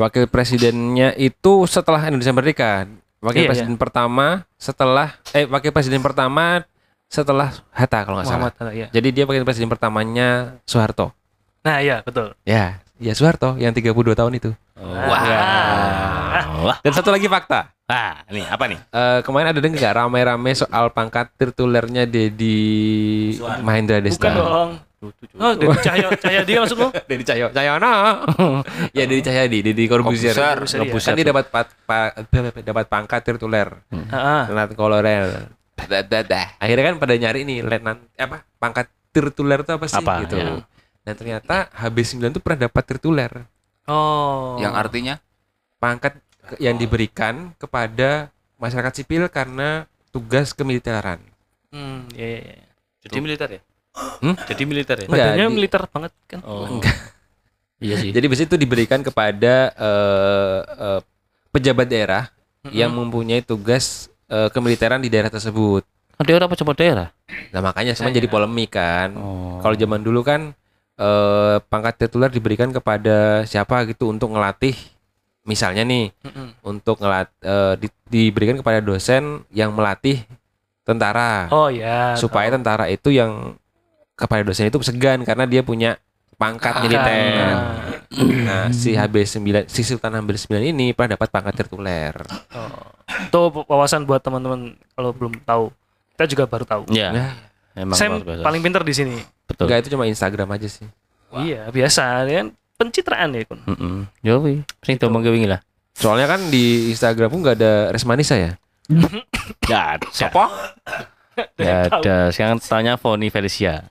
Wakil 0.00 0.24
presidennya 0.24 1.12
itu 1.20 1.68
setelah 1.68 2.08
Indonesia 2.08 2.32
Merdeka. 2.32 2.88
Wakil 3.20 3.44
Iya, 3.44 3.50
presiden 3.52 3.76
pertama 3.76 4.48
setelah 4.56 5.16
eh 5.36 5.44
wakil 5.44 5.72
presiden 5.72 6.00
pertama 6.00 6.64
setelah 7.08 7.52
Hatta 7.72 8.04
kalau 8.04 8.20
nggak 8.20 8.28
salah. 8.28 8.48
Muhammad 8.48 8.54
Hatta, 8.60 8.72
ya. 8.72 8.88
Jadi 8.92 9.08
dia 9.12 9.24
wakil 9.28 9.44
presiden 9.44 9.68
pertamanya 9.68 10.56
Soeharto. 10.64 11.12
Nah, 11.64 11.84
iya, 11.84 12.00
betul. 12.00 12.32
Ya, 12.48 12.80
ya 12.96 13.12
Soeharto 13.12 13.60
yang 13.60 13.76
32 13.76 14.16
tahun 14.16 14.32
itu. 14.36 14.50
Wah. 14.76 16.42
Wah. 16.62 16.78
Dan 16.80 16.92
satu 16.92 17.08
lagi 17.08 17.26
fakta. 17.26 17.72
Ah, 17.86 18.26
ini 18.28 18.42
apa 18.42 18.66
nih? 18.66 18.78
Eh, 18.82 19.20
kemarin 19.22 19.54
ada 19.54 19.60
dengar 19.62 19.78
nggak 19.78 19.94
ramai-ramai 19.96 20.52
soal 20.52 20.90
pangkat 20.90 21.30
tertulernya 21.34 22.02
Dedi 22.02 23.38
Mahendra 23.62 24.02
Desta. 24.02 24.26
Bukan 24.26 24.34
dong. 24.34 24.70
Oh, 25.38 25.52
dari 25.54 25.76
Cahyo, 25.78 26.08
Cahyo 26.18 26.40
dia 26.42 26.58
maksud 26.58 26.76
lo? 26.76 26.88
Dedi 27.08 27.22
Cahyo, 27.22 27.46
Cahyono. 27.54 27.94
ya 28.90 29.04
Dedi 29.06 29.22
Cahyadi, 29.22 29.58
Dedi 29.62 29.84
Corbuzier. 29.86 30.34
Corbuzier. 30.34 30.82
Corbuzier, 30.82 30.98
iya. 30.98 31.06
Kan 31.06 31.14
dia 31.14 31.26
dapat 31.30 31.46
pat, 31.46 31.68
pa- 31.86 32.14
dapat 32.58 32.84
pangkat 32.90 33.20
tertuler, 33.22 33.68
Heeh. 33.92 34.42
Letnan 34.50 34.74
Kolonel. 34.74 35.46
Akhirnya 36.58 36.84
kan 36.90 36.94
pada 36.98 37.14
nyari 37.14 37.44
nih 37.44 37.60
letnan 37.62 38.02
eh, 38.16 38.24
apa 38.24 38.42
pangkat 38.58 38.88
tertuler 39.12 39.62
itu 39.62 39.72
apa 39.72 39.86
sih 39.86 40.00
Apa, 40.00 40.24
gitu. 40.26 40.36
ya. 40.36 40.64
Dan 41.06 41.14
ternyata 41.14 41.70
HB9 41.70 42.34
itu 42.34 42.40
pernah 42.42 42.66
dapat 42.66 42.82
tertuler. 42.82 43.32
Oh. 43.86 44.58
Yang 44.58 44.74
artinya 44.74 45.14
Pangkat 45.76 46.18
yang 46.56 46.80
diberikan 46.80 47.52
kepada 47.60 48.32
masyarakat 48.56 49.02
sipil 49.02 49.28
karena 49.28 49.84
tugas 50.08 50.56
kemiliteran. 50.56 51.20
Hmm, 51.68 52.08
iya, 52.16 52.26
iya, 52.26 52.40
iya. 52.40 52.66
Jadi 53.06 53.18
militer 53.20 53.48
ya? 53.52 53.60
Hmm? 54.24 54.34
Jadi 54.48 54.62
militer 54.64 54.96
ya? 55.04 55.06
Badannya 55.06 55.46
di- 55.46 55.56
militer 55.56 55.82
banget 55.92 56.12
kan. 56.24 56.40
Oh. 56.48 56.64
Enggak. 56.64 56.96
Iya 57.76 58.00
sih. 58.00 58.10
Jadi 58.10 58.24
biasanya 58.24 58.48
itu 58.56 58.58
diberikan 58.58 59.00
kepada 59.04 59.54
eh, 59.76 60.60
eh, 60.64 61.00
pejabat 61.52 61.86
daerah 61.86 62.24
yang 62.72 62.96
mempunyai 62.96 63.44
tugas 63.44 64.08
eh, 64.32 64.48
kemiliteran 64.48 65.04
di 65.04 65.12
daerah 65.12 65.28
tersebut. 65.28 65.84
Oh, 66.16 66.24
dia 66.24 66.40
orang 66.40 66.48
pejabat 66.48 66.76
daerah. 66.80 67.08
Nah 67.52 67.60
makanya 67.60 67.92
semua 67.92 68.16
jadi 68.16 68.24
polemik 68.32 68.72
kan. 68.72 69.12
Oh. 69.20 69.60
Kalau 69.60 69.76
zaman 69.76 70.00
dulu 70.00 70.24
kan 70.24 70.56
eh, 70.96 71.56
pangkat 71.68 71.94
tituler 72.00 72.28
diberikan 72.28 72.68
kepada 72.68 73.44
siapa 73.44 73.84
gitu 73.86 74.08
untuk 74.08 74.32
ngelatih, 74.32 74.74
misalnya 75.44 75.84
nih 75.84 76.10
Mm-mm. 76.24 76.48
untuk 76.64 76.98
ngelat 76.98 77.28
eh, 77.40 77.74
di- 77.80 78.02
diberikan 78.06 78.56
kepada 78.56 78.80
dosen 78.80 79.44
yang 79.52 79.70
melatih 79.72 80.24
tentara 80.86 81.50
Oh 81.50 81.66
ya. 81.66 82.14
supaya 82.14 82.46
tentara 82.48 82.86
itu 82.86 83.10
yang 83.10 83.58
kepada 84.14 84.46
dosen 84.46 84.70
itu 84.70 84.78
segan 84.80 85.26
karena 85.26 85.44
dia 85.44 85.60
punya 85.60 85.98
pangkat 86.36 86.84
militer. 86.84 87.52
Nah, 88.46 88.70
si 88.70 88.94
HB9 88.94 89.66
si 89.66 89.82
Sultan 89.82 90.20
HB9 90.20 90.72
ini 90.72 90.92
pernah 90.92 91.16
dapat 91.18 91.28
pangkat 91.28 91.64
tertuler. 91.64 92.14
Oh. 92.54 92.86
Itu 93.28 93.64
wawasan 93.66 94.04
buat 94.04 94.20
teman-teman 94.20 94.76
kalau 94.94 95.10
belum 95.10 95.42
tahu. 95.42 95.72
Kita 96.14 96.24
juga 96.28 96.44
baru 96.46 96.64
tahu. 96.64 96.82
Iya. 96.92 97.08
Nah, 97.12 97.30
Emang 97.76 97.94
Sam 97.94 98.18
luar 98.18 98.24
biasa. 98.24 98.42
paling 98.42 98.62
pinter 98.64 98.82
di 98.82 98.94
sini. 98.96 99.16
betul. 99.44 99.68
enggak 99.68 99.78
itu 99.84 99.88
cuma 99.92 100.08
Instagram 100.08 100.48
aja 100.56 100.66
sih. 100.66 100.88
Iya, 101.36 101.68
biasa 101.68 102.24
kan 102.24 102.48
pencitraan 102.80 103.36
ya, 103.36 103.44
Kun. 103.44 103.60
Heeh. 103.68 103.96
Yo 104.24 104.40
wi. 104.40 104.64
Sing 104.80 104.96
domong 104.96 105.20
ke 105.20 105.28
wingi 105.28 105.44
lah. 105.44 105.60
Soalnya 105.92 106.24
kan 106.28 106.48
di 106.48 106.88
Instagram 106.88 107.28
pun 107.28 107.40
nggak 107.44 107.56
ada 107.60 107.72
Resmanisa 107.92 108.34
ya. 108.34 108.56
Enggak 108.88 109.84
ada. 110.00 110.08
Siapa? 110.08 110.44
Enggak 111.56 111.80
ada. 111.92 112.16
Sekarang 112.32 112.56
tanya 112.64 112.96
Foni 112.96 113.28
Felicia. 113.28 113.84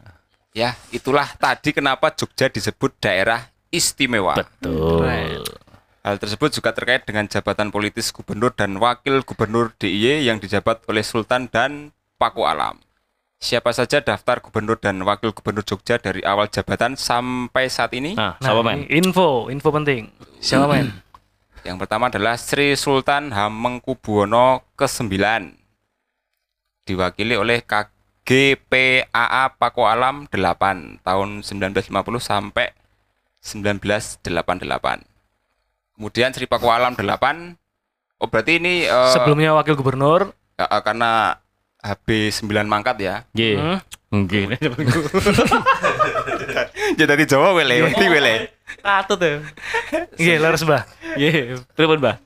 Ya, 0.56 0.74
itulah 0.90 1.28
tadi 1.36 1.76
kenapa 1.76 2.10
Jogja 2.16 2.48
disebut 2.48 2.96
daerah 2.98 3.44
istimewa. 3.70 4.40
Betul. 4.40 5.44
Hal 6.06 6.22
tersebut 6.22 6.54
juga 6.54 6.70
terkait 6.72 7.02
dengan 7.04 7.26
jabatan 7.26 7.74
politis 7.74 8.14
gubernur 8.14 8.54
dan 8.54 8.78
wakil 8.78 9.26
gubernur 9.26 9.74
DIY 9.76 10.30
yang 10.30 10.38
dijabat 10.38 10.86
oleh 10.86 11.02
Sultan 11.02 11.50
dan 11.50 11.90
Paku 12.22 12.46
Alam. 12.46 12.78
Siapa 13.46 13.70
saja 13.70 14.02
daftar 14.02 14.42
gubernur 14.42 14.74
dan 14.82 14.98
wakil 15.06 15.30
gubernur 15.30 15.62
Jogja 15.62 16.02
dari 16.02 16.26
awal 16.26 16.50
jabatan 16.50 16.98
sampai 16.98 17.70
saat 17.70 17.94
ini? 17.94 18.18
Nah, 18.18 18.42
Nah, 18.42 18.50
siapa 18.50 18.66
men? 18.66 18.90
ini 18.90 19.06
info, 19.06 19.54
info 19.54 19.70
penting. 19.70 20.10
Siapa 20.42 20.66
main? 20.66 20.90
Yang 21.68 21.78
pertama 21.86 22.10
adalah 22.10 22.42
Sri 22.42 22.74
Sultan 22.74 23.30
Hamengkubuwono 23.30 24.66
ke-9 24.74 25.14
diwakili 26.86 27.38
oleh 27.38 27.62
KGPAA 27.62 29.14
Paku 29.58 29.86
Alam 29.86 30.26
8 30.26 31.06
tahun 31.06 31.30
1950 31.46 31.90
sampai 32.18 32.74
1988. 33.46 34.26
Kemudian 35.94 36.34
Sri 36.34 36.50
Paku 36.50 36.74
Alam 36.74 36.98
8 36.98 37.62
Oh 38.16 38.32
berarti 38.32 38.58
ini 38.58 38.88
eh, 38.88 39.12
Sebelumnya 39.14 39.54
wakil 39.54 39.78
gubernur. 39.78 40.34
ya, 40.56 40.66
eh, 40.66 40.82
karena 40.82 41.38
HB 41.86 42.08
9 42.42 42.66
mangkat 42.66 42.98
ya. 42.98 43.16
Nggih. 43.32 43.56
Hmm? 43.56 43.80
Nggih. 44.10 44.44
Ya 46.98 47.06
dari 47.12 47.24
Jawa 47.26 47.54
wele, 47.54 47.86
wedi 47.86 48.06
wele. 48.08 48.50
Katut 48.82 49.20
ya. 49.20 49.42
Iya, 50.18 50.42
laras 50.42 50.66
Mbah. 50.66 50.84
Nggih. 51.14 51.62
Pripun, 51.74 52.00
Mbah? 52.02 52.18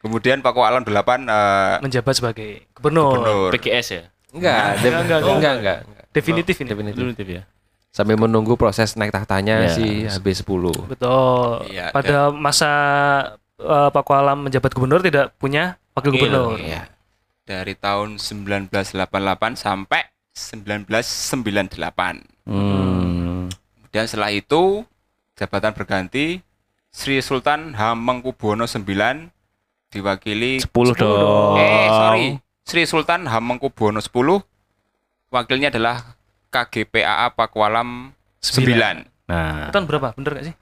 Kemudian 0.00 0.40
Paku 0.40 0.64
Alam 0.64 0.80
8 0.80 0.88
eh, 0.88 1.76
Menjabat 1.84 2.14
sebagai 2.16 2.64
gubernur. 2.72 3.20
gubernur. 3.20 3.50
PGS 3.52 3.86
ya? 3.90 4.02
Enggak, 4.30 4.78
Enggak, 4.78 5.00
enggak, 5.02 5.18
enggak, 5.18 5.36
enggak, 5.36 5.54
enggak. 5.58 5.78
Definitif 6.10 6.54
ini. 6.56 6.68
Definitif. 6.70 6.96
Definitif 6.96 7.26
ya. 7.28 7.42
Sambil 7.90 8.14
menunggu 8.16 8.54
proses 8.54 8.94
naik 8.94 9.10
tahtanya 9.10 9.66
Ya. 9.66 9.74
si 9.74 10.06
HB10. 10.06 10.86
Betul. 10.86 11.66
Iya, 11.68 11.90
Pada 11.90 12.30
masa 12.30 12.70
eh, 13.58 13.88
Paku 13.90 14.12
Alam 14.14 14.46
menjabat 14.46 14.70
gubernur 14.72 15.02
tidak 15.02 15.34
punya 15.36 15.74
wakil 15.92 16.14
gubernur. 16.14 16.56
Iya. 16.56 16.86
Dari 17.50 17.74
tahun 17.74 18.22
1988 18.22 18.94
sampai 19.58 20.06
1998. 20.30 22.46
Hmm. 22.46 23.50
Kemudian 23.50 24.06
setelah 24.06 24.30
itu 24.30 24.86
jabatan 25.34 25.74
berganti 25.74 26.38
Sri 26.94 27.18
Sultan 27.18 27.74
Hamengkubuwono 27.74 28.70
IX 28.70 29.34
diwakili 29.90 30.62
10 30.62 30.94
dong. 30.94 31.58
Eh, 31.58 31.90
sorry. 31.90 32.38
Sri 32.62 32.86
Sultan 32.86 33.26
Hamengkubuwono 33.26 33.98
X 33.98 34.14
wakilnya 35.34 35.74
adalah 35.74 36.14
KGPAA 36.54 37.34
Pakualam 37.34 38.14
9 38.38 39.10
Nah, 39.30 39.70
Tahun 39.70 39.86
berapa? 39.86 40.10
Bener 40.18 40.30
gak 40.38 40.44
sih? 40.50 40.54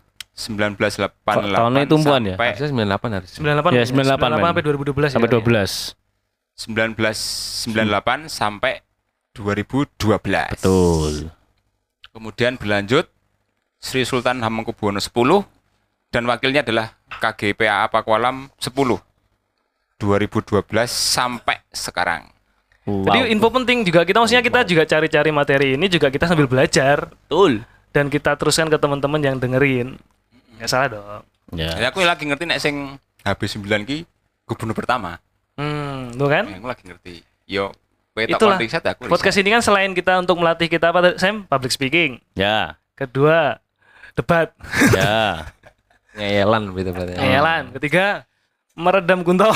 1988 0.53 1.57
Tahunnya 1.57 1.88
tumbuhan 1.88 2.20
ya? 2.20 2.37
sampai 2.37 2.48
Harusnya 2.53 2.68
98 3.01 3.16
harus. 3.16 3.31
98. 3.33 3.72
Ya, 3.72 3.85
98, 3.88 4.29
men. 4.29 4.44
sampai 4.44 4.62
2012 4.64 5.09
sampai 5.09 5.29
ya. 5.33 5.40
12. 5.40 5.96
1998 6.59 8.27
sampai 8.27 8.83
2012. 9.38 10.59
Betul. 10.59 11.31
Kemudian 12.11 12.59
berlanjut 12.59 13.07
Sri 13.79 14.03
Sultan 14.03 14.42
Hamengkubuwono 14.42 14.99
X 14.99 15.14
dan 16.11 16.27
wakilnya 16.27 16.66
adalah 16.66 16.99
KGPAA 17.23 17.87
Pakualam 17.94 18.51
10 18.59 18.75
2012 20.03 20.66
sampai 20.90 21.62
sekarang. 21.71 22.27
Jadi 22.88 23.29
info 23.31 23.53
penting 23.53 23.85
juga 23.85 24.03
kita 24.03 24.18
maksudnya 24.18 24.40
kita 24.40 24.64
juga 24.64 24.83
cari-cari 24.88 25.31
materi 25.31 25.68
ini 25.77 25.87
juga 25.92 26.09
kita 26.09 26.25
sambil 26.25 26.49
belajar 26.49 27.12
betul. 27.12 27.61
dan 27.92 28.09
kita 28.09 28.33
teruskan 28.40 28.73
ke 28.73 28.81
teman-teman 28.81 29.21
yang 29.21 29.37
dengerin. 29.37 30.01
Nggak 30.57 30.71
salah 30.73 30.88
dong. 30.97 31.23
Ya. 31.53 31.77
Jadi 31.77 31.87
aku 31.87 32.01
lagi 32.01 32.25
ngerti 32.25 32.44
nek 32.49 32.61
sing 32.61 32.97
HB9 33.29 33.68
ki 33.85 33.99
gubernur 34.49 34.73
pertama. 34.73 35.21
Hmm, 35.59 36.14
tuh 36.14 36.29
kan? 36.31 36.44
Aku 36.55 36.71
lagi 36.71 36.87
ngerti. 36.87 37.14
Yo, 37.51 37.75
kowe 38.14 38.23
tak 38.23 38.38
Itulah. 38.38 38.59
riset 38.62 38.85
aku 38.87 39.01
riset. 39.05 39.12
Podcast 39.12 39.37
ini 39.42 39.49
kan 39.51 39.62
selain 39.62 39.90
kita 39.90 40.23
untuk 40.23 40.39
melatih 40.39 40.70
kita 40.70 40.95
apa 40.95 41.18
Sam? 41.18 41.51
Public 41.51 41.74
speaking. 41.74 42.22
Ya. 42.39 42.78
Kedua, 42.95 43.59
debat. 44.14 44.55
Ya. 44.95 45.51
Ngeyelan 46.14 46.62
gitu 46.78 46.91
berarti. 46.95 47.12
Ngeyelan. 47.18 47.62
Ketiga, 47.74 48.22
meredam 48.78 49.26
kunto. 49.26 49.51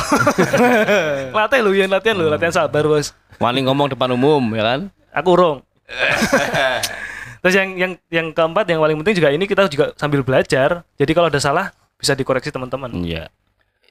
latih 1.38 1.62
lu, 1.62 1.70
ya 1.70 1.86
latihan 1.86 2.18
lu, 2.18 2.26
latihan 2.26 2.50
sabar, 2.50 2.82
Bos. 2.82 3.14
Wani 3.38 3.62
ngomong 3.62 3.94
depan 3.94 4.10
umum 4.10 4.42
ya 4.58 4.62
kan? 4.66 4.80
Aku 5.14 5.38
urung. 5.38 5.58
Terus 7.42 7.54
yang 7.58 7.74
yang 7.74 7.92
yang 8.06 8.26
keempat 8.30 8.70
yang 8.70 8.78
paling 8.78 8.98
penting 9.02 9.14
juga 9.18 9.30
ini 9.34 9.46
kita 9.50 9.66
juga 9.66 9.94
sambil 9.98 10.22
belajar. 10.22 10.86
Jadi 10.98 11.12
kalau 11.14 11.26
ada 11.30 11.42
salah 11.42 11.74
bisa 11.98 12.14
dikoreksi 12.14 12.50
teman-teman. 12.50 12.90
Iya. 13.02 13.30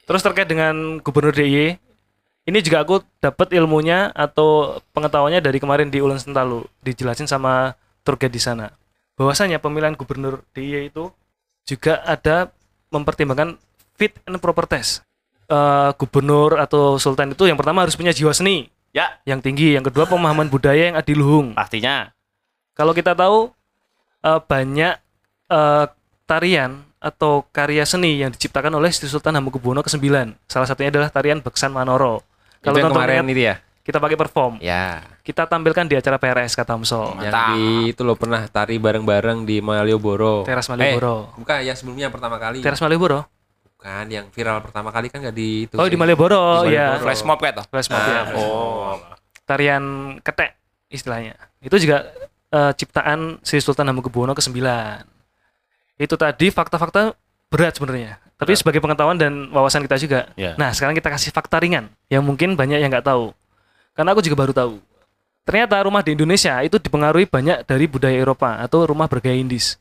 Terus 0.08 0.24
terkait 0.24 0.48
dengan 0.48 1.00
Gubernur 1.04 1.36
DIY, 1.36 1.76
ini 2.42 2.58
juga 2.58 2.82
aku 2.82 3.02
dapat 3.22 3.54
ilmunya 3.54 4.10
atau 4.10 4.78
pengetahuannya 4.90 5.38
dari 5.38 5.62
kemarin 5.62 5.88
di 5.88 6.02
Ulen 6.02 6.18
Sentalu, 6.18 6.66
dijelasin 6.82 7.30
sama 7.30 7.78
tour 8.02 8.18
guide 8.18 8.34
di 8.34 8.42
sana. 8.42 8.74
Bahwasanya 9.14 9.62
pemilihan 9.62 9.94
Gubernur 9.94 10.42
DIY 10.56 10.90
itu 10.90 11.12
juga 11.62 12.02
ada 12.02 12.50
mempertimbangkan 12.90 13.54
fit 13.94 14.18
and 14.26 14.42
proper 14.42 14.66
test. 14.66 15.06
Eh, 15.46 15.90
gubernur 16.00 16.56
atau 16.56 16.96
sultan 16.96 17.36
itu 17.36 17.44
yang 17.44 17.60
pertama 17.60 17.84
harus 17.84 17.92
punya 17.98 18.14
jiwa 18.14 18.32
seni 18.32 18.72
Ya, 18.92 19.16
yang 19.24 19.40
tinggi, 19.40 19.72
yang 19.72 19.80
kedua 19.84 20.04
pemahaman 20.04 20.52
budaya 20.52 20.92
yang 20.92 20.96
adiluhung. 21.00 21.56
pastinya. 21.56 22.12
Kalau 22.76 22.92
kita 22.92 23.16
tahu 23.16 23.48
eh, 24.24 24.40
banyak 24.44 24.94
eh, 25.48 25.84
tarian 26.28 26.84
atau 27.02 27.42
karya 27.50 27.82
seni 27.88 28.20
yang 28.22 28.30
diciptakan 28.30 28.72
oleh 28.78 28.92
Sri 28.92 29.10
Sultan 29.10 29.34
Hamengkubuwono 29.34 29.82
ke-9. 29.82 30.06
Salah 30.46 30.68
satunya 30.68 30.92
adalah 30.92 31.10
tarian 31.10 31.42
Beksan 31.42 31.74
Manoro. 31.74 32.22
Itu 32.62 32.70
Kalau 32.70 32.78
yang 32.78 32.94
nonton 32.94 33.02
kemarin 33.02 33.26
lihat, 33.26 33.34
itu 33.34 33.42
ya. 33.42 33.54
kita 33.82 33.98
pakai 33.98 34.14
perform. 34.14 34.52
Ya. 34.62 35.02
Kita 35.26 35.50
tampilkan 35.50 35.82
di 35.90 35.98
acara 35.98 36.14
PRS 36.14 36.54
kata 36.54 36.78
Amso. 36.78 37.10
Yang 37.18 37.34
di 37.34 37.90
itu 37.90 38.06
lo 38.06 38.14
pernah 38.14 38.38
tari 38.46 38.78
bareng-bareng 38.78 39.42
di 39.42 39.58
Malioboro. 39.58 40.46
Teras 40.46 40.70
Malioboro. 40.70 41.34
Eh, 41.34 41.42
bukan 41.42 41.54
yang 41.66 41.74
sebelumnya 41.74 42.06
yang 42.06 42.14
pertama 42.14 42.38
kali. 42.38 42.62
Teras 42.62 42.78
Malioboro. 42.78 43.26
Bukan 43.66 44.06
yang 44.14 44.30
viral 44.30 44.62
pertama 44.62 44.94
kali 44.94 45.10
kan 45.10 45.18
nggak 45.26 45.34
di 45.34 45.66
itu. 45.66 45.74
Oh, 45.74 45.90
di 45.90 45.98
sih. 45.98 45.98
Malioboro, 45.98 46.62
Di 46.62 46.78
ya. 46.78 46.94
Malioboro. 46.94 47.06
Flash 47.10 47.22
mob 47.26 47.38
kayak 47.42 47.54
toh. 47.58 47.66
Flash 47.66 47.90
mob 47.90 48.02
ya. 48.06 48.22
Oh. 48.38 48.94
Tarian 49.42 49.84
ketek 50.22 50.54
istilahnya. 50.86 51.34
Itu 51.58 51.82
juga 51.82 52.14
eh, 52.54 52.72
ciptaan 52.78 53.42
Sri 53.42 53.58
Sultan 53.58 53.90
Hamengkubuwono 53.90 54.38
ke-9. 54.38 54.54
Itu 55.98 56.14
tadi 56.14 56.46
fakta-fakta 56.54 57.18
berat 57.50 57.74
sebenarnya. 57.74 58.21
Tapi 58.42 58.58
sebagai 58.58 58.82
pengetahuan 58.82 59.14
dan 59.14 59.46
wawasan 59.54 59.86
kita 59.86 60.02
juga. 60.02 60.20
Ya. 60.34 60.58
Nah, 60.58 60.74
sekarang 60.74 60.98
kita 60.98 61.14
kasih 61.14 61.30
fakta 61.30 61.62
ringan 61.62 61.94
yang 62.10 62.26
mungkin 62.26 62.58
banyak 62.58 62.82
yang 62.82 62.90
nggak 62.90 63.06
tahu. 63.06 63.30
Karena 63.94 64.10
aku 64.10 64.20
juga 64.26 64.34
baru 64.34 64.50
tahu. 64.50 64.82
Ternyata 65.46 65.78
rumah 65.86 66.02
di 66.02 66.18
Indonesia 66.18 66.58
itu 66.62 66.82
dipengaruhi 66.82 67.30
banyak 67.30 67.62
dari 67.66 67.86
budaya 67.86 68.18
Eropa 68.18 68.58
atau 68.58 68.82
rumah 68.82 69.06
bergaya 69.06 69.38
Indis. 69.38 69.78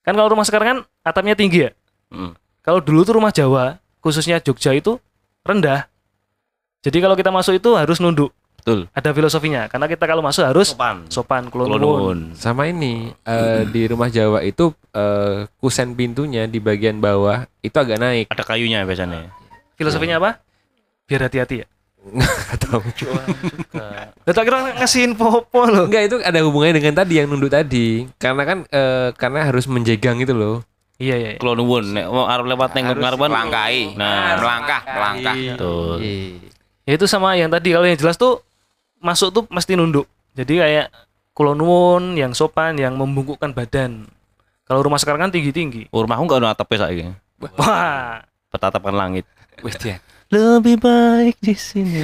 Kan 0.00 0.16
kalau 0.16 0.32
rumah 0.32 0.48
sekarang 0.48 0.66
kan 0.66 0.78
atapnya 1.04 1.36
tinggi 1.36 1.68
ya. 1.68 1.70
Mm. 2.08 2.32
Kalau 2.64 2.80
dulu 2.80 3.04
tuh 3.04 3.14
rumah 3.20 3.32
Jawa, 3.32 3.76
khususnya 4.00 4.40
Jogja 4.40 4.72
itu 4.72 4.96
rendah. 5.44 5.88
Jadi 6.82 6.98
kalau 6.98 7.14
kita 7.14 7.28
masuk 7.28 7.60
itu 7.60 7.76
harus 7.76 8.00
nunduk. 8.00 8.32
Betul. 8.62 8.86
Ada 8.94 9.10
filosofinya. 9.10 9.66
Karena 9.66 9.90
kita 9.90 10.06
kalau 10.06 10.22
masuk 10.22 10.46
harus 10.46 10.70
Sopan. 10.70 11.02
sopan, 11.10 11.50
nuwun. 11.50 12.30
Sama 12.38 12.70
ini 12.70 13.10
eh, 13.26 13.66
di 13.66 13.90
rumah 13.90 14.06
Jawa 14.06 14.46
itu 14.46 14.70
eh, 14.94 15.50
kusen 15.58 15.98
pintunya 15.98 16.46
di 16.46 16.62
bagian 16.62 17.02
bawah 17.02 17.42
itu 17.58 17.74
agak 17.74 17.98
naik. 17.98 18.30
Ada 18.30 18.46
kayunya 18.46 18.86
biasanya. 18.86 19.34
Filosofinya 19.74 20.22
apa? 20.22 20.38
Biar 21.10 21.26
hati-hati 21.26 21.66
ya. 21.66 21.66
Nggak 22.06 22.58
tahu. 22.62 22.80
Tak 24.22 24.46
kira 24.46 24.78
ngasih 24.78 25.10
info 25.10 25.42
apa 25.42 25.60
loh. 25.66 25.90
Enggak 25.90 26.02
itu 26.06 26.16
ada 26.22 26.38
hubungannya 26.46 26.78
dengan 26.78 26.94
tadi 27.02 27.18
yang 27.18 27.26
nunduk 27.26 27.50
tadi. 27.50 28.06
Karena 28.22 28.46
kan 28.46 28.58
eh, 28.70 29.10
karena 29.18 29.50
harus 29.50 29.66
menjegang 29.66 30.22
itu 30.22 30.30
loh. 30.30 30.62
Iya 31.02 31.16
iya. 31.18 31.30
iya. 31.34 31.38
Kulon 31.42 31.58
nuwun 31.58 31.84
nek 31.98 32.06
mau 32.06 32.30
arep 32.30 32.46
lewat 32.46 32.70
Harus 32.78 33.02
ngarepan 33.02 33.28
Melangkai. 33.34 33.98
Nah. 33.98 34.38
melangkah, 34.38 34.80
melangkah. 34.86 35.34
Betul. 35.34 35.96
Iya. 35.98 36.52
Ya 36.82 36.92
itu 36.98 37.06
sama 37.10 37.34
yang 37.34 37.50
tadi 37.50 37.74
kalau 37.74 37.86
yang 37.86 37.98
jelas 37.98 38.14
tuh 38.14 38.42
masuk 39.02 39.28
tuh 39.34 39.44
mesti 39.50 39.74
nunduk. 39.74 40.06
Jadi 40.32 40.62
kayak 40.62 40.86
kulon 41.34 41.58
nuwun 41.58 42.04
yang 42.16 42.32
sopan 42.32 42.78
yang 42.78 42.96
membungkukkan 42.96 43.52
badan. 43.52 44.08
Kalau 44.64 44.80
rumah 44.80 44.96
sekarang 44.96 45.28
kan 45.28 45.32
tinggi-tinggi. 45.34 45.92
Oh, 45.92 46.06
rumahku 46.06 46.24
enggak 46.24 46.38
ono 46.40 46.48
atapnya 46.48 46.88
saiki. 46.88 47.04
Wah. 47.58 48.22
Bertatapkan 48.48 48.94
langit. 48.94 49.26
Wih 49.60 49.74
dia. 49.76 50.00
Lebih 50.32 50.80
baik 50.80 51.36
di 51.44 51.52
sini. 51.52 52.00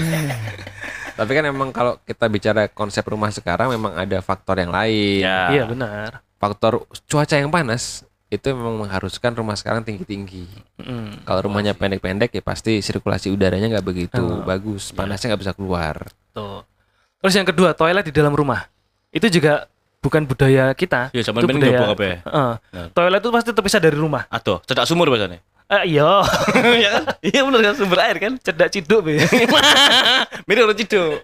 Tapi 1.19 1.31
kan 1.33 1.45
emang 1.49 1.73
kalau 1.73 1.97
kita 2.05 2.29
bicara 2.29 2.69
konsep 2.69 3.03
rumah 3.09 3.33
sekarang 3.33 3.73
memang 3.73 3.97
ada 3.97 4.21
faktor 4.21 4.61
yang 4.61 4.71
lain. 4.71 5.25
Ya. 5.25 5.49
Iya 5.51 5.65
benar. 5.65 6.21
Faktor 6.39 6.87
cuaca 7.09 7.35
yang 7.35 7.51
panas 7.51 8.05
itu 8.29 8.53
memang 8.53 8.85
mengharuskan 8.85 9.33
rumah 9.33 9.57
sekarang 9.57 9.81
tinggi-tinggi. 9.83 10.45
Mm. 10.79 11.25
Kalau 11.25 11.49
rumahnya 11.49 11.73
pendek-pendek 11.73 12.37
ya 12.37 12.43
pasti 12.45 12.85
sirkulasi 12.85 13.33
udaranya 13.33 13.73
nggak 13.73 13.87
begitu 13.87 14.21
Oh. 14.21 14.45
bagus, 14.45 14.93
panasnya 14.93 15.33
nggak 15.33 15.43
bisa 15.49 15.55
keluar. 15.57 15.97
Tuh. 16.37 16.61
Terus 17.19 17.35
yang 17.35 17.47
kedua, 17.47 17.75
toilet 17.75 18.07
di 18.07 18.15
dalam 18.15 18.31
rumah. 18.31 18.71
Itu 19.11 19.27
juga 19.27 19.67
bukan 19.99 20.23
budaya 20.23 20.71
kita. 20.73 21.11
Ya 21.11 21.23
zaman 21.27 21.43
Itu 21.43 21.51
budaya- 21.51 21.83
nyoba 21.83 21.87
kabeh. 21.95 22.15
Heeh. 22.23 22.53
Ya. 22.71 22.83
Toilet 22.95 23.21
itu 23.21 23.31
pasti 23.35 23.51
terpisah 23.51 23.81
dari 23.83 23.97
rumah. 23.99 24.23
Aduh, 24.31 24.63
cedak 24.63 24.87
sumur 24.87 25.11
biasanya. 25.11 25.43
Eh, 25.69 25.99
iya. 25.99 26.25
Iya 26.81 26.89
kan? 26.95 27.05
Iya 27.21 27.41
bener 27.45 27.61
kan 27.61 27.75
sumber 27.77 27.99
air 28.01 28.17
kan? 28.17 28.33
Cedak 28.41 28.69
ciduk 28.73 29.01
be. 29.05 29.21
Mirip 30.49 30.63
orang 30.65 30.79
ciduk. 30.79 31.21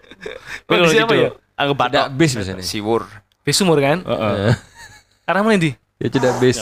Mirip 0.68 0.80
orang 0.84 0.92
apa 1.00 1.14
ya? 1.14 1.28
ciduk. 1.30 1.32
Anggap 1.54 1.78
Ada 1.88 2.00
bis 2.10 2.32
biasanya. 2.36 2.60
Siwur. 2.60 3.08
Be 3.40 3.52
sumur 3.54 3.78
kan? 3.80 4.02
Heeh. 4.04 4.52
Arah 5.24 5.40
mana 5.40 5.56
di? 5.56 5.72
Ya 5.96 6.10
tidak 6.10 6.36
bis. 6.42 6.60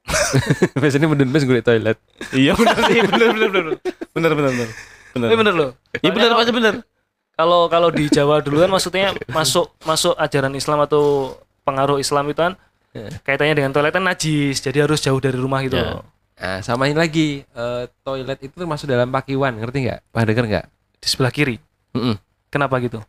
Biasanya 0.80 1.06
mendun 1.10 1.30
bis 1.32 1.42
gue 1.42 1.58
toilet. 1.62 1.98
Iya 2.30 2.54
bener 2.54 2.76
sih, 2.86 3.00
bener 3.02 3.28
bener 3.32 3.48
bener. 3.50 3.74
Bener 4.14 4.30
bener 4.36 4.50
bener. 4.52 4.68
Bener. 5.10 5.28
Eh 5.32 5.36
bener 5.38 5.54
loh. 5.54 5.70
Iya 5.98 6.10
bener 6.12 6.28
pasti 6.36 6.52
bener. 6.52 6.74
Kalau 7.40 7.72
kalau 7.72 7.88
di 7.88 8.04
Jawa 8.12 8.44
dulu 8.44 8.60
kan 8.60 8.68
maksudnya 8.68 9.16
masuk 9.32 9.72
masuk 9.88 10.12
ajaran 10.20 10.52
Islam 10.52 10.84
atau 10.84 11.32
pengaruh 11.64 11.96
Islam 11.96 12.28
itu 12.28 12.36
kan 12.36 12.52
kaitannya 13.24 13.56
dengan 13.56 13.72
toilet 13.72 13.96
kan 13.96 14.04
najis, 14.04 14.60
jadi 14.60 14.84
harus 14.84 15.00
jauh 15.00 15.16
dari 15.16 15.40
rumah 15.40 15.64
gitu. 15.64 15.80
Ya. 15.80 16.04
Nah, 16.36 16.60
samain 16.60 16.92
lagi 16.92 17.48
eh, 17.48 17.82
toilet 18.04 18.44
itu 18.44 18.52
termasuk 18.52 18.84
dalam 18.84 19.08
pakiwan, 19.08 19.56
ngerti 19.56 19.88
nggak? 19.88 19.98
Pernah 20.12 20.26
denger 20.28 20.44
nggak? 20.52 20.66
Di 21.00 21.06
sebelah 21.08 21.32
kiri. 21.32 21.56
Mm-mm. 21.96 22.20
Kenapa 22.52 22.76
gitu? 22.84 23.00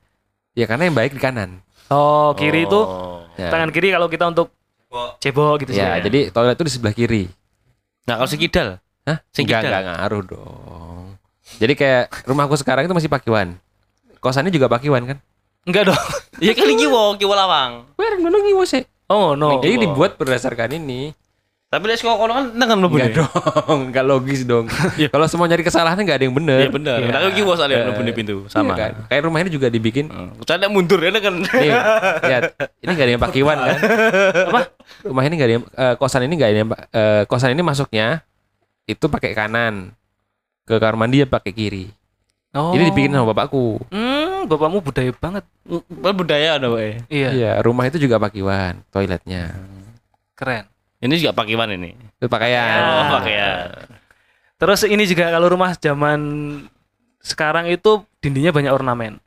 Ya 0.56 0.64
karena 0.64 0.88
yang 0.88 0.96
baik 0.96 1.12
di 1.12 1.20
kanan. 1.20 1.60
Oh, 1.92 2.32
kiri 2.40 2.64
itu 2.64 2.80
Oh. 2.80 3.28
Ya. 3.36 3.52
tangan 3.52 3.72
kiri 3.76 3.92
kalau 3.92 4.08
kita 4.08 4.32
untuk 4.32 4.48
cebok 5.20 5.64
gitu 5.64 5.76
sih. 5.76 5.84
Ya, 5.84 6.00
jadi 6.00 6.32
toilet 6.32 6.56
itu 6.56 6.66
di 6.68 6.74
sebelah 6.78 6.96
kiri. 6.96 7.24
Nah, 8.08 8.16
kalau 8.24 8.30
sekidal. 8.32 8.80
Hah? 9.04 9.18
Enggak 9.36 9.64
ngaruh 9.66 10.22
dong. 10.24 11.06
Jadi 11.58 11.74
kayak 11.76 12.06
rumahku 12.30 12.56
sekarang 12.56 12.88
itu 12.88 12.96
masih 12.96 13.12
pakiwan. 13.12 13.60
Kosannya 14.22 14.54
juga 14.54 14.70
pakiwan 14.70 15.04
kan? 15.10 15.18
Enggak 15.66 15.90
dong. 15.92 15.98
Iya 16.42 16.58
kali 16.58 16.74
kiwo, 16.74 17.22
kiwo 17.22 17.38
lawang. 17.38 17.86
Bareng 17.94 18.26
dulu 18.26 18.42
ngiwo 18.42 18.64
sih. 18.66 18.82
Oh, 19.06 19.38
no. 19.38 19.62
Jadi 19.62 19.86
dibuat 19.86 20.18
berdasarkan 20.18 20.74
ini. 20.74 21.14
Tapi 21.72 21.88
lek 21.88 22.04
sekolah 22.04 22.18
kono 22.20 22.32
kan 22.36 22.46
tangan 22.52 22.78
mlebu. 22.84 22.96
Enggak 23.00 23.14
dong, 23.16 23.80
enggak 23.94 24.04
logis 24.04 24.42
dong. 24.44 24.66
Kalau 25.14 25.24
semua 25.30 25.46
nyari 25.48 25.64
kesalahan 25.64 25.96
enggak 25.96 26.18
ada 26.20 26.26
yang 26.28 26.36
bener. 26.36 26.66
Iya 26.66 26.70
bener. 26.74 26.98
Nah, 27.08 27.32
kiwo 27.32 27.54
soalnya 27.54 27.88
mlebu 27.88 28.02
di 28.04 28.14
pintu 28.18 28.36
sama. 28.50 28.74
Iya 28.74 28.74
kan? 28.76 28.92
Kayak 29.08 29.22
rumah 29.24 29.40
ini 29.46 29.50
juga 29.54 29.68
dibikin 29.70 30.10
Saya 30.44 30.68
mundur 30.68 30.98
ya 30.98 31.14
kan. 31.16 31.34
Nih, 31.40 31.72
lihat. 32.28 32.44
Ini 32.82 32.92
gak 32.92 33.06
ada 33.06 33.12
yang 33.14 33.24
pakiwan 33.24 33.58
kan? 33.62 33.78
Apa? 34.52 34.60
Rumah 35.08 35.24
ini 35.30 35.34
gak 35.40 35.48
ada 35.48 35.56
yang 35.56 35.66
eh, 35.70 35.94
kosan 35.96 36.22
ini 36.26 36.34
gak 36.36 36.50
ada 36.50 36.60
yang 36.60 36.70
eh, 36.74 37.24
kosan 37.30 37.52
ini 37.54 37.62
masuknya 37.62 38.08
itu 38.90 39.06
pakai 39.08 39.32
kanan. 39.32 39.94
Ke 40.68 40.76
kamar 40.76 40.98
mandi 40.98 41.22
ya 41.22 41.28
pakai 41.30 41.54
kiri. 41.54 42.01
Oh. 42.52 42.76
Ini 42.76 42.92
dibikin 42.92 43.16
sama 43.16 43.32
bapakku. 43.32 43.80
Hmm, 43.88 44.44
bapakmu 44.44 44.84
budaya 44.84 45.12
banget. 45.16 45.48
Kan 46.04 46.14
budaya 46.20 46.60
ada 46.60 46.68
wae. 46.68 47.00
Iya, 47.08 47.30
Iya, 47.32 47.52
rumah 47.64 47.88
itu 47.88 47.96
juga 47.96 48.20
pakiwan, 48.20 48.84
toiletnya. 48.92 49.56
keren. 50.36 50.68
Ini 51.00 51.14
juga 51.22 51.32
pakiwan 51.38 51.70
ini. 51.72 51.96
Itu 52.20 52.28
pakaian. 52.28 52.82
Oh, 52.82 53.06
pakaian. 53.18 53.72
Terus 54.60 54.84
ini 54.86 55.08
juga 55.08 55.32
kalau 55.32 55.48
rumah 55.50 55.74
zaman 55.80 56.20
sekarang 57.22 57.70
itu 57.70 58.04
dindingnya 58.20 58.52
banyak 58.52 58.74
ornamen. 58.74 59.18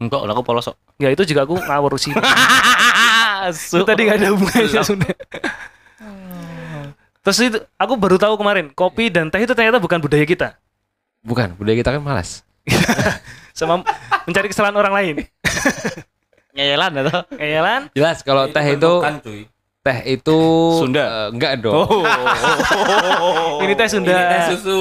Enggak, 0.00 0.24
aku 0.26 0.42
polos 0.42 0.66
kok. 0.66 0.78
Ya 0.98 1.10
itu 1.10 1.22
juga 1.26 1.44
aku 1.46 1.58
ngawur 1.58 1.98
sih. 1.98 2.14
itu 3.76 3.84
tadi 3.86 4.00
nggak 4.08 4.18
ada 4.18 4.28
hubungannya 4.34 4.82
sudah. 4.82 5.14
Terus 7.24 7.38
itu 7.40 7.58
aku 7.80 7.94
baru 7.96 8.16
tahu 8.20 8.34
kemarin 8.36 8.68
kopi 8.74 9.08
dan 9.08 9.30
teh 9.32 9.40
itu 9.42 9.52
ternyata 9.56 9.80
bukan 9.80 9.98
budaya 9.98 10.24
kita. 10.28 10.48
Bukan, 11.24 11.56
budaya 11.56 11.76
kita 11.80 11.90
kan 11.96 12.02
malas. 12.04 12.44
Sama 13.58 13.84
mencari 14.24 14.48
kesalahan 14.48 14.74
orang 14.74 14.94
lain. 14.94 15.14
Nyeyelan 16.54 16.92
atau? 17.02 17.22
Kayalan? 17.30 17.90
Jelas 17.92 18.22
kalau 18.22 18.46
teh 18.48 18.62
itu 18.64 18.92
Bukan 18.98 19.18
cuy. 19.20 19.42
teh 19.84 19.98
itu 20.08 20.38
Sunda? 20.80 21.02
eh, 21.04 21.28
enggak 21.28 21.52
dong. 21.60 21.84
Ini 23.60 23.72
teh 23.74 23.88
Sunda. 23.90 24.10
Ini 24.10 24.24
teh 24.26 24.40
susu. 24.54 24.78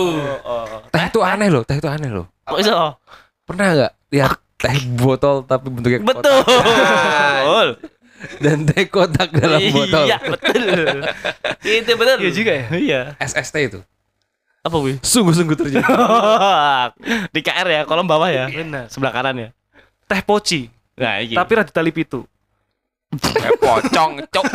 Teh 0.89 1.03
itu 1.05 1.19
aneh 1.19 1.49
loh, 1.49 1.61
teh 1.61 1.75
itu 1.75 1.89
aneh 1.89 2.07
loh. 2.07 2.29
Kok 2.45 2.57
iso? 2.57 2.97
Pernah 3.43 3.67
nggak 3.73 3.91
lihat 4.09 4.33
teh 4.55 4.77
botol 4.95 5.43
tapi 5.43 5.67
bentuknya 5.67 5.99
kotak? 5.99 6.23
Betul. 6.23 7.67
dan 8.39 8.57
teh 8.63 8.85
kotak 8.87 9.29
dalam 9.35 9.59
botol. 9.69 10.05
Iya, 10.07 10.17
betul. 10.23 11.03
Itu 11.83 11.91
betul. 11.93 12.17
Iya 12.21 12.31
juga 12.31 12.51
ya. 12.55 12.65
Iya. 12.71 13.01
SST 13.19 13.55
itu. 13.59 13.79
Apa 14.63 14.77
wih? 14.79 14.95
Sungguh-sungguh 15.03 15.59
terjadi. 15.59 15.83
Di 17.35 17.39
KR 17.43 17.67
ya, 17.67 17.81
kolom 17.83 18.07
bawah 18.07 18.31
ya. 18.31 18.47
Benar. 18.47 18.87
Sebelah 18.87 19.11
kanan 19.11 19.35
ya. 19.35 19.49
Teh 20.07 20.23
poci, 20.23 20.71
Nah, 20.95 21.19
iki. 21.19 21.35
tapi 21.35 21.51
rada 21.53 21.67
tali 21.67 21.91
pitu. 21.91 22.23
Kayak 23.13 23.59
pocong, 23.59 24.11
cok. 24.31 24.45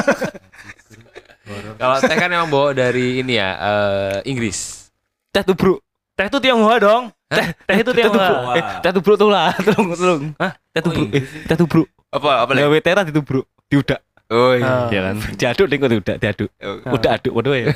Kalau 1.76 1.96
teh 2.00 2.16
kan 2.16 2.28
emang 2.28 2.48
bawa 2.48 2.72
dari 2.72 3.20
ini 3.20 3.36
ya 3.36 3.50
eh, 3.56 4.16
Inggris. 4.28 4.88
Teh 5.28 5.44
tubruk. 5.44 5.80
Teh 6.12 6.26
itu 6.26 6.38
Tionghoa 6.40 6.76
dong. 6.80 7.04
Teh 7.28 7.46
teh 7.64 7.76
itu 7.78 7.90
Tionghoa. 7.92 8.56
Eh, 8.56 8.64
teh 8.80 8.92
tubruk 8.92 9.16
tuh 9.16 9.28
lah, 9.28 9.52
tolong 9.66 9.92
tolong. 9.92 10.22
Hah? 10.36 10.52
Teh 10.72 10.82
tubruk. 10.82 11.08
Eh, 11.12 11.22
teh 11.46 11.56
tubruk. 11.56 11.88
Apa 12.08 12.44
apa 12.44 12.50
lagi? 12.56 12.64
Gawe 12.64 12.78
tera 12.80 13.00
ditubruk, 13.04 13.44
diudak. 13.68 14.00
Oh 14.28 14.52
iya. 14.52 14.68
Ah. 14.68 14.88
Ya 14.92 15.00
kan. 15.08 15.16
Diaduk 15.40 15.66
ding 15.72 15.80
diudak, 15.80 16.16
diaduk. 16.20 16.52
Oh. 16.60 17.00
Udah 17.00 17.16
aduk 17.16 17.32
waduh 17.32 17.56
ya. 17.56 17.72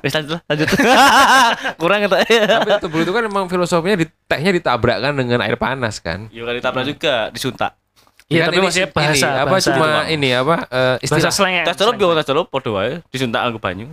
Wis 0.00 0.16
lanjut 0.16 0.32
lah, 0.36 0.42
lanjut. 0.48 0.68
Kurang 1.80 2.00
eta. 2.08 2.16
Tapi 2.24 2.68
tubuh 2.80 3.04
itu 3.04 3.12
kan 3.12 3.22
emang 3.28 3.44
filosofinya 3.52 4.00
di, 4.00 4.08
tehnya 4.24 4.56
ditabrakkan 4.56 5.12
dengan 5.12 5.44
air 5.44 5.60
panas 5.60 6.00
kan. 6.00 6.32
Ya 6.32 6.48
kan 6.48 6.54
ditabrak 6.56 6.84
juga, 6.88 7.28
disuntak. 7.28 7.76
Iya, 8.32 8.48
Kan 8.48 8.56
tapi 8.56 8.56
ini- 8.56 8.68
masih 8.72 8.84
ini, 8.88 8.96
bahasa 8.96 9.28
apa 9.36 9.46
bahasa 9.52 9.68
cuma 9.76 9.88
ini 10.08 10.28
apa 10.32 10.56
eh, 10.72 10.96
bahasa 10.96 11.28
istilah 11.28 11.32
slang. 11.36 11.52
Tes 11.68 11.76
celup 11.76 11.94
yo 12.00 12.08
tes 12.16 12.24
celup 12.24 12.46
padha 12.48 12.70
wae, 12.72 12.92
disuntak 13.12 13.44
anggo 13.44 13.60
banyu. 13.60 13.92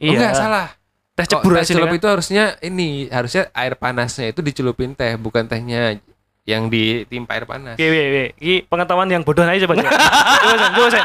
Oh, 0.00 0.04
enggak 0.08 0.32
salah. 0.32 0.72
Teh 1.12 1.28
Kok 1.28 1.44
cebur 1.44 1.52
teh 1.52 1.60
aja 1.60 1.72
celup 1.76 1.88
kan. 1.92 1.98
itu 2.00 2.06
harusnya 2.08 2.44
ini 2.64 3.12
harusnya 3.12 3.52
air 3.52 3.76
panasnya 3.76 4.32
itu 4.32 4.40
dicelupin 4.40 4.96
teh 4.96 5.20
bukan 5.20 5.44
tehnya 5.44 6.00
yang 6.42 6.66
ditimpa 6.66 7.32
air 7.32 7.44
panas. 7.44 7.76
Oke, 7.76 7.84
oke, 7.84 8.00
oke. 8.02 8.24
Ini 8.38 8.54
pengetahuan 8.64 9.06
yang 9.06 9.22
bodoh 9.22 9.44
aja 9.44 9.60
coba. 9.64 9.74
coba. 9.76 9.90
Coba, 9.92 10.54
Sen. 10.56 10.70
coba, 10.72 10.88
Sen. 10.88 11.04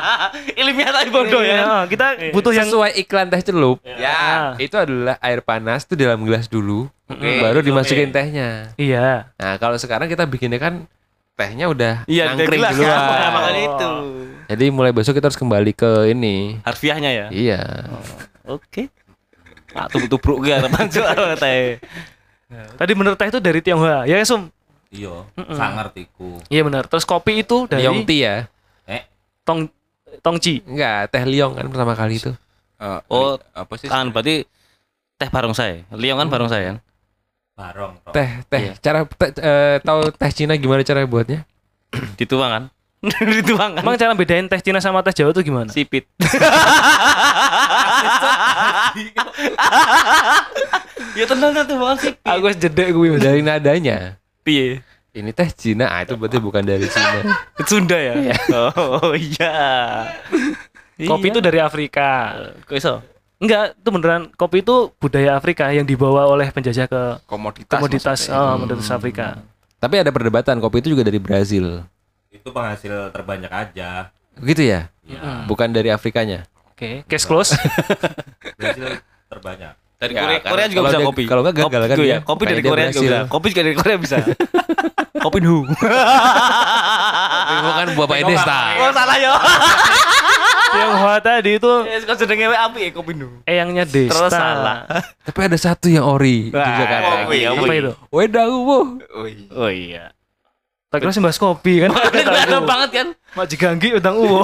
Ilmiah 0.56 0.92
tapi 0.92 1.10
bodoh 1.10 1.42
Iya, 1.42 1.56
ya. 1.56 1.64
Kita 1.86 2.06
butuh 2.32 2.52
yang 2.52 2.66
sesuai 2.66 2.92
iklan 2.98 3.28
teh 3.28 3.42
celup. 3.44 3.78
Ah. 4.00 4.56
Itu 4.58 4.76
adalah 4.76 5.20
air 5.20 5.40
panas 5.40 5.84
tuh 5.84 5.94
dalam 5.94 6.24
gelas 6.24 6.48
dulu, 6.48 6.88
baru 7.10 7.60
dimasukin 7.60 8.10
tehnya. 8.10 8.72
Iya. 8.76 9.30
Nah, 9.36 9.54
kalau 9.56 9.76
sekarang 9.76 10.08
kita 10.08 10.24
bikinnya 10.24 10.58
kan 10.58 10.88
tehnya 11.36 11.68
udah 11.68 12.08
Iya, 12.08 12.32
nangkring 12.32 12.64
gelas 12.64 12.74
duluan. 12.74 12.90
kan. 12.90 13.20
Nah, 13.20 13.32
makanya 13.34 13.62
itu. 13.62 13.92
Jadi 14.46 14.66
mulai 14.70 14.94
besok 14.94 15.14
kita 15.14 15.28
harus 15.28 15.36
kembali 15.36 15.74
ke 15.74 15.92
ini. 16.08 16.62
Harfiahnya 16.62 17.12
ya. 17.12 17.28
Iya. 17.28 17.62
Oke. 18.46 18.88
Ah, 19.76 19.92
tubruk-tubruk 19.92 20.40
ge 20.42 20.56
arepan 20.56 20.88
cuk 20.88 21.04
teh. 21.44 21.84
Tadi 22.80 22.92
bener 22.96 23.14
teh 23.14 23.28
itu 23.28 23.44
dari 23.44 23.60
Tionghoa. 23.60 24.08
Ya, 24.08 24.24
Sum. 24.24 24.48
Iya, 24.96 25.28
sangar 25.52 25.92
tiku. 25.92 26.40
Iya 26.48 26.64
benar. 26.64 26.88
Terus 26.88 27.04
kopi 27.04 27.44
itu 27.44 27.68
dari 27.68 27.84
Liong 27.84 28.08
tea 28.08 28.20
ya? 28.24 28.36
Eh, 28.88 29.04
Tong 29.44 29.68
Tongci. 30.24 30.64
Enggak, 30.64 31.12
teh 31.12 31.22
liong 31.22 31.54
kan 31.54 31.68
pertama 31.68 31.94
kali 31.94 32.16
itu. 32.16 32.32
Eh, 32.80 33.00
Oh, 33.12 33.36
apa 33.52 33.74
sih? 33.76 33.86
kan 33.86 34.10
berarti 34.10 34.48
teh 35.16 35.28
barongsai. 35.28 35.86
Liong 35.92 36.18
kan 36.18 36.28
barongsai 36.28 36.64
kan? 36.66 36.78
barong. 37.56 37.94
Tok. 38.04 38.12
Teh, 38.12 38.30
teh. 38.48 38.62
Cara 38.80 39.00
teh, 39.08 39.32
eh, 39.38 39.76
tahu 39.80 40.12
teh 40.12 40.30
Cina 40.30 40.54
gimana 40.56 40.82
cara 40.82 41.04
buatnya? 41.04 41.44
Dituang 42.20 42.52
kan? 42.52 42.64
Dituang 43.32 43.72
kan? 43.76 43.82
Emang 43.84 43.96
cara 43.96 44.12
bedain 44.12 44.46
teh 44.46 44.60
Cina 44.60 44.80
sama 44.80 45.00
teh 45.00 45.16
Jawa 45.16 45.32
itu 45.32 45.42
gimana? 45.42 45.72
sipit. 45.72 46.04
ya 51.16 51.26
tenang 51.26 51.52
tuh 51.58 51.78
banget 51.78 51.98
sipit. 52.02 52.28
Aku 52.28 52.46
jedek 52.52 52.88
gue 52.92 53.08
Dari 53.18 53.40
nadanya. 53.40 54.20
Piye? 54.46 54.86
Ini 55.16 55.34
teh 55.34 55.50
Cina, 55.50 55.90
ah, 55.90 56.06
itu 56.06 56.14
berarti 56.14 56.38
bukan 56.38 56.62
dari 56.62 56.86
Cina. 56.86 57.26
Sunda 57.70 57.98
ya? 57.98 58.14
Oh 58.54 59.18
iya. 59.18 59.58
Kopi 61.02 61.34
itu 61.34 61.42
dari 61.42 61.58
Afrika. 61.58 62.38
kok 62.70 62.78
iso? 62.78 63.02
Enggak, 63.42 63.74
itu 63.74 63.90
beneran 63.90 64.30
kopi 64.38 64.62
itu 64.62 64.94
budaya 65.02 65.34
Afrika 65.34 65.74
yang 65.74 65.84
dibawa 65.84 66.30
oleh 66.30 66.48
penjajah 66.54 66.86
ke 66.86 67.02
Komoditas. 67.26 67.74
komoditas 67.74 68.20
oh, 68.30 68.56
komoditas 68.56 68.88
Afrika. 68.94 69.42
Tapi 69.82 69.96
ada 70.00 70.14
perdebatan, 70.14 70.62
kopi 70.62 70.86
itu 70.86 70.94
juga 70.94 71.04
dari 71.04 71.18
Brazil. 71.18 71.82
Itu 72.30 72.54
penghasil 72.54 73.10
terbanyak 73.12 73.52
aja. 73.52 74.14
Gitu 74.40 74.62
ya? 74.62 74.94
Ya, 75.08 75.48
Bukan 75.50 75.74
dari 75.74 75.90
Afrikanya. 75.90 76.46
Oke, 76.76 77.02
case 77.10 77.26
close. 77.26 77.56
Brazil 78.60 79.00
terbanyak. 79.32 79.85
Dari 79.96 80.12
Ya, 80.12 80.22
Korea, 80.22 80.40
Korea 80.44 80.68
juga 80.68 80.82
bisa 80.86 81.00
kopi. 81.02 81.24
kalau 81.24 81.42
nggak 81.42 81.56
gagal 81.56 81.66
Kopi- 81.66 81.88
kan 81.88 81.98
iya, 81.98 82.04
dia. 82.04 82.18
Kopi 82.22 82.44
dari 82.44 82.62
Korea 82.62 82.88
juga 82.90 83.02
bisa. 83.02 83.20
Kopi 83.34 83.48
juga 83.50 83.62
dari 83.64 83.76
Korea 83.76 83.98
bisa. 83.98 84.18
kopi 85.16 85.40
nu. 85.42 85.66
bukan 87.58 87.86
Bapak 87.98 88.18
Edesta. 88.20 88.58
Oh 88.78 88.92
salah 88.92 89.18
yo. 89.18 89.34
Tionghoa 90.76 91.18
tadi 91.18 91.56
itu 91.56 91.72
Ya 91.88 91.98
suka 92.04 92.14
jenenge 92.18 92.52
wae 92.52 92.60
api 92.60 92.80
ya 92.82 92.92
kopi 92.92 93.12
nu. 93.16 93.28
eyangnya 93.44 93.88
Desta. 93.88 94.12
Terus 94.12 94.32
salah. 94.32 94.78
Tapi 95.26 95.40
ada 95.42 95.58
satu 95.58 95.88
yang 95.88 96.04
ori 96.04 96.50
di 96.50 96.72
Jakarta. 96.72 97.26
oh, 97.26 97.32
iya, 97.32 97.48
Apa 97.50 97.74
itu? 97.74 97.92
Wedang 98.12 98.52
wuh. 98.60 98.86
Oh 99.10 99.26
iya. 99.26 99.48
Oh 99.50 99.72
iya. 99.72 100.04
Tak 100.92 101.00
kira 101.00 101.12
sih 101.12 101.24
bahas 101.24 101.40
kopi 101.40 101.82
kan. 101.82 101.90
Ada 101.92 102.60
banget 102.62 102.90
kan? 102.92 103.08
Mak 103.34 103.46
Jiganggi 103.48 103.90
utang 103.94 104.16
uwo. 104.16 104.44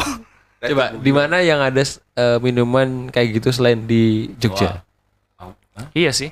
Coba 0.62 0.94
di 0.94 1.10
mana 1.10 1.42
yang 1.42 1.58
ada 1.58 1.82
eh, 2.14 2.38
minuman 2.40 3.10
kayak 3.10 3.38
gitu 3.38 3.50
selain 3.50 3.82
di 3.82 4.30
Jogja? 4.38 4.78
Au, 4.78 4.91
hah? 5.74 5.88
Iya 5.92 6.12
sih. 6.12 6.30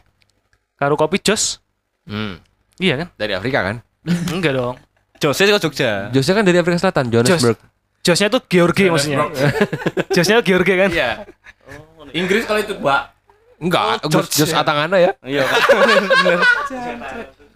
Karo 0.75 0.95
kopi 0.95 1.19
Jos. 1.19 1.59
Hmm. 2.03 2.39
Iya 2.77 2.95
kan? 2.95 3.07
Dari 3.15 3.33
Afrika 3.33 3.59
kan? 3.61 3.75
Enggak 4.33 4.53
dong. 4.55 4.75
Jose 5.19 5.43
kok 5.43 5.61
Jogja. 5.61 6.07
Jogja 6.09 6.31
kan 6.31 6.43
dari 6.43 6.57
Afrika 6.57 6.79
Selatan, 6.79 7.11
Johannesburg. 7.11 7.59
Josnya 7.99 8.31
tuh 8.31 8.39
Georgi 8.47 8.87
maksudnya. 8.87 9.27
Josnya 10.15 10.39
Georgi 10.39 10.73
kan? 10.73 10.89
Iya. 10.89 11.11
Inggris 12.15 12.47
kalau 12.47 12.63
itu, 12.63 12.73
Mbak. 12.79 13.01
Enggak, 13.59 13.83
Oh, 13.99 14.07
Jos. 14.07 14.31
Jos 14.31 14.51
Atangana 14.55 14.95
ya. 14.95 15.11
Iya. 15.19 15.43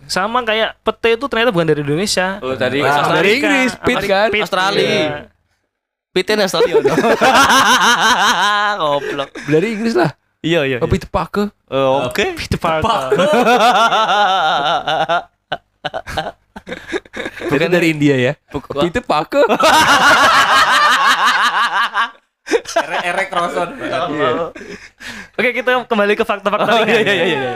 Sama 0.04 0.44
kayak 0.44 0.76
pete 0.84 1.16
itu 1.16 1.26
ternyata 1.32 1.56
bukan 1.56 1.64
dari 1.64 1.80
Indonesia. 1.80 2.44
Oh 2.44 2.60
dari 2.60 2.84
Wah, 2.84 2.92
Australia. 2.92 3.16
dari 3.16 3.30
Inggris, 3.40 3.72
pit 3.80 3.98
kan? 4.04 4.28
Pit, 4.28 4.44
Australia. 4.44 4.84
iya. 4.84 5.08
Pitin 6.14 6.38
Australia. 6.44 6.76
Goblok. 8.78 9.30
Dari 9.48 9.68
Inggris 9.74 9.96
lah. 9.96 10.12
Iya 10.44 10.60
iya. 10.68 10.78
Kopi 10.78 11.00
tepake. 11.00 11.48
Oh, 11.72 12.12
Oke. 12.12 12.36
Pit 12.36 12.60
Parker. 12.60 13.16
Bukan 17.48 17.70
dari 17.70 17.88
India 17.92 18.16
ya. 18.16 18.34
Kopi 18.52 18.92
tepake. 18.92 19.40
Erek 22.76 23.02
erek 23.08 23.30
Roson. 23.32 23.70
Oke, 25.34 25.50
kita 25.56 25.88
kembali 25.88 26.14
ke 26.14 26.28
fakta-fakta 26.28 26.68
Oh 26.70 26.84
ringan. 26.84 26.92
iya 26.92 27.00
iya 27.02 27.14
iya 27.16 27.40
iya. 27.40 27.54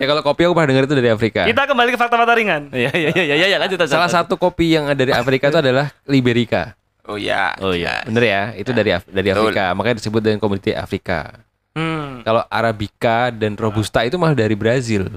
Ya 0.00 0.08
kalau 0.08 0.24
kopi 0.24 0.48
aku 0.48 0.56
pernah 0.56 0.72
dengar 0.72 0.88
itu 0.88 0.96
dari 0.96 1.12
Afrika. 1.12 1.44
Kita 1.44 1.68
kembali 1.68 1.90
ke 1.92 1.98
fakta-fakta 2.00 2.32
ringan. 2.32 2.62
Iya 2.72 2.90
iya 2.96 3.10
iya 3.12 3.24
iya 3.28 3.46
iya 3.46 3.58
lanjut 3.60 3.76
lanjut. 3.76 3.92
Salah 3.92 4.08
satu 4.08 4.40
kopi 4.40 4.72
yang 4.72 4.88
ada 4.88 4.96
dari 4.96 5.12
Afrika 5.12 5.52
itu 5.52 5.60
adalah 5.60 5.92
Liberica. 6.08 6.72
Oh 7.04 7.20
iya. 7.20 7.52
Oh 7.60 7.76
iya. 7.76 8.00
Bener 8.08 8.24
ya? 8.24 8.42
Itu 8.56 8.72
dari 8.72 8.96
Af- 8.96 9.04
dari 9.04 9.28
Betul. 9.28 9.52
Afrika. 9.52 9.64
Makanya 9.76 9.96
disebut 10.00 10.20
dengan 10.22 10.38
komoditi 10.40 10.72
Afrika. 10.72 11.41
Hmm. 11.72 12.20
Kalau 12.20 12.42
Arabica 12.46 13.28
dan 13.28 13.56
Robusta 13.56 14.02
itu 14.02 14.16
malah 14.16 14.34
dari 14.34 14.52
Brazil. 14.52 15.08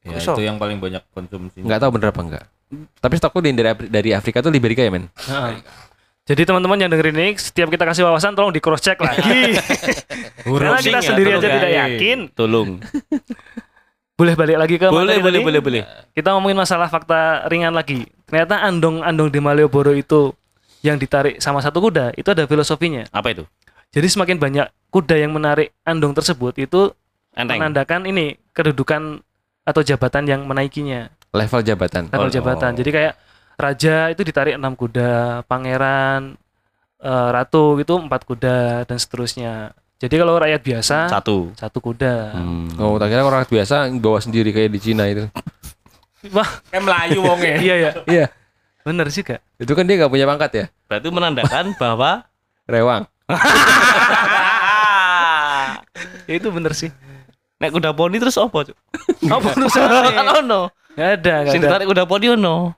Ya, 0.00 0.16
Kok 0.16 0.34
itu 0.34 0.42
yang 0.42 0.56
paling 0.56 0.80
banyak 0.80 1.04
konsumsi. 1.12 1.60
Nggak 1.60 1.78
tahu 1.78 1.90
bener 1.94 2.08
apa 2.10 2.20
enggak. 2.22 2.44
Tapi 2.96 3.14
stokku 3.14 3.38
di- 3.38 3.52
dari 3.52 3.70
dari 3.88 4.10
Afrika 4.12 4.40
tuh 4.40 4.48
Liberica 4.48 4.80
ya, 4.80 4.88
men. 4.88 5.08
Jadi 6.24 6.44
teman-teman 6.44 6.76
yang 6.76 6.92
dengerin 6.92 7.16
ini, 7.16 7.30
setiap 7.34 7.68
kita 7.68 7.84
kasih 7.84 8.04
wawasan 8.04 8.36
tolong 8.36 8.52
di 8.52 8.60
cross 8.60 8.80
check 8.80 9.00
lagi. 9.00 9.56
Karena 10.44 10.76
kita 10.76 11.00
sendiri 11.00 11.32
aja 11.34 11.48
tidak 11.48 11.72
yakin. 11.72 12.18
Tolong. 12.32 12.76
Boleh 14.18 14.34
balik 14.34 14.58
lagi 14.58 14.74
ke 14.76 14.90
Boleh 14.90 15.14
materi 15.14 15.22
boleh 15.22 15.38
tadi? 15.38 15.46
boleh 15.46 15.60
boleh. 15.62 15.82
Kita 16.10 16.34
ngomongin 16.34 16.58
masalah 16.58 16.90
fakta 16.90 17.46
ringan 17.46 17.70
lagi. 17.70 18.02
Ternyata 18.26 18.66
andong-andong 18.66 19.30
di 19.30 19.38
Malioboro 19.38 19.94
itu 19.94 20.34
yang 20.82 20.98
ditarik 20.98 21.38
sama 21.38 21.62
satu 21.62 21.78
kuda 21.78 22.10
itu 22.12 22.26
ada 22.26 22.42
filosofinya. 22.44 23.06
Apa 23.08 23.30
itu? 23.30 23.46
Jadi 23.88 24.06
semakin 24.10 24.36
banyak 24.36 24.66
kuda 24.88 25.16
yang 25.16 25.30
menarik 25.30 25.74
andong 25.82 26.12
tersebut 26.12 26.56
itu 26.58 26.90
Enteng. 27.32 27.60
menandakan 27.60 28.04
ini 28.04 28.34
kedudukan 28.50 29.20
atau 29.62 29.80
jabatan 29.80 30.24
yang 30.24 30.40
menaikinya 30.42 31.12
Level 31.28 31.60
jabatan. 31.60 32.08
level 32.08 32.24
Oh. 32.24 32.32
jabatan. 32.32 32.72
Jadi 32.72 32.88
kayak 32.88 33.14
raja 33.54 34.08
itu 34.08 34.22
ditarik 34.22 34.56
enam 34.56 34.72
kuda, 34.72 35.44
pangeran, 35.44 36.40
eh, 36.98 37.28
ratu 37.30 37.76
itu 37.76 37.92
empat 37.92 38.24
kuda 38.24 38.56
dan 38.82 38.96
seterusnya. 38.96 39.76
Jadi 39.98 40.14
kalau 40.14 40.38
rakyat 40.38 40.62
biasa 40.62 40.96
Satu. 41.10 41.52
satu 41.52 41.78
kuda. 41.78 42.32
Hmm. 42.32 42.70
Oh, 42.78 42.96
tak 42.96 43.10
kira 43.10 43.20
orang 43.20 43.44
biasa 43.44 43.90
bawa 43.92 44.18
sendiri 44.18 44.50
kayak 44.50 44.70
di 44.70 44.80
Cina 44.80 45.04
itu. 45.04 45.26
Wah, 46.34 46.48
Kayak 46.70 46.82
Melayu 46.82 47.18
wongnya. 47.20 47.54
iya 47.66 47.74
ya, 47.76 47.90
Iya. 48.06 48.26
bener 48.82 49.06
sih 49.10 49.20
kak. 49.20 49.42
Itu 49.58 49.74
kan 49.74 49.84
dia 49.84 49.98
nggak 49.98 50.08
punya 50.08 50.24
pangkat 50.24 50.50
ya. 50.50 50.64
Berarti 50.88 51.08
menandakan 51.10 51.64
bahwa 51.76 52.24
Rewang. 52.64 53.04
Ya, 56.28 56.36
itu 56.36 56.48
bener 56.52 56.76
sih. 56.76 56.92
nek 57.58 57.74
kuda 57.74 57.90
poni 57.90 58.22
terus 58.22 58.38
apa, 58.38 58.70
Cuk? 58.70 58.76
Apa 59.26 59.48
Kan 59.50 59.58
urusannya? 59.66 60.30
ono. 60.44 60.60
Gak 60.94 61.08
ada, 61.18 61.34
gak 61.42 61.50
Sing 61.50 61.60
ada. 61.64 61.66
ditarik 61.74 61.86
kuda 61.88 62.04
poni 62.04 62.26
ono. 62.30 62.70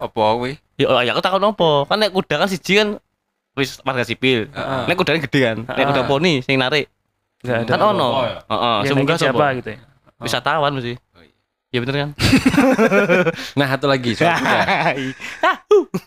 Apa 0.00 0.22
kuwi? 0.34 0.58
Ya 0.74 0.90
oh, 0.90 0.98
ya 0.98 1.12
aku 1.14 1.22
takon 1.22 1.44
apa? 1.44 1.86
Kan 1.86 2.02
nek 2.02 2.10
kuda 2.10 2.34
kan 2.42 2.48
siji 2.50 2.82
kan 2.82 2.88
wis 3.54 3.78
warga 3.84 4.02
sipil. 4.02 4.50
Nek 4.88 4.96
kudanya 4.98 5.22
gede 5.22 5.40
kan. 5.44 5.58
Nek 5.62 5.84
kuda 5.92 6.02
poni 6.08 6.42
sing 6.42 6.58
narik 6.58 6.90
ada. 7.46 7.62
kan 7.68 7.78
ono. 7.78 8.08
Ya. 8.26 8.42
Heeh, 8.48 8.76
sing 8.88 8.94
munggah 8.98 9.14
naikin 9.14 9.30
siapa 9.30 9.46
gitu 9.60 9.68
ya. 9.70 9.78
Wisatawan 10.18 10.70
mesti. 10.74 10.94
Ya 11.68 11.84
bener 11.84 11.96
kan? 12.00 12.10
Nah, 13.60 13.66
satu 13.68 13.84
lagi 13.84 14.16
soal 14.16 14.32
kuda. 14.34 14.60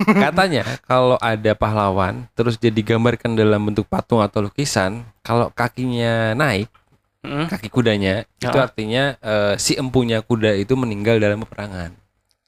Katanya 0.01 0.63
kalau 0.83 1.17
ada 1.17 1.53
pahlawan 1.53 2.25
terus 2.33 2.57
dia 2.57 2.73
digambarkan 2.73 3.37
dalam 3.37 3.61
bentuk 3.61 3.85
patung 3.85 4.19
atau 4.19 4.41
lukisan, 4.41 5.05
kalau 5.21 5.53
kakinya 5.53 6.33
naik, 6.33 6.65
Hmm? 7.21 7.45
kaki 7.45 7.69
kudanya 7.69 8.25
itu 8.41 8.57
Ya. 8.57 8.65
artinya 8.65 9.03
eh, 9.21 9.53
si 9.61 9.77
empunya 9.77 10.25
kuda 10.25 10.57
itu 10.57 10.73
meninggal 10.73 11.21
dalam 11.21 11.45
peperangan. 11.45 11.93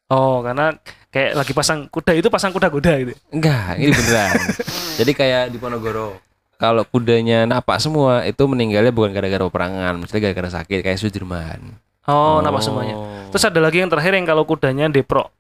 Oh, 0.10 0.42
karena 0.42 0.74
kayak 1.14 1.38
lagi 1.38 1.54
pasang 1.54 1.86
kuda 1.94 2.18
itu 2.18 2.26
pasang 2.34 2.50
kuda-kuda 2.50 2.98
gitu. 3.06 3.14
Enggak, 3.30 3.78
ini 3.78 3.94
beneran. 3.94 4.34
Jadi 5.00 5.12
kayak 5.14 5.54
di 5.54 5.62
Ponorogo. 5.62 6.18
Kalau 6.58 6.82
kudanya 6.90 7.46
napak 7.46 7.78
semua 7.78 8.26
itu 8.26 8.42
meninggalnya 8.50 8.90
bukan 8.90 9.14
gara-gara 9.14 9.46
peperangan, 9.46 9.94
mesti 10.02 10.18
gara-gara 10.18 10.50
sakit 10.50 10.82
kayak 10.82 10.98
Sudirman. 10.98 11.78
Oh, 12.04 12.44
nama 12.44 12.60
semuanya. 12.60 13.00
Terus 13.32 13.48
ada 13.48 13.60
lagi 13.64 13.80
yang 13.80 13.88
terakhir 13.88 14.12
yang 14.12 14.28
kalau 14.28 14.44
kudanya 14.44 14.92
depro. 14.92 15.32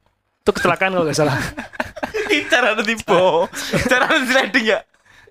Itu 0.43 0.55
kecelakaan 0.55 0.95
kalau 0.95 1.03
nggak 1.03 1.17
salah. 1.17 1.35
Cara 2.53 2.77
ada 2.77 2.83
tipe. 2.85 3.23
Cara 3.91 4.03
ada 4.07 4.23
sliding 4.23 4.65
ya. 4.71 4.79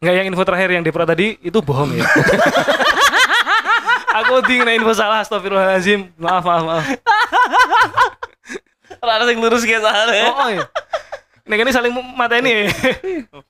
Nggak 0.03 0.15
yang 0.19 0.27
info 0.29 0.43
terakhir 0.43 0.69
yang 0.75 0.85
depro 0.85 1.07
tadi 1.07 1.39
itu 1.41 1.59
bohong 1.63 1.97
ya. 1.97 2.03
Aku 4.23 4.45
ding 4.45 4.67
info 4.67 4.93
salah, 4.93 5.25
astagfirullahaladzim. 5.25 6.13
Maaf, 6.21 6.45
maaf, 6.45 6.65
maaf. 6.69 6.85
Ora 9.03 9.19
ada 9.19 9.27
yang 9.27 9.41
lurus 9.41 9.65
kayak 9.65 9.83
sana. 9.83 10.13
Oh, 10.31 10.47
oh 10.47 10.49
ya. 10.53 10.65
Nih 11.43 11.59
ini 11.59 11.73
saling 11.75 11.91
mata 12.15 12.39
ini. 12.39 12.71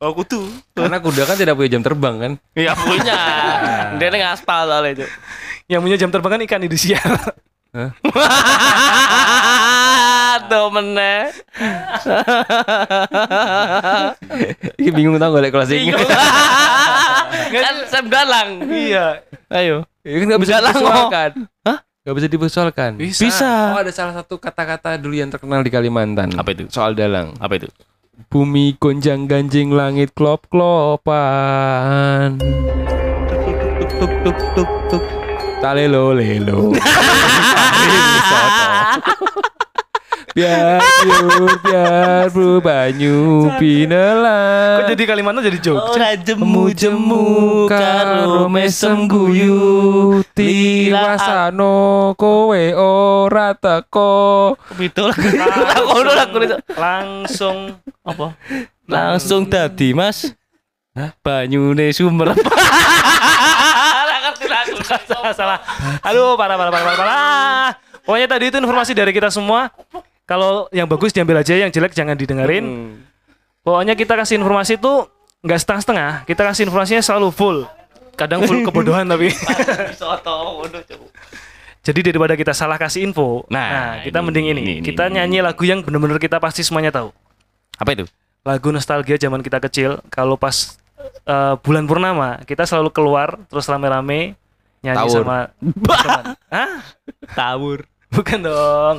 Aku 0.01 0.25
tuh. 0.25 0.49
Karena 0.73 1.03
kuda 1.03 1.29
kan 1.29 1.37
tidak 1.37 1.59
punya 1.59 1.77
jam 1.77 1.83
terbang 1.85 2.15
kan. 2.17 2.33
Ya 2.57 2.73
punya. 2.73 3.19
Dia 4.01 4.09
ngaspal 4.09 4.71
soalnya 4.71 5.03
itu. 5.03 5.07
Yang 5.69 5.81
punya 5.85 5.97
jam 6.01 6.09
terbang 6.09 6.31
kan 6.39 6.41
ikan 6.47 6.61
Indonesia. 6.65 7.01
Tuh 10.53 10.69
meneh. 10.69 11.33
Ini 14.77 14.91
bingung 14.93 15.17
tau 15.17 15.33
gak 15.33 15.41
lek 15.41 15.53
kelas 15.57 15.73
ini. 15.73 15.89
kan 17.49 17.75
Sam 17.89 18.13
Dalang. 18.13 18.69
iya. 18.69 19.25
Ayo. 19.49 19.89
Ini 20.05 20.21
nggak 20.21 20.43
bisa 20.45 20.61
dipersoalkan. 20.61 21.49
Hah? 21.65 21.79
Nggak 22.05 22.17
bisa 22.21 22.29
dipersoalkan. 22.29 22.91
Bisa. 23.01 23.73
Oh 23.73 23.81
ada 23.81 23.89
salah 23.89 24.21
satu 24.21 24.37
kata-kata 24.37 25.01
dulu 25.01 25.17
yang 25.17 25.33
terkenal 25.33 25.65
di 25.65 25.73
Kalimantan. 25.73 26.37
Apa 26.37 26.53
itu? 26.53 26.69
Soal 26.69 26.93
dalang. 26.93 27.33
Apa 27.41 27.57
itu? 27.57 27.73
Bumi 28.29 28.77
gonjang 28.77 29.25
ganjing 29.25 29.73
langit 29.73 30.13
klop 30.13 30.45
klopan. 30.53 32.37
Tuk 33.97 33.97
tuk 33.97 34.13
tuk 34.21 34.37
tuk 34.61 34.69
tuk. 34.93 35.22
Talelo 35.63 36.11
lelo. 36.11 36.75
biar 40.33 40.81
biar 40.81 41.29
biar 41.61 42.25
bro 42.33 42.57
banyu 42.65 43.53
Kok 43.53 43.61
pinelan. 43.61 44.89
jadi 44.89 45.03
Kalimantan 45.05 45.45
jadi 45.45 45.61
Jogja? 45.61 45.93
Ora 45.93 46.17
jemu-jemu 46.17 47.25
karo 47.69 48.49
mesem 48.49 49.05
guyu 49.07 50.25
Tiwasano 50.35 52.17
kowe 52.17 52.65
ora 52.75 53.53
teko. 53.55 54.57
Itu. 54.81 55.13
Langsung 56.75 57.77
Apa? 58.03 58.35
Langsung 58.89 59.47
tadi, 59.47 59.95
Mas. 59.95 60.35
Hah? 60.93 61.15
Banyune 61.23 61.95
sumber. 61.95 62.35
salah, 64.83 65.33
salah. 65.35 65.59
Aduh, 66.05 66.35
parah, 66.35 66.57
parah, 66.59 66.73
parah, 66.73 66.87
parah, 66.87 66.99
parah. 66.99 67.67
Pokoknya 68.03 68.27
tadi 68.27 68.45
itu 68.51 68.57
informasi 68.59 68.93
dari 68.93 69.15
kita 69.15 69.31
semua. 69.31 69.71
Kalau 70.27 70.67
yang 70.71 70.87
bagus 70.91 71.15
diambil 71.15 71.43
aja, 71.43 71.55
yang 71.55 71.71
jelek 71.71 71.95
jangan 71.95 72.19
didengerin. 72.19 72.99
Pokoknya 73.63 73.95
kita 73.95 74.19
kasih 74.19 74.43
informasi 74.43 74.79
itu 74.79 74.93
nggak 75.43 75.59
setengah-setengah. 75.63 76.11
Kita 76.27 76.43
kasih 76.43 76.67
informasinya 76.67 77.03
selalu 77.03 77.29
full. 77.31 77.59
Kadang 78.19 78.43
full 78.47 78.63
kebodohan 78.67 79.07
tapi. 79.07 79.31
Jadi 81.83 81.99
daripada 82.15 82.39
kita 82.39 82.55
salah 82.55 82.79
kasih 82.79 83.03
info, 83.11 83.43
nah, 83.51 83.67
Nah, 83.67 83.93
kita 84.07 84.23
ini, 84.23 84.27
mending 84.31 84.47
ini. 84.47 84.61
ini, 84.63 84.73
ini, 84.79 84.87
kita 84.87 85.11
ini. 85.11 85.19
nyanyi 85.19 85.39
lagu 85.43 85.67
yang 85.67 85.83
benar-benar 85.83 86.23
kita 86.23 86.39
pasti 86.39 86.63
semuanya 86.63 86.95
tahu. 86.95 87.11
Apa 87.75 87.91
itu? 87.99 88.07
Lagu 88.47 88.71
nostalgia 88.71 89.19
zaman 89.19 89.43
kita 89.43 89.59
kecil. 89.59 89.99
Kalau 90.07 90.39
pas 90.39 90.79
eh, 91.27 91.55
bulan 91.59 91.83
purnama, 91.91 92.39
kita 92.47 92.71
selalu 92.71 92.95
keluar 92.95 93.35
terus 93.51 93.67
rame-rame 93.67 94.39
nyanyi 94.83 94.99
Tawur. 94.99 95.23
sama 95.23 95.39
teman. 96.03 96.25
Hah? 96.55 96.71
Tawur. 97.33 97.79
Bukan 98.11 98.39
dong. 98.43 98.97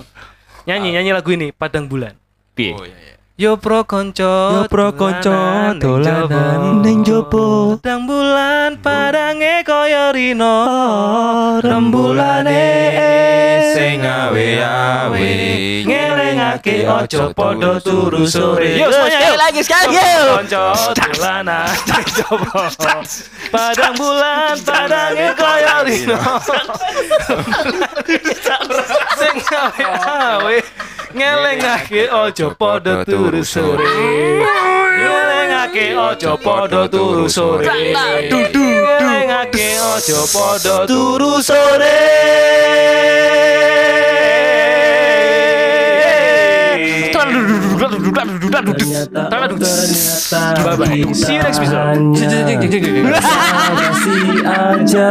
Nyanyi, 0.63 0.95
nyanyi 0.95 1.11
lagu 1.11 1.29
ini 1.29 1.51
Padang 1.51 1.85
Bulan. 1.85 2.15
Piye? 2.55 2.73
Yo 3.33 3.57
pro 3.57 3.81
konco, 3.81 4.61
Yo 4.61 4.61
pro 4.69 4.93
konco, 4.93 5.33
dolanan 5.81 6.85
ning 6.85 7.01
jopo. 7.01 7.81
Padang 7.81 8.05
bulan 8.05 8.77
padange 8.77 9.65
koyo 9.65 10.13
rino 10.13 10.53
Rembulane 11.57 12.61
sing 13.73 14.05
awe-awe. 14.05 15.29
ngelengake 15.81 16.85
ojo 16.85 17.33
podo 17.33 17.81
turu 17.81 18.21
sore 18.29 18.77
Yo, 18.77 18.93
semuanya, 18.93 19.17
ayo 19.25 19.33
lagi 19.33 19.61
sekali, 19.65 19.97
yo. 19.97 20.37
konco 20.37 20.63
ning 21.21 22.05
jopo 22.17 22.61
Padang 23.51 23.93
bulan 23.97 24.57
padange 24.65 25.27
koyo 25.37 25.75
rino 25.85 26.17
sing 29.19 29.37
awe-awe 29.53 30.55
ngelengake 31.13 32.09
ojo 32.09 32.49
podo 32.57 33.05
turu 33.05 33.45
sore. 33.45 33.85
Ngelengake 34.97 35.93
ojo 35.93 36.33
podo 36.41 36.87
turu 36.89 37.29
sore. 37.29 37.69
Ngelengake 37.69 39.77
ojo 39.93 40.19
podo 40.33 40.75
turu 40.89 41.37
sore 41.43 41.97
Bye 50.63 50.75
bye. 50.77 51.13
See 51.13 51.33
you 51.33 51.41
next 51.43 51.57
episode. 51.59 52.15
aja. 54.45 55.09